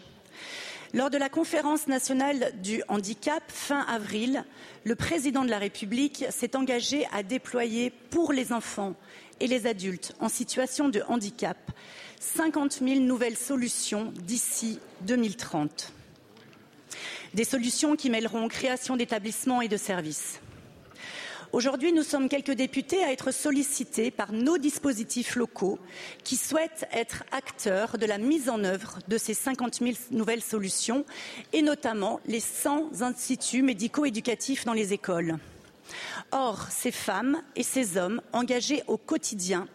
Lors 0.94 1.10
de 1.10 1.18
la 1.18 1.28
conférence 1.28 1.90
nationale 1.90 2.54
du 2.64 2.82
handicap 2.88 3.44
fin 3.50 3.82
avril, 3.82 4.46
le 4.86 4.96
président 4.96 5.44
de 5.44 5.50
la 5.50 5.60
République 5.60 6.24
s'est 6.30 6.56
engagé 6.56 7.06
à 7.12 7.24
déployer 7.24 7.90
pour 7.90 8.32
les 8.32 8.54
enfants 8.54 8.96
et 9.42 9.48
les 9.48 9.68
adultes 9.68 10.16
en 10.22 10.30
situation 10.30 10.88
de 10.88 11.04
handicap 11.10 11.58
50 12.22 12.80
000 12.80 13.02
nouvelles 13.02 13.36
solutions 13.36 14.14
d'ici 14.16 14.80
2030. 15.02 15.92
Des 17.34 17.44
solutions 17.44 17.96
qui 17.96 18.10
mêleront 18.10 18.48
création 18.48 18.98
d'établissements 18.98 19.62
et 19.62 19.68
de 19.68 19.78
services. 19.78 20.40
Aujourd'hui, 21.54 21.92
nous 21.92 22.04
sommes 22.04 22.30
quelques 22.30 22.54
députés 22.54 23.04
à 23.04 23.12
être 23.12 23.32
sollicités 23.32 24.10
par 24.10 24.32
nos 24.32 24.58
dispositifs 24.58 25.36
locaux 25.36 25.80
qui 26.24 26.38
souhaitent 26.38 26.88
être 26.94 27.26
acteurs 27.34 27.98
de 27.98 28.06
la 28.06 28.18
mise 28.18 28.48
en 28.48 28.64
œuvre 28.64 29.00
de 29.10 29.18
ces 29.18 29.34
50 29.34 29.80
000 29.80 29.92
nouvelles 30.12 30.42
solutions 30.42 31.04
et 31.52 31.62
notamment 31.62 32.22
les 32.26 32.40
100 32.40 33.02
instituts 33.02 33.64
médico-éducatifs 33.64 34.64
dans 34.64 34.72
les 34.72 34.94
écoles. 34.94 35.40
Or, 36.32 36.68
ces 36.70 36.92
femmes 36.92 37.42
et 37.58 37.64
ces 37.64 37.98
hommes 37.98 38.22
engagés 38.32 38.84
au 38.88 38.96
quotidien 38.96 39.68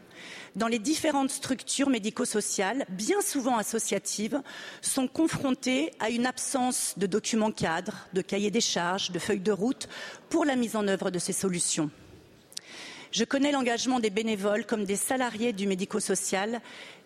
dans 0.57 0.69
les 0.69 0.79
différentes 0.79 1.31
structures 1.31 1.90
médico-sociales, 1.90 2.87
bien 2.88 3.21
souvent 3.21 3.59
associatives, 3.59 4.40
sont 4.81 5.07
confrontés 5.07 5.92
à 6.01 6.09
une 6.11 6.27
absence 6.27 6.95
de 6.97 7.07
documents 7.07 7.53
cadres, 7.53 8.09
de 8.14 8.23
cahiers 8.23 8.51
des 8.51 8.62
charges, 8.62 9.11
de 9.11 9.19
feuilles 9.19 9.40
de 9.40 9.53
route 9.53 9.88
pour 10.31 10.45
la 10.45 10.57
mise 10.57 10.75
en 10.75 10.88
œuvre 10.88 11.11
de 11.11 11.19
ces 11.19 11.35
solutions. 11.35 11.90
Je 13.12 13.25
connais 13.25 13.53
l'engagement 13.53 14.01
des 14.01 14.11
bénévoles 14.11 14.66
comme 14.66 14.85
des 14.85 14.97
salariés 14.97 15.53
du 15.53 15.66
médico-social 15.66 16.61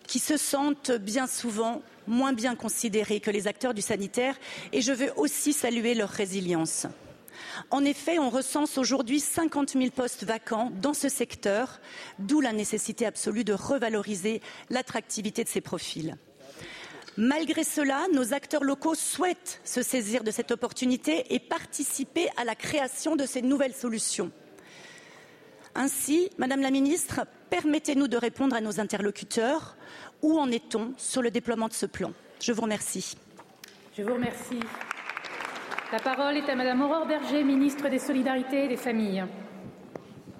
qui 0.07 0.19
se 0.19 0.37
sentent 0.37 0.91
bien 0.91 1.27
souvent 1.27 1.81
moins 2.07 2.33
bien 2.33 2.55
considérés 2.55 3.19
que 3.19 3.31
les 3.31 3.47
acteurs 3.47 3.73
du 3.73 3.81
sanitaire 3.81 4.35
et 4.71 4.81
je 4.81 4.91
veux 4.91 5.11
aussi 5.17 5.53
saluer 5.53 5.93
leur 5.93 6.09
résilience. 6.09 6.87
En 7.69 7.83
effet, 7.83 8.19
on 8.19 8.29
recense 8.29 8.77
aujourd'hui 8.77 9.19
50 9.19 9.71
000 9.71 9.91
postes 9.91 10.23
vacants 10.23 10.71
dans 10.81 10.93
ce 10.93 11.09
secteur, 11.09 11.79
d'où 12.19 12.41
la 12.41 12.53
nécessité 12.53 13.05
absolue 13.05 13.43
de 13.43 13.53
revaloriser 13.53 14.41
l'attractivité 14.69 15.43
de 15.43 15.49
ces 15.49 15.61
profils. 15.61 16.17
Malgré 17.17 17.63
cela, 17.63 18.07
nos 18.13 18.33
acteurs 18.33 18.63
locaux 18.63 18.95
souhaitent 18.95 19.59
se 19.63 19.81
saisir 19.81 20.23
de 20.23 20.31
cette 20.31 20.51
opportunité 20.51 21.33
et 21.33 21.39
participer 21.39 22.29
à 22.37 22.45
la 22.45 22.55
création 22.55 23.15
de 23.15 23.25
ces 23.25 23.41
nouvelles 23.41 23.75
solutions. 23.75 24.31
Ainsi, 25.75 26.29
Madame 26.37 26.61
la 26.61 26.71
Ministre, 26.71 27.21
permettez-nous 27.49 28.07
de 28.07 28.17
répondre 28.17 28.55
à 28.55 28.61
nos 28.61 28.79
interlocuteurs. 28.79 29.75
Où 30.21 30.37
en 30.39 30.51
est-on 30.51 30.93
sur 30.97 31.21
le 31.21 31.31
déploiement 31.31 31.67
de 31.67 31.73
ce 31.73 31.85
plan? 31.85 32.13
Je 32.39 32.51
vous 32.51 32.61
remercie. 32.61 33.15
Je 33.97 34.03
vous 34.03 34.13
remercie. 34.13 34.59
La 35.91 35.99
parole 35.99 36.37
est 36.37 36.49
à 36.49 36.55
Madame 36.55 36.81
Aurore 36.83 37.05
Berger, 37.05 37.43
ministre 37.43 37.89
des 37.89 37.99
Solidarités 37.99 38.63
et 38.63 38.67
des 38.69 38.77
Familles. 38.77 39.25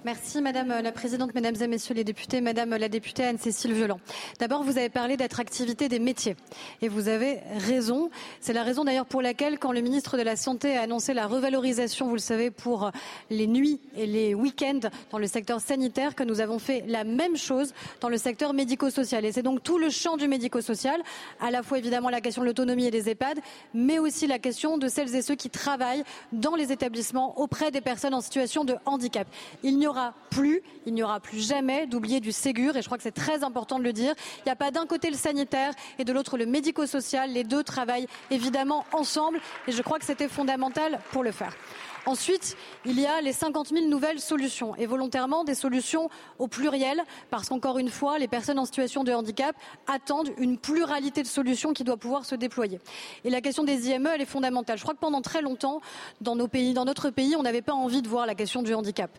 Merci 0.04 0.42
Madame 0.42 0.80
la 0.82 0.90
Présidente, 0.90 1.32
Mesdames 1.32 1.54
et 1.60 1.68
Messieurs 1.68 1.94
les 1.94 2.02
députés, 2.02 2.40
Madame 2.40 2.70
la 2.70 2.88
députée 2.88 3.22
Anne-Cécile 3.22 3.72
Violent. 3.72 4.00
D'abord, 4.40 4.64
vous 4.64 4.76
avez 4.76 4.88
parlé 4.88 5.16
d'attractivité 5.16 5.88
des 5.88 6.00
métiers 6.00 6.34
et 6.80 6.88
vous 6.88 7.06
avez 7.06 7.38
raison. 7.58 8.10
C'est 8.40 8.52
la 8.52 8.64
raison 8.64 8.82
d'ailleurs 8.82 9.06
pour 9.06 9.22
laquelle, 9.22 9.60
quand 9.60 9.70
le 9.70 9.80
ministre 9.80 10.18
de 10.18 10.22
la 10.22 10.34
Santé 10.34 10.76
a 10.76 10.82
annoncé 10.82 11.14
la 11.14 11.28
revalorisation, 11.28 12.08
vous 12.08 12.14
le 12.14 12.18
savez, 12.18 12.50
pour 12.50 12.90
les 13.30 13.46
nuits 13.46 13.78
et 13.96 14.06
les 14.06 14.34
week-ends 14.34 14.80
dans 15.12 15.18
le 15.18 15.28
secteur 15.28 15.60
sanitaire, 15.60 16.16
que 16.16 16.24
nous 16.24 16.40
avons 16.40 16.58
fait 16.58 16.82
la 16.88 17.04
même 17.04 17.36
chose 17.36 17.72
dans 18.00 18.08
le 18.08 18.16
secteur 18.16 18.54
médico-social. 18.54 19.24
Et 19.24 19.30
c'est 19.30 19.42
donc 19.44 19.62
tout 19.62 19.78
le 19.78 19.88
champ 19.88 20.16
du 20.16 20.26
médico-social, 20.26 21.00
à 21.40 21.52
la 21.52 21.62
fois 21.62 21.78
évidemment 21.78 22.10
la 22.10 22.20
question 22.20 22.42
de 22.42 22.48
l'autonomie 22.48 22.86
et 22.86 22.90
des 22.90 23.08
EHPAD, 23.08 23.38
mais 23.72 24.00
aussi 24.00 24.26
la 24.26 24.40
question 24.40 24.78
de 24.78 24.88
celles 24.88 25.14
et 25.14 25.22
ceux 25.22 25.36
qui 25.36 25.48
travaillent 25.48 26.02
dans 26.32 26.56
les 26.56 26.72
établissements 26.72 27.38
auprès 27.38 27.70
des 27.70 27.80
personnes 27.80 28.14
en 28.14 28.20
situation 28.20 28.64
de 28.64 28.74
handicap. 28.84 29.28
Il 29.62 29.78
n'y 29.78 29.86
aura 29.92 30.14
plus, 30.30 30.62
il 30.86 30.94
n'y 30.94 31.02
aura 31.02 31.20
plus 31.20 31.40
jamais 31.40 31.86
d'oublier 31.86 32.20
du 32.20 32.32
Ségur, 32.32 32.76
et 32.76 32.82
je 32.82 32.86
crois 32.86 32.96
que 32.96 33.02
c'est 33.02 33.12
très 33.12 33.44
important 33.44 33.78
de 33.78 33.84
le 33.84 33.92
dire. 33.92 34.14
Il 34.38 34.42
n'y 34.46 34.52
a 34.52 34.56
pas 34.56 34.70
d'un 34.70 34.86
côté 34.86 35.10
le 35.10 35.16
sanitaire 35.16 35.72
et 35.98 36.04
de 36.04 36.12
l'autre 36.12 36.38
le 36.38 36.46
médico-social. 36.46 37.30
Les 37.30 37.44
deux 37.44 37.62
travaillent 37.62 38.08
évidemment 38.30 38.84
ensemble, 38.92 39.40
et 39.68 39.72
je 39.72 39.82
crois 39.82 39.98
que 39.98 40.04
c'était 40.04 40.28
fondamental 40.28 40.98
pour 41.12 41.22
le 41.22 41.30
faire. 41.30 41.54
Ensuite, 42.04 42.56
il 42.84 42.98
y 42.98 43.06
a 43.06 43.20
les 43.20 43.32
50 43.32 43.68
000 43.68 43.86
nouvelles 43.86 44.18
solutions, 44.18 44.74
et 44.74 44.86
volontairement 44.86 45.44
des 45.44 45.54
solutions 45.54 46.10
au 46.40 46.48
pluriel, 46.48 47.00
parce 47.30 47.48
qu'encore 47.48 47.78
une 47.78 47.90
fois, 47.90 48.18
les 48.18 48.26
personnes 48.26 48.58
en 48.58 48.64
situation 48.64 49.04
de 49.04 49.12
handicap 49.12 49.54
attendent 49.86 50.30
une 50.36 50.58
pluralité 50.58 51.22
de 51.22 51.28
solutions 51.28 51.72
qui 51.72 51.84
doit 51.84 51.96
pouvoir 51.96 52.24
se 52.24 52.34
déployer. 52.34 52.80
Et 53.22 53.30
la 53.30 53.40
question 53.40 53.62
des 53.62 53.88
IME, 53.88 54.08
elle 54.08 54.20
est 54.20 54.26
fondamentale. 54.26 54.78
Je 54.78 54.82
crois 54.82 54.94
que 54.94 55.00
pendant 55.00 55.22
très 55.22 55.42
longtemps, 55.42 55.80
dans 56.20 56.34
nos 56.34 56.48
pays, 56.48 56.74
dans 56.74 56.84
notre 56.84 57.10
pays, 57.10 57.36
on 57.36 57.42
n'avait 57.42 57.62
pas 57.62 57.72
envie 57.72 58.02
de 58.02 58.08
voir 58.08 58.26
la 58.26 58.34
question 58.34 58.62
du 58.62 58.74
handicap. 58.74 59.10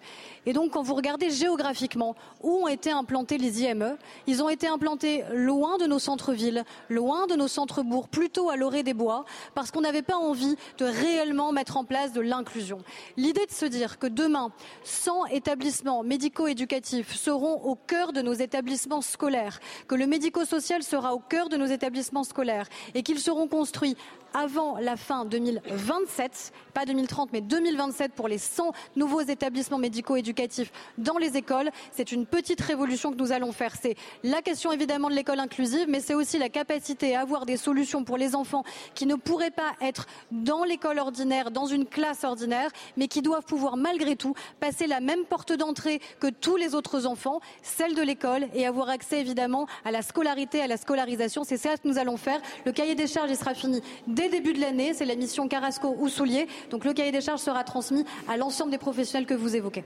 Et 0.45 0.51
donc, 0.51 0.71
quand 0.71 0.81
vous 0.81 0.95
regardez 0.95 1.29
géographiquement 1.29 2.15
où 2.41 2.63
ont 2.63 2.67
été 2.67 2.91
implantés 2.91 3.37
les 3.37 3.61
IME, 3.61 3.95
ils 4.27 4.43
ont 4.43 4.49
été 4.49 4.67
implantés 4.67 5.23
loin 5.33 5.77
de 5.77 5.85
nos 5.85 5.99
centres-villes, 5.99 6.65
loin 6.89 7.27
de 7.27 7.35
nos 7.35 7.47
centres-bourgs, 7.47 8.09
plutôt 8.09 8.49
à 8.49 8.57
l'orée 8.57 8.83
des 8.83 8.93
bois, 8.93 9.23
parce 9.55 9.71
qu'on 9.71 9.81
n'avait 9.81 10.01
pas 10.01 10.17
envie 10.17 10.57
de 10.79 10.85
réellement 10.85 11.53
mettre 11.53 11.77
en 11.77 11.85
place 11.85 12.11
de 12.11 12.19
l'inclusion. 12.19 12.72
L'idée 13.17 13.45
de 13.45 13.51
se 13.51 13.65
dire 13.65 13.99
que 13.99 14.07
demain, 14.07 14.51
100 14.83 15.27
établissements 15.27 16.03
médico-éducatifs 16.03 17.15
seront 17.15 17.61
au 17.63 17.75
cœur 17.75 18.13
de 18.13 18.21
nos 18.21 18.33
établissements 18.33 19.01
scolaires, 19.01 19.59
que 19.87 19.95
le 19.95 20.07
médico-social 20.07 20.83
sera 20.83 21.13
au 21.13 21.19
cœur 21.19 21.49
de 21.49 21.57
nos 21.57 21.65
établissements 21.65 22.23
scolaires 22.23 22.67
et 22.93 23.03
qu'ils 23.03 23.19
seront 23.19 23.47
construits 23.47 23.97
avant 24.33 24.77
la 24.79 24.95
fin 24.95 25.25
2027, 25.25 26.51
pas 26.73 26.85
2030, 26.85 27.29
mais 27.33 27.41
2027 27.41 28.13
pour 28.13 28.27
les 28.27 28.37
100 28.37 28.71
nouveaux 28.95 29.21
établissements 29.21 29.77
médico-éducatifs 29.77 30.71
dans 30.97 31.17
les 31.17 31.37
écoles. 31.37 31.69
C'est 31.91 32.11
une 32.11 32.25
petite 32.25 32.61
révolution 32.61 33.11
que 33.11 33.17
nous 33.17 33.31
allons 33.31 33.51
faire. 33.51 33.73
C'est 33.79 33.95
la 34.23 34.41
question 34.41 34.71
évidemment 34.71 35.09
de 35.09 35.15
l'école 35.15 35.39
inclusive, 35.39 35.85
mais 35.87 35.99
c'est 35.99 36.15
aussi 36.15 36.37
la 36.37 36.49
capacité 36.49 37.15
à 37.15 37.21
avoir 37.21 37.45
des 37.45 37.57
solutions 37.57 38.03
pour 38.03 38.17
les 38.17 38.35
enfants 38.35 38.63
qui 38.95 39.05
ne 39.05 39.15
pourraient 39.15 39.51
pas 39.51 39.73
être 39.81 40.07
dans 40.31 40.63
l'école 40.63 40.99
ordinaire, 40.99 41.51
dans 41.51 41.65
une 41.65 41.85
classe 41.85 42.23
ordinaire, 42.23 42.69
mais 42.97 43.07
qui 43.07 43.21
doivent 43.21 43.45
pouvoir 43.45 43.77
malgré 43.77 44.15
tout 44.15 44.33
passer 44.59 44.87
la 44.87 44.99
même 44.99 45.25
porte 45.25 45.53
d'entrée 45.53 46.01
que 46.19 46.27
tous 46.27 46.57
les 46.57 46.75
autres 46.75 47.05
enfants, 47.05 47.39
celle 47.61 47.95
de 47.95 48.01
l'école, 48.01 48.47
et 48.53 48.65
avoir 48.65 48.89
accès 48.89 49.19
évidemment 49.19 49.67
à 49.85 49.91
la 49.91 50.01
scolarité, 50.01 50.61
à 50.61 50.67
la 50.67 50.77
scolarisation. 50.77 51.43
C'est 51.43 51.57
ça 51.57 51.77
que 51.77 51.87
nous 51.87 51.97
allons 51.97 52.17
faire. 52.17 52.41
Le 52.65 52.71
cahier 52.71 52.95
des 52.95 53.07
charges 53.07 53.29
il 53.29 53.37
sera 53.37 53.53
fini 53.53 53.81
dès 54.07 54.22
début 54.29 54.53
de 54.53 54.61
l'année. 54.61 54.93
C'est 54.93 55.05
la 55.05 55.15
mission 55.15 55.47
Carrasco 55.47 55.95
ou 55.97 56.09
Soulier. 56.09 56.47
Donc 56.69 56.85
le 56.85 56.93
cahier 56.93 57.11
des 57.11 57.21
charges 57.21 57.41
sera 57.41 57.63
transmis 57.63 58.05
à 58.27 58.37
l'ensemble 58.37 58.71
des 58.71 58.77
professionnels 58.77 59.27
que 59.27 59.33
vous 59.33 59.55
évoquez. 59.55 59.83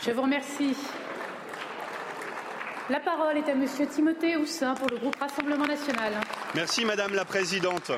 Je 0.00 0.10
vous 0.10 0.22
remercie. 0.22 0.74
La 2.90 3.00
parole 3.00 3.36
est 3.36 3.50
à 3.50 3.54
Monsieur 3.54 3.86
Timothée 3.86 4.36
Houssin 4.36 4.74
pour 4.74 4.88
le 4.88 4.96
groupe 4.96 5.16
Rassemblement 5.16 5.66
national. 5.66 6.14
Merci 6.54 6.86
Madame 6.86 7.14
la 7.14 7.26
Présidente. 7.26 7.90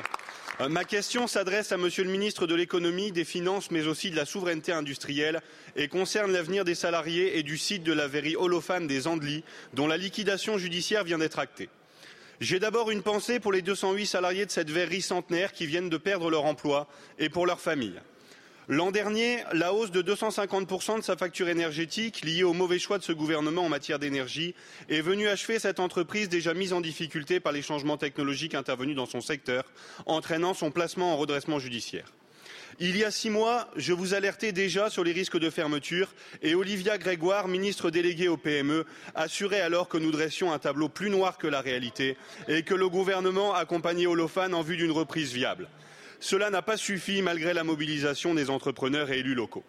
Euh, 0.59 0.67
Ma 0.67 0.83
question 0.83 1.27
s'adresse 1.27 1.71
à 1.71 1.77
Monsieur 1.77 2.03
le 2.03 2.09
ministre 2.09 2.45
de 2.45 2.55
l'économie, 2.55 3.13
des 3.13 3.23
finances, 3.23 3.71
mais 3.71 3.87
aussi 3.87 4.11
de 4.11 4.17
la 4.17 4.25
souveraineté 4.25 4.73
industrielle 4.73 5.41
et 5.77 5.87
concerne 5.87 6.33
l'avenir 6.33 6.65
des 6.65 6.75
salariés 6.75 7.37
et 7.37 7.43
du 7.43 7.57
site 7.57 7.83
de 7.83 7.93
la 7.93 8.07
verrie 8.07 8.35
holophane 8.35 8.85
des 8.85 9.07
Andelys, 9.07 9.45
dont 9.73 9.87
la 9.87 9.95
liquidation 9.95 10.57
judiciaire 10.57 11.05
vient 11.05 11.19
d'être 11.19 11.39
actée. 11.39 11.69
J'ai 12.41 12.57
d'abord 12.57 12.89
une 12.89 13.03
pensée 13.03 13.39
pour 13.39 13.51
les 13.51 13.61
208 13.61 14.07
salariés 14.07 14.47
de 14.47 14.51
cette 14.51 14.71
verrerie 14.71 15.03
centenaire 15.03 15.51
qui 15.51 15.67
viennent 15.67 15.89
de 15.89 15.97
perdre 15.97 16.31
leur 16.31 16.45
emploi 16.45 16.87
et 17.19 17.29
pour 17.29 17.45
leurs 17.45 17.59
familles. 17.59 18.01
L'an 18.67 18.89
dernier, 18.89 19.43
la 19.53 19.75
hausse 19.75 19.91
de 19.91 20.01
250% 20.01 20.97
de 20.97 21.03
sa 21.03 21.15
facture 21.15 21.49
énergétique, 21.49 22.23
liée 22.23 22.41
au 22.41 22.53
mauvais 22.53 22.79
choix 22.79 22.97
de 22.97 23.03
ce 23.03 23.11
gouvernement 23.11 23.65
en 23.65 23.69
matière 23.69 23.99
d'énergie, 23.99 24.55
est 24.89 25.01
venue 25.01 25.27
achever 25.27 25.59
cette 25.59 25.79
entreprise 25.79 26.29
déjà 26.29 26.55
mise 26.55 26.73
en 26.73 26.81
difficulté 26.81 27.39
par 27.39 27.53
les 27.53 27.61
changements 27.61 27.97
technologiques 27.97 28.55
intervenus 28.55 28.95
dans 28.95 29.05
son 29.05 29.21
secteur, 29.21 29.63
entraînant 30.07 30.55
son 30.55 30.71
placement 30.71 31.13
en 31.13 31.17
redressement 31.17 31.59
judiciaire. 31.59 32.11
Il 32.79 32.97
y 32.97 33.03
a 33.03 33.11
six 33.11 33.29
mois, 33.29 33.69
je 33.75 33.93
vous 33.93 34.13
alertais 34.13 34.51
déjà 34.51 34.89
sur 34.89 35.03
les 35.03 35.11
risques 35.11 35.37
de 35.37 35.49
fermeture 35.49 36.13
et 36.41 36.55
Olivia 36.55 36.97
Grégoire, 36.97 37.47
ministre 37.47 37.91
déléguée 37.91 38.27
au 38.27 38.37
PME, 38.37 38.85
assurait 39.15 39.61
alors 39.61 39.87
que 39.87 39.97
nous 39.97 40.11
dressions 40.11 40.51
un 40.51 40.59
tableau 40.59 40.89
plus 40.89 41.09
noir 41.09 41.37
que 41.37 41.47
la 41.47 41.61
réalité 41.61 42.17
et 42.47 42.63
que 42.63 42.73
le 42.73 42.89
gouvernement 42.89 43.53
accompagnait 43.53 44.07
Olofan 44.07 44.53
en 44.53 44.61
vue 44.61 44.77
d'une 44.77 44.91
reprise 44.91 45.33
viable. 45.33 45.67
Cela 46.19 46.49
n'a 46.49 46.61
pas 46.61 46.77
suffi 46.77 47.21
malgré 47.21 47.53
la 47.53 47.63
mobilisation 47.63 48.33
des 48.33 48.49
entrepreneurs 48.49 49.11
et 49.11 49.19
élus 49.19 49.35
locaux. 49.35 49.63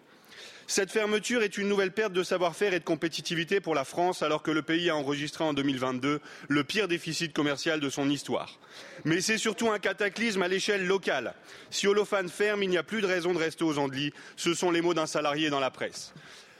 Cette 0.67 0.91
fermeture 0.91 1.43
est 1.43 1.57
une 1.57 1.67
nouvelle 1.67 1.91
perte 1.91 2.13
de 2.13 2.23
savoir-faire 2.23 2.73
et 2.73 2.79
de 2.79 2.85
compétitivité 2.85 3.59
pour 3.59 3.75
la 3.75 3.83
France 3.83 4.23
alors 4.23 4.43
que 4.43 4.51
le 4.51 4.61
pays 4.61 4.89
a 4.89 4.95
enregistré 4.95 5.43
en 5.43 5.53
2022 5.53 6.21
le 6.47 6.63
pire 6.63 6.87
déficit 6.87 7.33
commercial 7.33 7.79
de 7.79 7.89
son 7.89 8.09
histoire. 8.09 8.59
Mais 9.03 9.19
c'est 9.19 9.37
surtout 9.37 9.69
un 9.69 9.79
cataclysme 9.79 10.41
à 10.41 10.47
l'échelle 10.47 10.85
locale. 10.87 11.33
Si 11.69 11.85
Olofan 11.87 12.29
ferme, 12.29 12.63
il 12.63 12.69
n'y 12.69 12.77
a 12.77 12.83
plus 12.83 13.01
de 13.01 13.07
raison 13.07 13.33
de 13.33 13.39
rester 13.39 13.65
aux 13.65 13.77
Andelys. 13.77 14.13
Ce 14.37 14.53
sont 14.53 14.71
les 14.71 14.81
mots 14.81 14.93
d'un 14.93 15.05
salarié 15.05 15.49
dans 15.49 15.59
la 15.59 15.69
presse. 15.69 16.13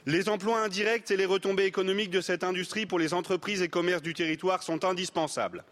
Les 0.06 0.28
emplois 0.28 0.60
indirects 0.60 1.10
et 1.12 1.16
les 1.16 1.26
retombées 1.26 1.64
économiques 1.64 2.10
de 2.10 2.20
cette 2.20 2.44
industrie 2.44 2.86
pour 2.86 3.00
les 3.00 3.14
entreprises 3.14 3.62
et 3.62 3.70
commerces 3.70 4.02
du 4.02 4.14
territoire 4.14 4.62
sont 4.62 4.84
indispensables. 4.84 5.64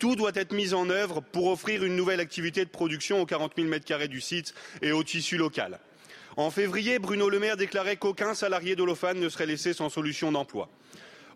Tout 0.00 0.16
doit 0.16 0.32
être 0.34 0.52
mis 0.52 0.74
en 0.74 0.90
œuvre 0.90 1.20
pour 1.20 1.46
offrir 1.46 1.84
une 1.84 1.94
nouvelle 1.94 2.18
activité 2.18 2.64
de 2.64 2.70
production 2.70 3.22
aux 3.22 3.26
40 3.26 3.52
000 3.56 3.68
m2 3.68 4.08
du 4.08 4.20
site 4.20 4.54
et 4.82 4.90
au 4.90 5.04
tissu 5.04 5.36
local. 5.36 5.78
En 6.38 6.50
février, 6.50 6.98
Bruno 6.98 7.30
Le 7.30 7.38
Maire 7.38 7.56
déclarait 7.56 7.96
qu'aucun 7.96 8.34
salarié 8.34 8.76
d'Olofane 8.76 9.18
ne 9.18 9.30
serait 9.30 9.46
laissé 9.46 9.72
sans 9.72 9.88
solution 9.88 10.30
d'emploi. 10.32 10.68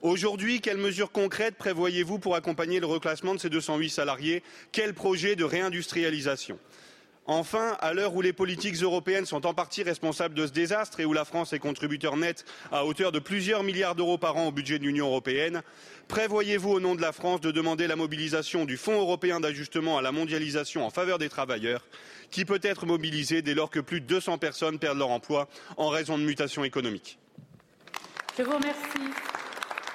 Aujourd'hui, 0.03 0.61
quelles 0.61 0.77
mesures 0.77 1.11
concrètes 1.11 1.57
prévoyez-vous 1.57 2.19
pour 2.19 2.35
accompagner 2.35 2.81
le 2.81 2.87
reclassement 2.87 3.35
de 3.35 3.41
ces 3.41 3.49
208 3.49 3.89
salariés? 3.89 4.43
Quel 4.73 4.93
projet 4.93 5.37
de 5.37 5.45
réindustrialisation? 5.45 6.59
Enfin, 7.33 7.77
à 7.79 7.95
l'heure 7.95 8.17
où 8.17 8.23
les 8.23 8.33
politiques 8.33 8.83
européennes 8.83 9.25
sont 9.25 9.47
en 9.47 9.55
partie 9.55 9.85
responsables 9.85 10.35
de 10.35 10.49
ce 10.49 10.51
désastre 10.51 10.99
et 10.99 11.05
où 11.05 11.13
la 11.13 11.25
France 11.25 11.53
est 11.53 11.61
contributeur 11.61 12.17
net 12.17 12.45
à 12.73 12.85
hauteur 12.85 13.13
de 13.13 13.21
plusieurs 13.21 13.63
milliards 13.63 13.95
d'euros 13.95 14.19
par 14.19 14.37
an 14.37 14.49
au 14.49 14.51
budget 14.51 14.81
de 14.81 14.83
l'Union 14.83 15.07
européenne, 15.07 15.63
prévoyez-vous 16.09 16.71
au 16.71 16.81
nom 16.81 16.97
de 16.97 17.01
la 17.01 17.13
France 17.13 17.41
de 17.41 17.53
demander 17.53 17.87
la 17.87 17.95
mobilisation 17.95 18.65
du 18.65 18.77
Fonds 18.77 19.01
européen 19.01 19.39
d'ajustement 19.39 19.97
à 19.97 20.03
la 20.03 20.11
mondialisation 20.11 20.85
en 20.85 20.91
faveur 20.91 21.19
des 21.19 21.29
travailleurs 21.29 21.87
qui 22.33 22.45
peut 22.45 22.59
être 22.65 22.85
mobilisé 22.85 23.43
dès 23.43 23.55
lors 23.55 23.71
que 23.71 23.79
plus 23.79 24.01
de 24.01 24.07
200 24.07 24.39
personnes 24.39 24.81
perdent 24.81 24.99
leur 24.99 25.11
emploi 25.11 25.47
en 25.77 25.87
raison 25.87 26.19
de 26.19 26.25
mutations 26.25 26.65
économiques? 26.65 27.21
Je 28.37 28.43
vous 28.43 28.55
remercie. 28.55 29.15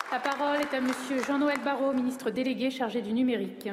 La 0.09 0.19
parole 0.19 0.61
est 0.61 0.73
à 0.73 0.79
Monsieur 0.79 1.21
Jean-Noël 1.27 1.59
Barrot, 1.65 1.91
ministre 1.91 2.29
délégué 2.29 2.71
chargé 2.71 3.01
du 3.01 3.11
numérique. 3.11 3.67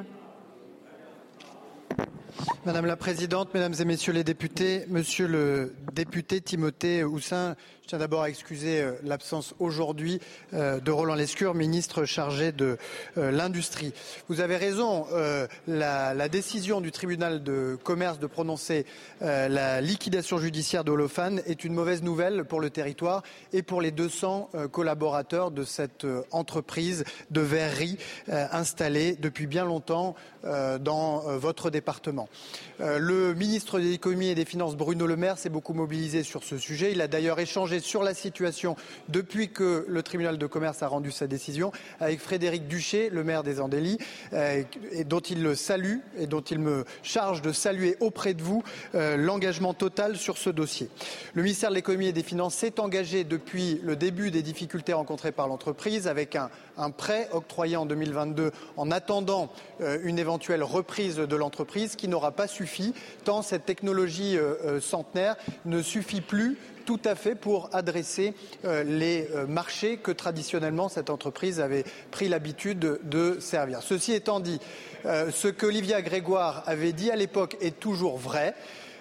Madame 2.65 2.87
la 2.87 2.97
Présidente, 2.97 3.53
Mesdames 3.55 3.75
et 3.81 3.85
Messieurs 3.85 4.13
les 4.13 4.23
députés, 4.23 4.85
Monsieur 4.89 5.27
le 5.27 5.75
député 5.95 6.41
Timothée 6.41 7.03
Houssin, 7.03 7.57
je 7.83 7.89
tiens 7.89 7.99
d'abord 7.99 8.23
à 8.23 8.29
excuser 8.29 8.81
euh, 8.81 8.93
l'absence 9.03 9.57
aujourd'hui 9.59 10.21
euh, 10.55 10.79
de 10.79 10.93
Roland 10.93 11.17
Lescure, 11.17 11.55
ministre 11.55 12.05
chargé 12.05 12.53
de 12.53 12.79
euh, 13.19 13.33
l'Industrie. 13.33 13.93
Vous 14.29 14.41
avez 14.41 14.57
raison, 14.57 15.07
la, 15.67 16.29
décision 16.29 16.81
du 16.81 16.93
tribunal 16.93 17.43
de 17.43 17.77
commerce 17.83 18.21
de 18.21 18.27
prononcer 18.27 18.87
la 19.21 19.81
liquidation 19.81 20.39
judiciaire 20.39 20.85
d'Holofan 20.85 21.39
est 21.47 21.65
une 21.65 21.75
mauvaise 21.75 22.03
nouvelle 22.03 22.45
pour 22.45 22.61
le 22.61 22.71
territoire 22.71 23.23
et 23.53 23.63
pour 23.63 23.83
les 23.83 23.91
200 23.91 24.51
collaborateurs 24.71 25.51
de 25.51 25.65
cette 25.65 26.07
entreprise 26.31 27.05
de 27.31 27.41
verrerie 27.41 27.99
installée 28.29 29.17
depuis 29.17 29.47
bien 29.47 29.65
longtemps 29.65 30.15
dans 30.43 31.21
votre 31.39 31.69
département. 31.69 32.29
Le 32.79 33.35
ministre 33.35 33.79
de 33.79 33.85
l'économie 33.85 34.29
et 34.29 34.35
des 34.35 34.45
finances, 34.45 34.77
Bruno 34.77 35.07
Le 35.07 35.17
Maire, 35.17 35.39
s'est 35.39 35.49
beaucoup 35.49 35.73
mobilisé 35.73 36.23
sur 36.23 36.43
ce 36.43 36.59
sujet. 36.59 36.93
Il 36.93 37.01
a 37.01 37.09
d'ailleurs 37.09 37.39
échangé 37.39 37.81
sur 37.81 38.03
la 38.03 38.15
situation 38.15 38.77
depuis 39.09 39.51
que 39.51 39.85
le 39.89 40.03
tribunal 40.03 40.39
de 40.39 40.47
commerce 40.47 40.83
a 40.83 40.89
rendu 40.89 41.11
sa 41.11 41.27
décision 41.27 41.73
avec 42.01 42.21
Frédéric 42.21 42.67
Duché, 42.67 43.11
le 43.11 43.25
maire 43.25 43.43
des 43.43 43.61
Andélis, 43.61 43.99
euh, 44.33 44.63
dont 45.07 45.21
il 45.21 45.43
le 45.43 45.55
salue 45.55 45.99
et 46.19 46.27
dont 46.27 46.41
il 46.41 46.59
me 46.59 46.85
charge 47.03 47.43
de 47.43 47.53
saluer 47.53 47.97
auprès 48.01 48.35
de 48.35 48.43
vous 48.43 48.63
euh, 48.95 49.17
l'engagement 49.17 49.75
total 49.75 50.17
sur 50.17 50.39
ce 50.39 50.51
dossier. 50.51 50.89
Le 51.35 51.43
ministère 51.43 51.71
de 51.71 51.77
l'économie 51.77 52.07
et 52.07 52.13
des 52.13 52.23
finances 52.23 52.55
s'est 52.55 52.81
engagé 52.81 53.25
depuis 53.25 53.81
le 53.83 53.97
début 53.97 54.31
des 54.31 54.43
difficultés 54.43 54.93
rencontrées 54.93 55.33
par 55.33 55.49
l'entreprise 55.49 56.07
avec 56.07 56.37
un, 56.37 56.51
un, 56.77 56.91
prêt 56.91 57.29
octroyé 57.33 57.77
en 57.77 57.87
2022 57.87 58.53
en 58.77 58.91
attendant 58.91 59.51
euh, 59.81 59.99
une 60.03 60.19
éventuelle 60.19 60.63
reprise 60.63 61.17
de 61.17 61.37
l'entreprise 61.37 61.97
qui 61.97 62.09
n'aura 62.09 62.33
pas 62.33 62.47
suffi 62.47 62.95
tant 63.25 63.43
cette 63.43 63.65
technologie 63.65 64.39
centenaire 64.81 65.37
ne 65.65 65.83
suffit 65.83 66.21
plus 66.21 66.59
tout 66.83 67.01
à 67.05 67.15
fait 67.15 67.35
pour 67.35 67.71
adresser 67.73 68.35
euh, 68.65 68.83
les 68.85 69.29
euh, 69.35 69.47
marchés 69.47 69.97
que 69.97 70.11
traditionnellement 70.11 70.89
cette 70.89 71.11
entreprise 71.11 71.61
avait 71.61 71.85
pris 72.11 72.29
l'habitude 72.29 72.79
de, 72.79 73.39
servir. 73.41 73.83
Ceci 73.83 74.13
étant 74.13 74.41
dit, 74.41 74.61
euh, 75.07 75.31
ce 75.31 75.49
qu'Olivia 75.49 76.03
Grégoire 76.03 76.63
avait 76.67 76.93
dit 76.93 77.11
à 77.11 77.17
l'époque 77.17 77.57
est 77.61 77.79
toujours 77.79 78.19
vrai. 78.19 78.55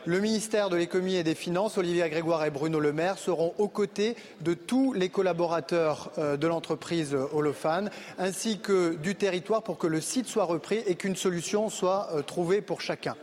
Le 0.08 0.20
ministère 0.20 0.72
de 0.72 0.78
l'économie 0.78 1.14
et 1.14 1.24
des 1.24 1.36
finances, 1.36 1.78
Olivia 1.78 2.10
Grégoire 2.10 2.44
et 2.44 2.50
Bruno 2.50 2.80
Le 2.80 2.92
Maire, 2.92 3.20
seront 3.20 3.54
aux 3.60 3.68
côtés 3.68 4.16
de 4.42 4.56
tous 4.56 4.94
les 4.94 5.10
collaborateurs 5.10 6.12
de 6.18 6.48
l'entreprise 6.48 7.16
Holophane 7.34 7.92
ainsi 8.18 8.58
que 8.58 8.96
du 8.96 9.14
territoire 9.14 9.62
pour 9.62 9.78
que 9.78 9.86
le 9.86 10.02
site 10.02 10.26
soit 10.26 10.46
repris 10.46 10.80
et 10.88 10.96
qu'une 10.96 11.16
solution 11.16 11.70
soit 11.70 12.10
trouvée 12.26 12.62
pour 12.62 12.82
chacun. 12.82 13.16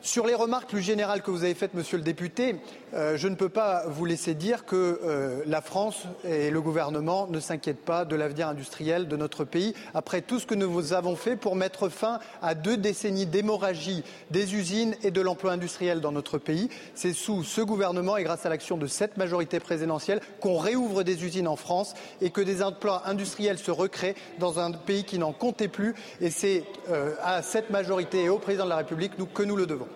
Sur 0.00 0.26
les 0.26 0.34
remarques 0.34 0.70
plus 0.70 0.80
générales 0.80 1.20
que 1.20 1.30
vous 1.30 1.44
avez 1.44 1.54
faites, 1.54 1.74
monsieur 1.74 1.98
le 1.98 2.02
député, 2.02 2.56
euh, 2.94 3.16
je 3.16 3.28
ne 3.28 3.34
peux 3.34 3.48
pas 3.48 3.84
vous 3.86 4.04
laisser 4.04 4.34
dire 4.34 4.64
que 4.64 5.00
euh, 5.04 5.42
la 5.46 5.60
France 5.60 6.04
et 6.24 6.50
le 6.50 6.60
gouvernement 6.60 7.26
ne 7.26 7.40
s'inquiètent 7.40 7.84
pas 7.84 8.04
de 8.04 8.16
l'avenir 8.16 8.48
industriel 8.48 9.08
de 9.08 9.16
notre 9.16 9.44
pays 9.44 9.74
après 9.94 10.20
tout 10.20 10.38
ce 10.38 10.46
que 10.46 10.54
nous 10.54 10.92
avons 10.92 11.16
fait 11.16 11.36
pour 11.36 11.56
mettre 11.56 11.88
fin 11.88 12.18
à 12.42 12.54
deux 12.54 12.76
décennies 12.76 13.26
d'hémorragie 13.26 14.04
des 14.30 14.54
usines 14.54 14.94
et 15.02 15.10
de 15.10 15.20
l'emploi 15.20 15.52
industriel 15.52 16.00
dans 16.00 16.12
notre 16.12 16.38
pays. 16.38 16.68
C'est 16.94 17.12
sous 17.12 17.44
ce 17.44 17.60
gouvernement 17.60 18.16
et 18.16 18.24
grâce 18.24 18.46
à 18.46 18.48
l'action 18.48 18.76
de 18.76 18.86
cette 18.86 19.16
majorité 19.16 19.60
présidentielle 19.60 20.20
qu'on 20.40 20.58
réouvre 20.58 21.02
des 21.02 21.24
usines 21.24 21.48
en 21.48 21.56
France 21.56 21.94
et 22.20 22.30
que 22.30 22.40
des 22.40 22.62
emplois 22.62 23.02
industriels 23.06 23.58
se 23.58 23.70
recréent 23.70 24.14
dans 24.38 24.58
un 24.58 24.72
pays 24.72 25.04
qui 25.04 25.18
n'en 25.18 25.32
comptait 25.32 25.68
plus. 25.68 25.94
Et 26.20 26.30
c'est 26.30 26.64
euh, 26.90 27.14
à 27.22 27.42
cette 27.42 27.70
majorité 27.70 28.24
et 28.24 28.28
au 28.28 28.38
président 28.38 28.64
de 28.64 28.70
la 28.70 28.76
République 28.76 29.12
que 29.32 29.42
nous 29.42 29.56
le 29.56 29.66
devons. 29.66 29.88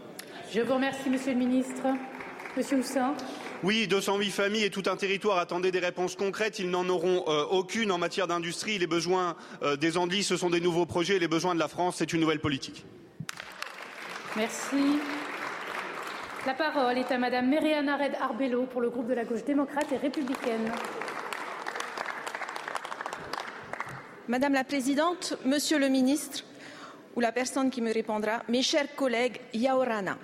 Je 0.53 0.61
vous 0.61 0.75
remercie, 0.75 1.11
Monsieur 1.11 1.33
le 1.33 1.39
Ministre. 1.39 1.83
Monsieur 2.57 2.79
Houssin. 2.79 3.15
Oui, 3.63 3.87
208 3.87 4.31
familles 4.31 4.65
et 4.65 4.71
tout 4.71 4.85
un 4.87 4.97
territoire 4.97 5.39
attendaient 5.39 5.71
des 5.71 5.79
réponses 5.79 6.17
concrètes. 6.17 6.59
Ils 6.59 6.71
n'en 6.71 6.89
auront 6.89 7.25
euh, 7.29 7.45
aucune 7.45 7.93
en 7.93 7.99
matière 7.99 8.27
d'industrie. 8.27 8.79
Les 8.79 8.87
besoins 8.87 9.37
euh, 9.63 9.77
des 9.77 9.99
Andelys, 9.99 10.25
ce 10.25 10.37
sont 10.37 10.49
des 10.49 10.61
nouveaux 10.61 10.87
projets. 10.87 11.19
Les 11.19 11.29
besoins 11.29 11.55
de 11.55 11.59
la 11.59 11.69
France, 11.69 11.97
c'est 11.99 12.13
une 12.13 12.21
nouvelle 12.21 12.41
politique. 12.41 12.85
Merci. 14.37 15.01
La 16.47 16.55
parole 16.55 16.97
est 16.97 17.11
à 17.11 17.19
Madame 17.19 17.49
Méréana 17.49 17.97
Red 17.97 18.15
Arbello 18.21 18.65
pour 18.65 18.81
le 18.81 18.89
groupe 18.89 19.09
de 19.09 19.15
la 19.15 19.25
gauche 19.25 19.45
démocrate 19.45 19.93
et 19.93 19.97
républicaine. 19.97 20.73
Madame 24.29 24.55
la 24.55 24.65
Présidente, 24.65 25.37
Monsieur 25.45 25.79
le 25.79 25.89
Ministre, 25.89 26.45
ou 27.17 27.21
la 27.21 27.33
personne 27.33 27.71
qui 27.71 27.83
me 27.83 27.93
répondra, 27.93 28.43
mes 28.49 28.63
chers 28.63 28.95
collègues, 28.95 29.41
Yaorana. 29.55 30.17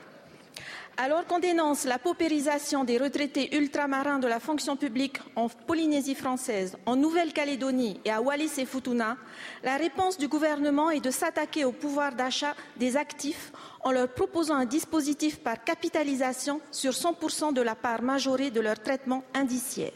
Alors 0.98 1.24
qu'on 1.26 1.38
dénonce 1.38 1.84
la 1.84 1.98
paupérisation 1.98 2.84
des 2.84 2.98
retraités 2.98 3.56
ultramarins 3.56 4.18
de 4.18 4.28
la 4.28 4.40
fonction 4.40 4.76
publique 4.76 5.18
en 5.36 5.48
Polynésie 5.48 6.14
française, 6.14 6.76
en 6.84 6.96
Nouvelle-Calédonie 6.96 7.98
et 8.04 8.10
à 8.10 8.20
Wallis 8.20 8.52
et 8.58 8.66
Futuna, 8.66 9.16
la 9.64 9.78
réponse 9.78 10.18
du 10.18 10.28
gouvernement 10.28 10.90
est 10.90 11.00
de 11.00 11.10
s'attaquer 11.10 11.64
au 11.64 11.72
pouvoir 11.72 12.14
d'achat 12.14 12.54
des 12.76 12.98
actifs 12.98 13.52
en 13.82 13.90
leur 13.90 14.08
proposant 14.08 14.56
un 14.56 14.66
dispositif 14.66 15.40
par 15.40 15.64
capitalisation 15.64 16.60
sur 16.70 16.92
100% 16.92 17.54
de 17.54 17.62
la 17.62 17.74
part 17.74 18.02
majorée 18.02 18.50
de 18.50 18.60
leur 18.60 18.78
traitement 18.78 19.24
indiciaire. 19.34 19.92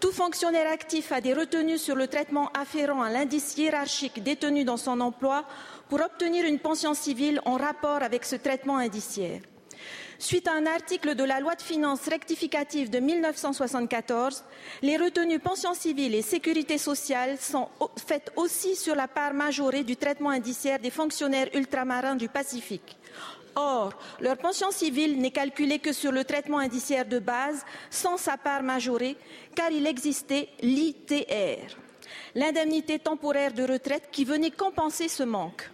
Tout 0.00 0.12
fonctionnaire 0.12 0.70
actif 0.72 1.12
a 1.12 1.20
des 1.20 1.34
retenues 1.34 1.78
sur 1.78 1.94
le 1.94 2.08
traitement 2.08 2.50
afférent 2.54 3.02
à 3.02 3.10
l'indice 3.10 3.56
hiérarchique 3.56 4.22
détenu 4.22 4.64
dans 4.64 4.78
son 4.78 5.00
emploi 5.00 5.44
pour 5.88 6.00
obtenir 6.00 6.44
une 6.44 6.58
pension 6.58 6.94
civile 6.94 7.40
en 7.44 7.56
rapport 7.56 8.02
avec 8.02 8.24
ce 8.24 8.36
traitement 8.36 8.78
indiciaire. 8.78 9.40
Suite 10.18 10.48
à 10.48 10.52
un 10.52 10.66
article 10.66 11.14
de 11.14 11.24
la 11.24 11.40
loi 11.40 11.54
de 11.54 11.62
finances 11.62 12.06
rectificative 12.06 12.90
de 12.90 12.98
1974, 12.98 14.44
les 14.82 14.98
retenues 14.98 15.38
pension 15.38 15.72
civile 15.72 16.14
et 16.14 16.22
sécurité 16.22 16.76
sociale 16.76 17.38
sont 17.38 17.68
faites 18.06 18.30
aussi 18.36 18.76
sur 18.76 18.94
la 18.94 19.08
part 19.08 19.32
majorée 19.32 19.82
du 19.82 19.96
traitement 19.96 20.30
indiciaire 20.30 20.78
des 20.78 20.90
fonctionnaires 20.90 21.48
ultramarins 21.54 22.16
du 22.16 22.28
Pacifique. 22.28 22.98
Or, 23.56 23.92
leur 24.20 24.36
pension 24.36 24.70
civile 24.70 25.20
n'est 25.20 25.30
calculée 25.30 25.78
que 25.78 25.92
sur 25.92 26.12
le 26.12 26.24
traitement 26.24 26.58
indiciaire 26.58 27.06
de 27.06 27.18
base, 27.18 27.64
sans 27.90 28.16
sa 28.16 28.36
part 28.36 28.62
majorée, 28.62 29.16
car 29.54 29.70
il 29.70 29.86
existait 29.86 30.48
l'ITR, 30.60 31.76
l'indemnité 32.34 32.98
temporaire 32.98 33.52
de 33.52 33.64
retraite 33.64 34.08
qui 34.12 34.24
venait 34.24 34.50
compenser 34.50 35.08
ce 35.08 35.22
manque. 35.22 35.70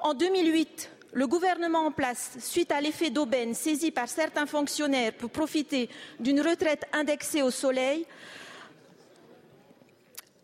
En 0.00 0.14
2008, 0.14 0.90
le 1.12 1.26
gouvernement 1.26 1.86
en 1.86 1.90
place, 1.90 2.36
suite 2.38 2.72
à 2.72 2.80
l'effet 2.80 3.10
d'aubaine 3.10 3.54
saisi 3.54 3.90
par 3.90 4.08
certains 4.08 4.46
fonctionnaires 4.46 5.12
pour 5.12 5.30
profiter 5.30 5.88
d'une 6.18 6.40
retraite 6.40 6.86
indexée 6.92 7.42
au 7.42 7.50
soleil, 7.50 8.06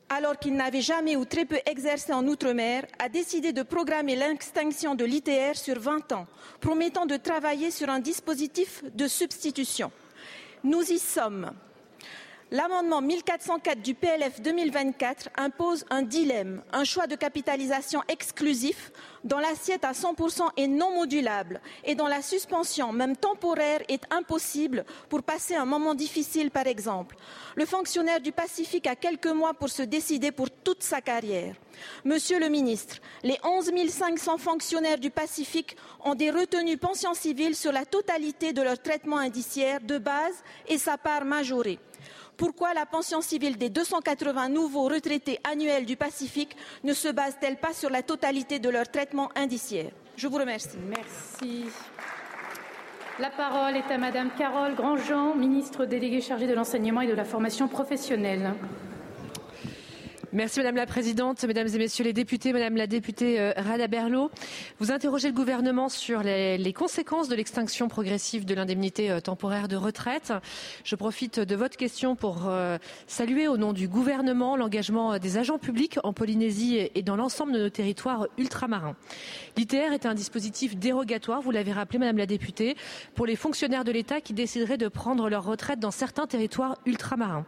alors 0.08 0.38
qu'il 0.38 0.54
n'avait 0.54 0.80
jamais 0.80 1.16
ou 1.16 1.24
très 1.24 1.44
peu 1.44 1.58
exercé 1.66 2.12
en 2.12 2.26
Outre-mer, 2.26 2.86
a 2.98 3.08
décidé 3.08 3.52
de 3.52 3.62
programmer 3.62 4.16
l'extinction 4.16 4.94
de 4.94 5.04
l'ITR 5.04 5.56
sur 5.56 5.80
20 5.80 6.12
ans, 6.12 6.26
promettant 6.60 7.06
de 7.06 7.16
travailler 7.16 7.70
sur 7.70 7.88
un 7.88 7.98
dispositif 7.98 8.84
de 8.94 9.08
substitution. 9.08 9.90
Nous 10.62 10.82
y 10.92 10.98
sommes. 10.98 11.52
L'amendement 12.52 13.00
1404 13.00 13.82
du 13.82 13.94
PLF 13.94 14.40
2024 14.40 15.30
impose 15.36 15.84
un 15.90 16.02
dilemme, 16.02 16.62
un 16.72 16.84
choix 16.84 17.08
de 17.08 17.16
capitalisation 17.16 18.04
exclusif 18.06 18.92
dont 19.24 19.40
l'assiette 19.40 19.84
à 19.84 19.90
100% 19.90 20.50
est 20.56 20.68
non 20.68 20.94
modulable 20.94 21.60
et 21.82 21.96
dont 21.96 22.06
la 22.06 22.22
suspension, 22.22 22.92
même 22.92 23.16
temporaire, 23.16 23.80
est 23.88 24.04
impossible 24.12 24.84
pour 25.08 25.24
passer 25.24 25.56
un 25.56 25.64
moment 25.64 25.96
difficile, 25.96 26.52
par 26.52 26.68
exemple. 26.68 27.16
Le 27.56 27.66
fonctionnaire 27.66 28.20
du 28.20 28.30
Pacifique 28.30 28.86
a 28.86 28.94
quelques 28.94 29.26
mois 29.26 29.52
pour 29.52 29.68
se 29.68 29.82
décider 29.82 30.30
pour 30.30 30.48
toute 30.48 30.84
sa 30.84 31.00
carrière. 31.00 31.56
Monsieur 32.04 32.38
le 32.38 32.48
ministre, 32.48 32.98
les 33.24 33.38
11 33.42 33.72
500 33.88 34.38
fonctionnaires 34.38 34.98
du 34.98 35.10
Pacifique 35.10 35.76
ont 36.04 36.14
des 36.14 36.30
retenues 36.30 36.76
pensions 36.76 37.14
civiles 37.14 37.56
sur 37.56 37.72
la 37.72 37.84
totalité 37.84 38.52
de 38.52 38.62
leur 38.62 38.80
traitement 38.80 39.18
indiciaire 39.18 39.80
de 39.80 39.98
base 39.98 40.44
et 40.68 40.78
sa 40.78 40.96
part 40.96 41.24
majorée. 41.24 41.80
Pourquoi 42.36 42.74
la 42.74 42.84
pension 42.84 43.22
civile 43.22 43.56
des 43.56 43.70
280 43.70 44.50
nouveaux 44.50 44.84
retraités 44.88 45.40
annuels 45.50 45.86
du 45.86 45.96
Pacifique 45.96 46.54
ne 46.84 46.92
se 46.92 47.08
base-t-elle 47.08 47.56
pas 47.56 47.72
sur 47.72 47.88
la 47.88 48.02
totalité 48.02 48.58
de 48.58 48.68
leur 48.68 48.90
traitement 48.90 49.30
indiciaire? 49.34 49.90
Je 50.16 50.28
vous 50.28 50.36
remercie. 50.36 50.76
Merci. 50.88 51.64
La 53.18 53.30
parole 53.30 53.76
est 53.76 53.90
à 53.90 53.96
Madame 53.96 54.30
Carole 54.36 54.74
Grandjean, 54.74 55.34
ministre 55.34 55.86
déléguée 55.86 56.20
chargée 56.20 56.46
de 56.46 56.52
l'enseignement 56.52 57.00
et 57.00 57.06
de 57.06 57.14
la 57.14 57.24
formation 57.24 57.68
professionnelle. 57.68 58.52
Merci 60.36 60.58
Madame 60.58 60.76
la 60.76 60.84
Présidente, 60.84 61.42
Mesdames 61.44 61.68
et 61.74 61.78
Messieurs 61.78 62.04
les 62.04 62.12
députés, 62.12 62.52
Madame 62.52 62.76
la 62.76 62.86
députée 62.86 63.40
euh, 63.40 63.54
Rada 63.56 63.86
Berlot. 63.86 64.30
Vous 64.78 64.92
interrogez 64.92 65.28
le 65.28 65.34
gouvernement 65.34 65.88
sur 65.88 66.22
les, 66.22 66.58
les 66.58 66.74
conséquences 66.74 67.30
de 67.30 67.34
l'extinction 67.34 67.88
progressive 67.88 68.44
de 68.44 68.54
l'indemnité 68.54 69.10
euh, 69.10 69.20
temporaire 69.20 69.66
de 69.66 69.76
retraite. 69.76 70.34
Je 70.84 70.94
profite 70.94 71.40
de 71.40 71.56
votre 71.56 71.78
question 71.78 72.16
pour 72.16 72.48
euh, 72.48 72.76
saluer 73.06 73.48
au 73.48 73.56
nom 73.56 73.72
du 73.72 73.88
gouvernement 73.88 74.58
l'engagement 74.58 75.18
des 75.18 75.38
agents 75.38 75.56
publics 75.56 75.98
en 76.04 76.12
Polynésie 76.12 76.86
et 76.94 77.02
dans 77.02 77.16
l'ensemble 77.16 77.52
de 77.52 77.58
nos 77.60 77.70
territoires 77.70 78.26
ultramarins. 78.36 78.94
L'ITR 79.56 79.94
est 79.94 80.04
un 80.04 80.12
dispositif 80.12 80.76
dérogatoire, 80.76 81.40
vous 81.40 81.50
l'avez 81.50 81.72
rappelé 81.72 81.98
Madame 81.98 82.18
la 82.18 82.26
députée, 82.26 82.76
pour 83.14 83.24
les 83.24 83.36
fonctionnaires 83.36 83.84
de 83.84 83.92
l'État 83.92 84.20
qui 84.20 84.34
décideraient 84.34 84.76
de 84.76 84.88
prendre 84.88 85.30
leur 85.30 85.44
retraite 85.44 85.80
dans 85.80 85.90
certains 85.90 86.26
territoires 86.26 86.76
ultramarins. 86.84 87.46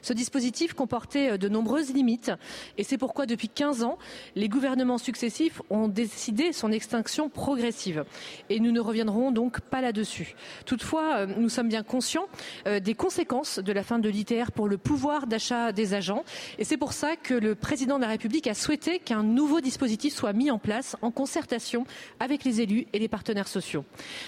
Ce 0.00 0.14
dispositif 0.14 0.72
comportait 0.72 1.36
de 1.36 1.48
nombreuses 1.50 1.92
limites 1.92 2.29
et 2.78 2.84
c'est 2.84 2.98
pourquoi 2.98 3.26
depuis 3.26 3.48
15 3.48 3.82
ans, 3.82 3.98
les 4.36 4.48
gouvernements 4.48 4.98
successifs 4.98 5.62
ont 5.70 5.88
décidé 5.88 6.52
son 6.52 6.72
extinction 6.72 7.28
progressive. 7.28 8.04
Et 8.48 8.60
nous 8.60 8.72
ne 8.72 8.80
reviendrons 8.80 9.30
donc 9.32 9.60
pas 9.60 9.80
là-dessus. 9.80 10.34
Toutefois, 10.66 11.16
euh, 11.16 11.26
nous 11.26 11.48
sommes 11.48 11.68
bien 11.68 11.82
conscients 11.82 12.26
euh, 12.66 12.80
des 12.80 12.94
conséquences 12.94 13.58
de 13.58 13.72
la 13.72 13.82
fin 13.82 13.98
de 13.98 14.08
l'ITR 14.08 14.52
pour 14.52 14.68
le 14.68 14.78
pouvoir 14.78 15.26
d'achat 15.26 15.72
des 15.72 15.94
agents. 15.94 16.24
Et 16.58 16.64
c'est 16.64 16.76
pour 16.76 16.92
ça 16.92 17.16
que 17.16 17.34
le 17.34 17.54
président 17.54 17.96
de 17.96 18.02
la 18.02 18.08
République 18.08 18.46
a 18.46 18.54
souhaité 18.54 18.98
qu'un 18.98 19.22
nouveau 19.22 19.60
dispositif 19.60 20.14
soit 20.14 20.32
mis 20.32 20.50
en 20.50 20.58
place 20.58 20.96
en 21.02 21.10
concertation 21.10 21.84
avec 22.18 22.44
les 22.44 22.60
élus 22.60 22.86
et 22.92 22.98
les 22.98 23.08
partenaires 23.08 23.48
sociaux. 23.48 23.84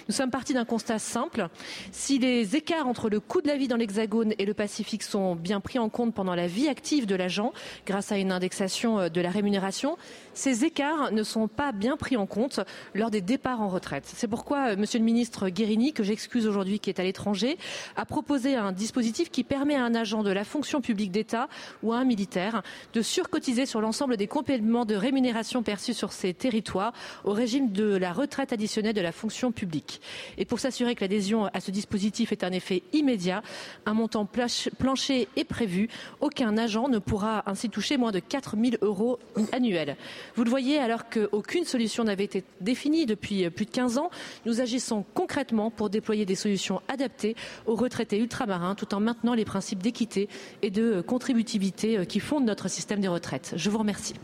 Nous 0.09 0.15
sommes 0.15 0.31
partis 0.31 0.55
d'un 0.55 0.65
constat 0.65 0.99
simple. 0.99 1.49
Si 1.91 2.19
les 2.19 2.57
écarts 2.57 2.87
entre 2.87 3.09
le 3.09 3.21
coût 3.21 3.43
de 3.43 3.49
la 3.49 3.57
vie 3.57 3.69
dans 3.69 3.77
l'Hexagone 3.77 4.35
et 4.39 4.47
le 4.47 4.55
Pacifique 4.55 5.03
sont 5.03 5.35
bien 5.35 5.61
pris 5.61 5.79
en 5.79 5.89
compte 5.89 6.15
pendant 6.15 6.35
la 6.35 6.47
vie 6.47 6.69
active 6.69 7.07
de 7.07 7.15
l'agent, 7.15 7.53
grâce 7.87 8.13
à 8.13 8.19
une 8.19 8.33
indexation 8.33 8.99
euh, 8.99 9.09
de 9.09 9.21
la 9.21 9.31
rémunération, 9.31 9.97
ces 10.35 10.65
écarts 10.65 11.13
ne 11.13 11.23
sont 11.23 11.49
pas 11.49 11.73
bien 11.73 11.97
pris 11.97 12.17
en 12.17 12.27
compte 12.27 12.61
lors 12.95 13.11
des 13.11 13.21
départs 13.21 13.61
en 13.61 13.69
retraite. 13.69 14.05
C'est 14.07 14.29
pourquoi 14.29 14.71
euh, 14.71 14.77
Monsieur 14.77 14.99
le 14.99 15.05
ministre 15.05 15.49
Guérini, 15.49 15.93
que 15.93 16.03
j'excuse 16.03 16.47
aujourd'hui, 16.47 16.81
qui 16.81 16.91
est 16.91 17.01
à 17.01 17.03
l'étranger, 17.03 17.59
a 17.97 18.05
proposé 18.05 18.57
un 18.57 18.73
dispositif 18.73 19.31
qui 19.31 19.45
permet 19.45 19.75
à 19.75 19.85
un 19.85 19.95
agent 19.95 20.23
de 20.23 20.31
la 20.31 20.45
fonction 20.45 20.81
publique 20.81 21.11
d'État 21.11 21.49
ou 21.83 21.93
à 21.93 21.99
un 21.99 22.05
militaire 22.05 22.63
de 22.93 23.03
surcotiser 23.03 23.67
sur 23.67 23.81
l'ensemble 23.81 24.17
des 24.17 24.27
compléments 24.27 24.85
de 24.85 24.95
rémunération 24.95 25.63
perçus 25.63 25.95
sur 25.95 26.13
ces 26.13 26.35
territoires 26.35 26.93
au 27.25 27.33
régime 27.33 27.73
de 27.73 27.97
la 27.97 28.13
retraite 28.13 28.53
additionnelle 28.53 28.95
de 28.95 29.01
la 29.01 29.13
fonction 29.13 29.53
publique. 29.53 30.01
Et 30.39 30.45
pour 30.45 30.61
s'assurer 30.61 30.95
que 30.95 31.01
l'adhésion 31.03 31.47
à 31.47 31.61
ce 31.61 31.71
dispositif 31.71 32.33
est 32.33 32.45
un 32.45 32.53
effet 32.53 32.83
immédiat, 32.93 33.43
un 33.87 33.95
montant 33.95 34.27
plancher 34.27 35.29
est 35.37 35.45
prévu. 35.45 35.89
Aucun 36.21 36.57
agent 36.57 36.89
ne 36.89 36.99
pourra 36.99 37.43
ainsi 37.47 37.69
toucher 37.73 37.97
moins 37.97 38.13
de 38.13 38.21
4 38.21 38.57
000 38.57 38.77
euros 38.83 39.19
annuels. 39.51 39.97
Vous 40.37 40.45
le 40.45 40.51
voyez, 40.51 40.79
alors 40.79 41.09
qu'aucune 41.09 41.65
solution 41.65 42.05
n'avait 42.05 42.25
été 42.25 42.45
définie 42.61 43.07
depuis 43.07 43.51
plus 43.51 43.65
de 43.65 43.71
15 43.71 43.99
ans, 43.99 44.11
nous 44.47 44.61
agissons 44.61 45.05
concrètement 45.15 45.71
pour 45.71 45.91
déployer 45.91 46.25
des 46.25 46.37
solutions 46.37 46.81
adaptées 46.87 47.35
aux 47.67 47.75
retraités 47.75 48.19
ultramarins 48.19 48.77
tout 48.77 48.95
en 48.95 49.01
maintenant 49.01 49.35
les 49.35 49.45
principes 49.45 49.83
d'équité 49.83 50.29
et 50.63 50.71
de 50.71 51.01
contributivité 51.01 52.07
qui 52.07 52.21
fondent 52.21 52.45
notre 52.45 52.69
système 52.69 53.01
des 53.01 53.09
retraites. 53.09 53.55
Je 53.57 53.71
vous 53.71 53.79
remercie. 53.79 54.15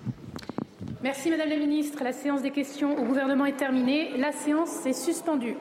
Merci 1.03 1.30
Madame 1.30 1.49
la 1.49 1.57
Ministre. 1.57 2.03
La 2.03 2.12
séance 2.12 2.42
des 2.42 2.51
questions 2.51 2.99
au 2.99 3.05
gouvernement 3.05 3.46
est 3.46 3.57
terminée. 3.57 4.16
La 4.18 4.32
séance 4.32 4.84
est 4.84 4.92
suspendue. 4.92 5.57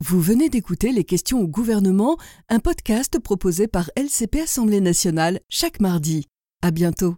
Vous 0.00 0.20
venez 0.20 0.48
d'écouter 0.48 0.92
Les 0.92 1.04
questions 1.04 1.40
au 1.40 1.48
gouvernement, 1.48 2.16
un 2.48 2.60
podcast 2.60 3.18
proposé 3.18 3.66
par 3.66 3.90
LCP 3.96 4.42
Assemblée 4.42 4.80
nationale 4.80 5.40
chaque 5.48 5.80
mardi. 5.80 6.26
À 6.62 6.70
bientôt. 6.70 7.16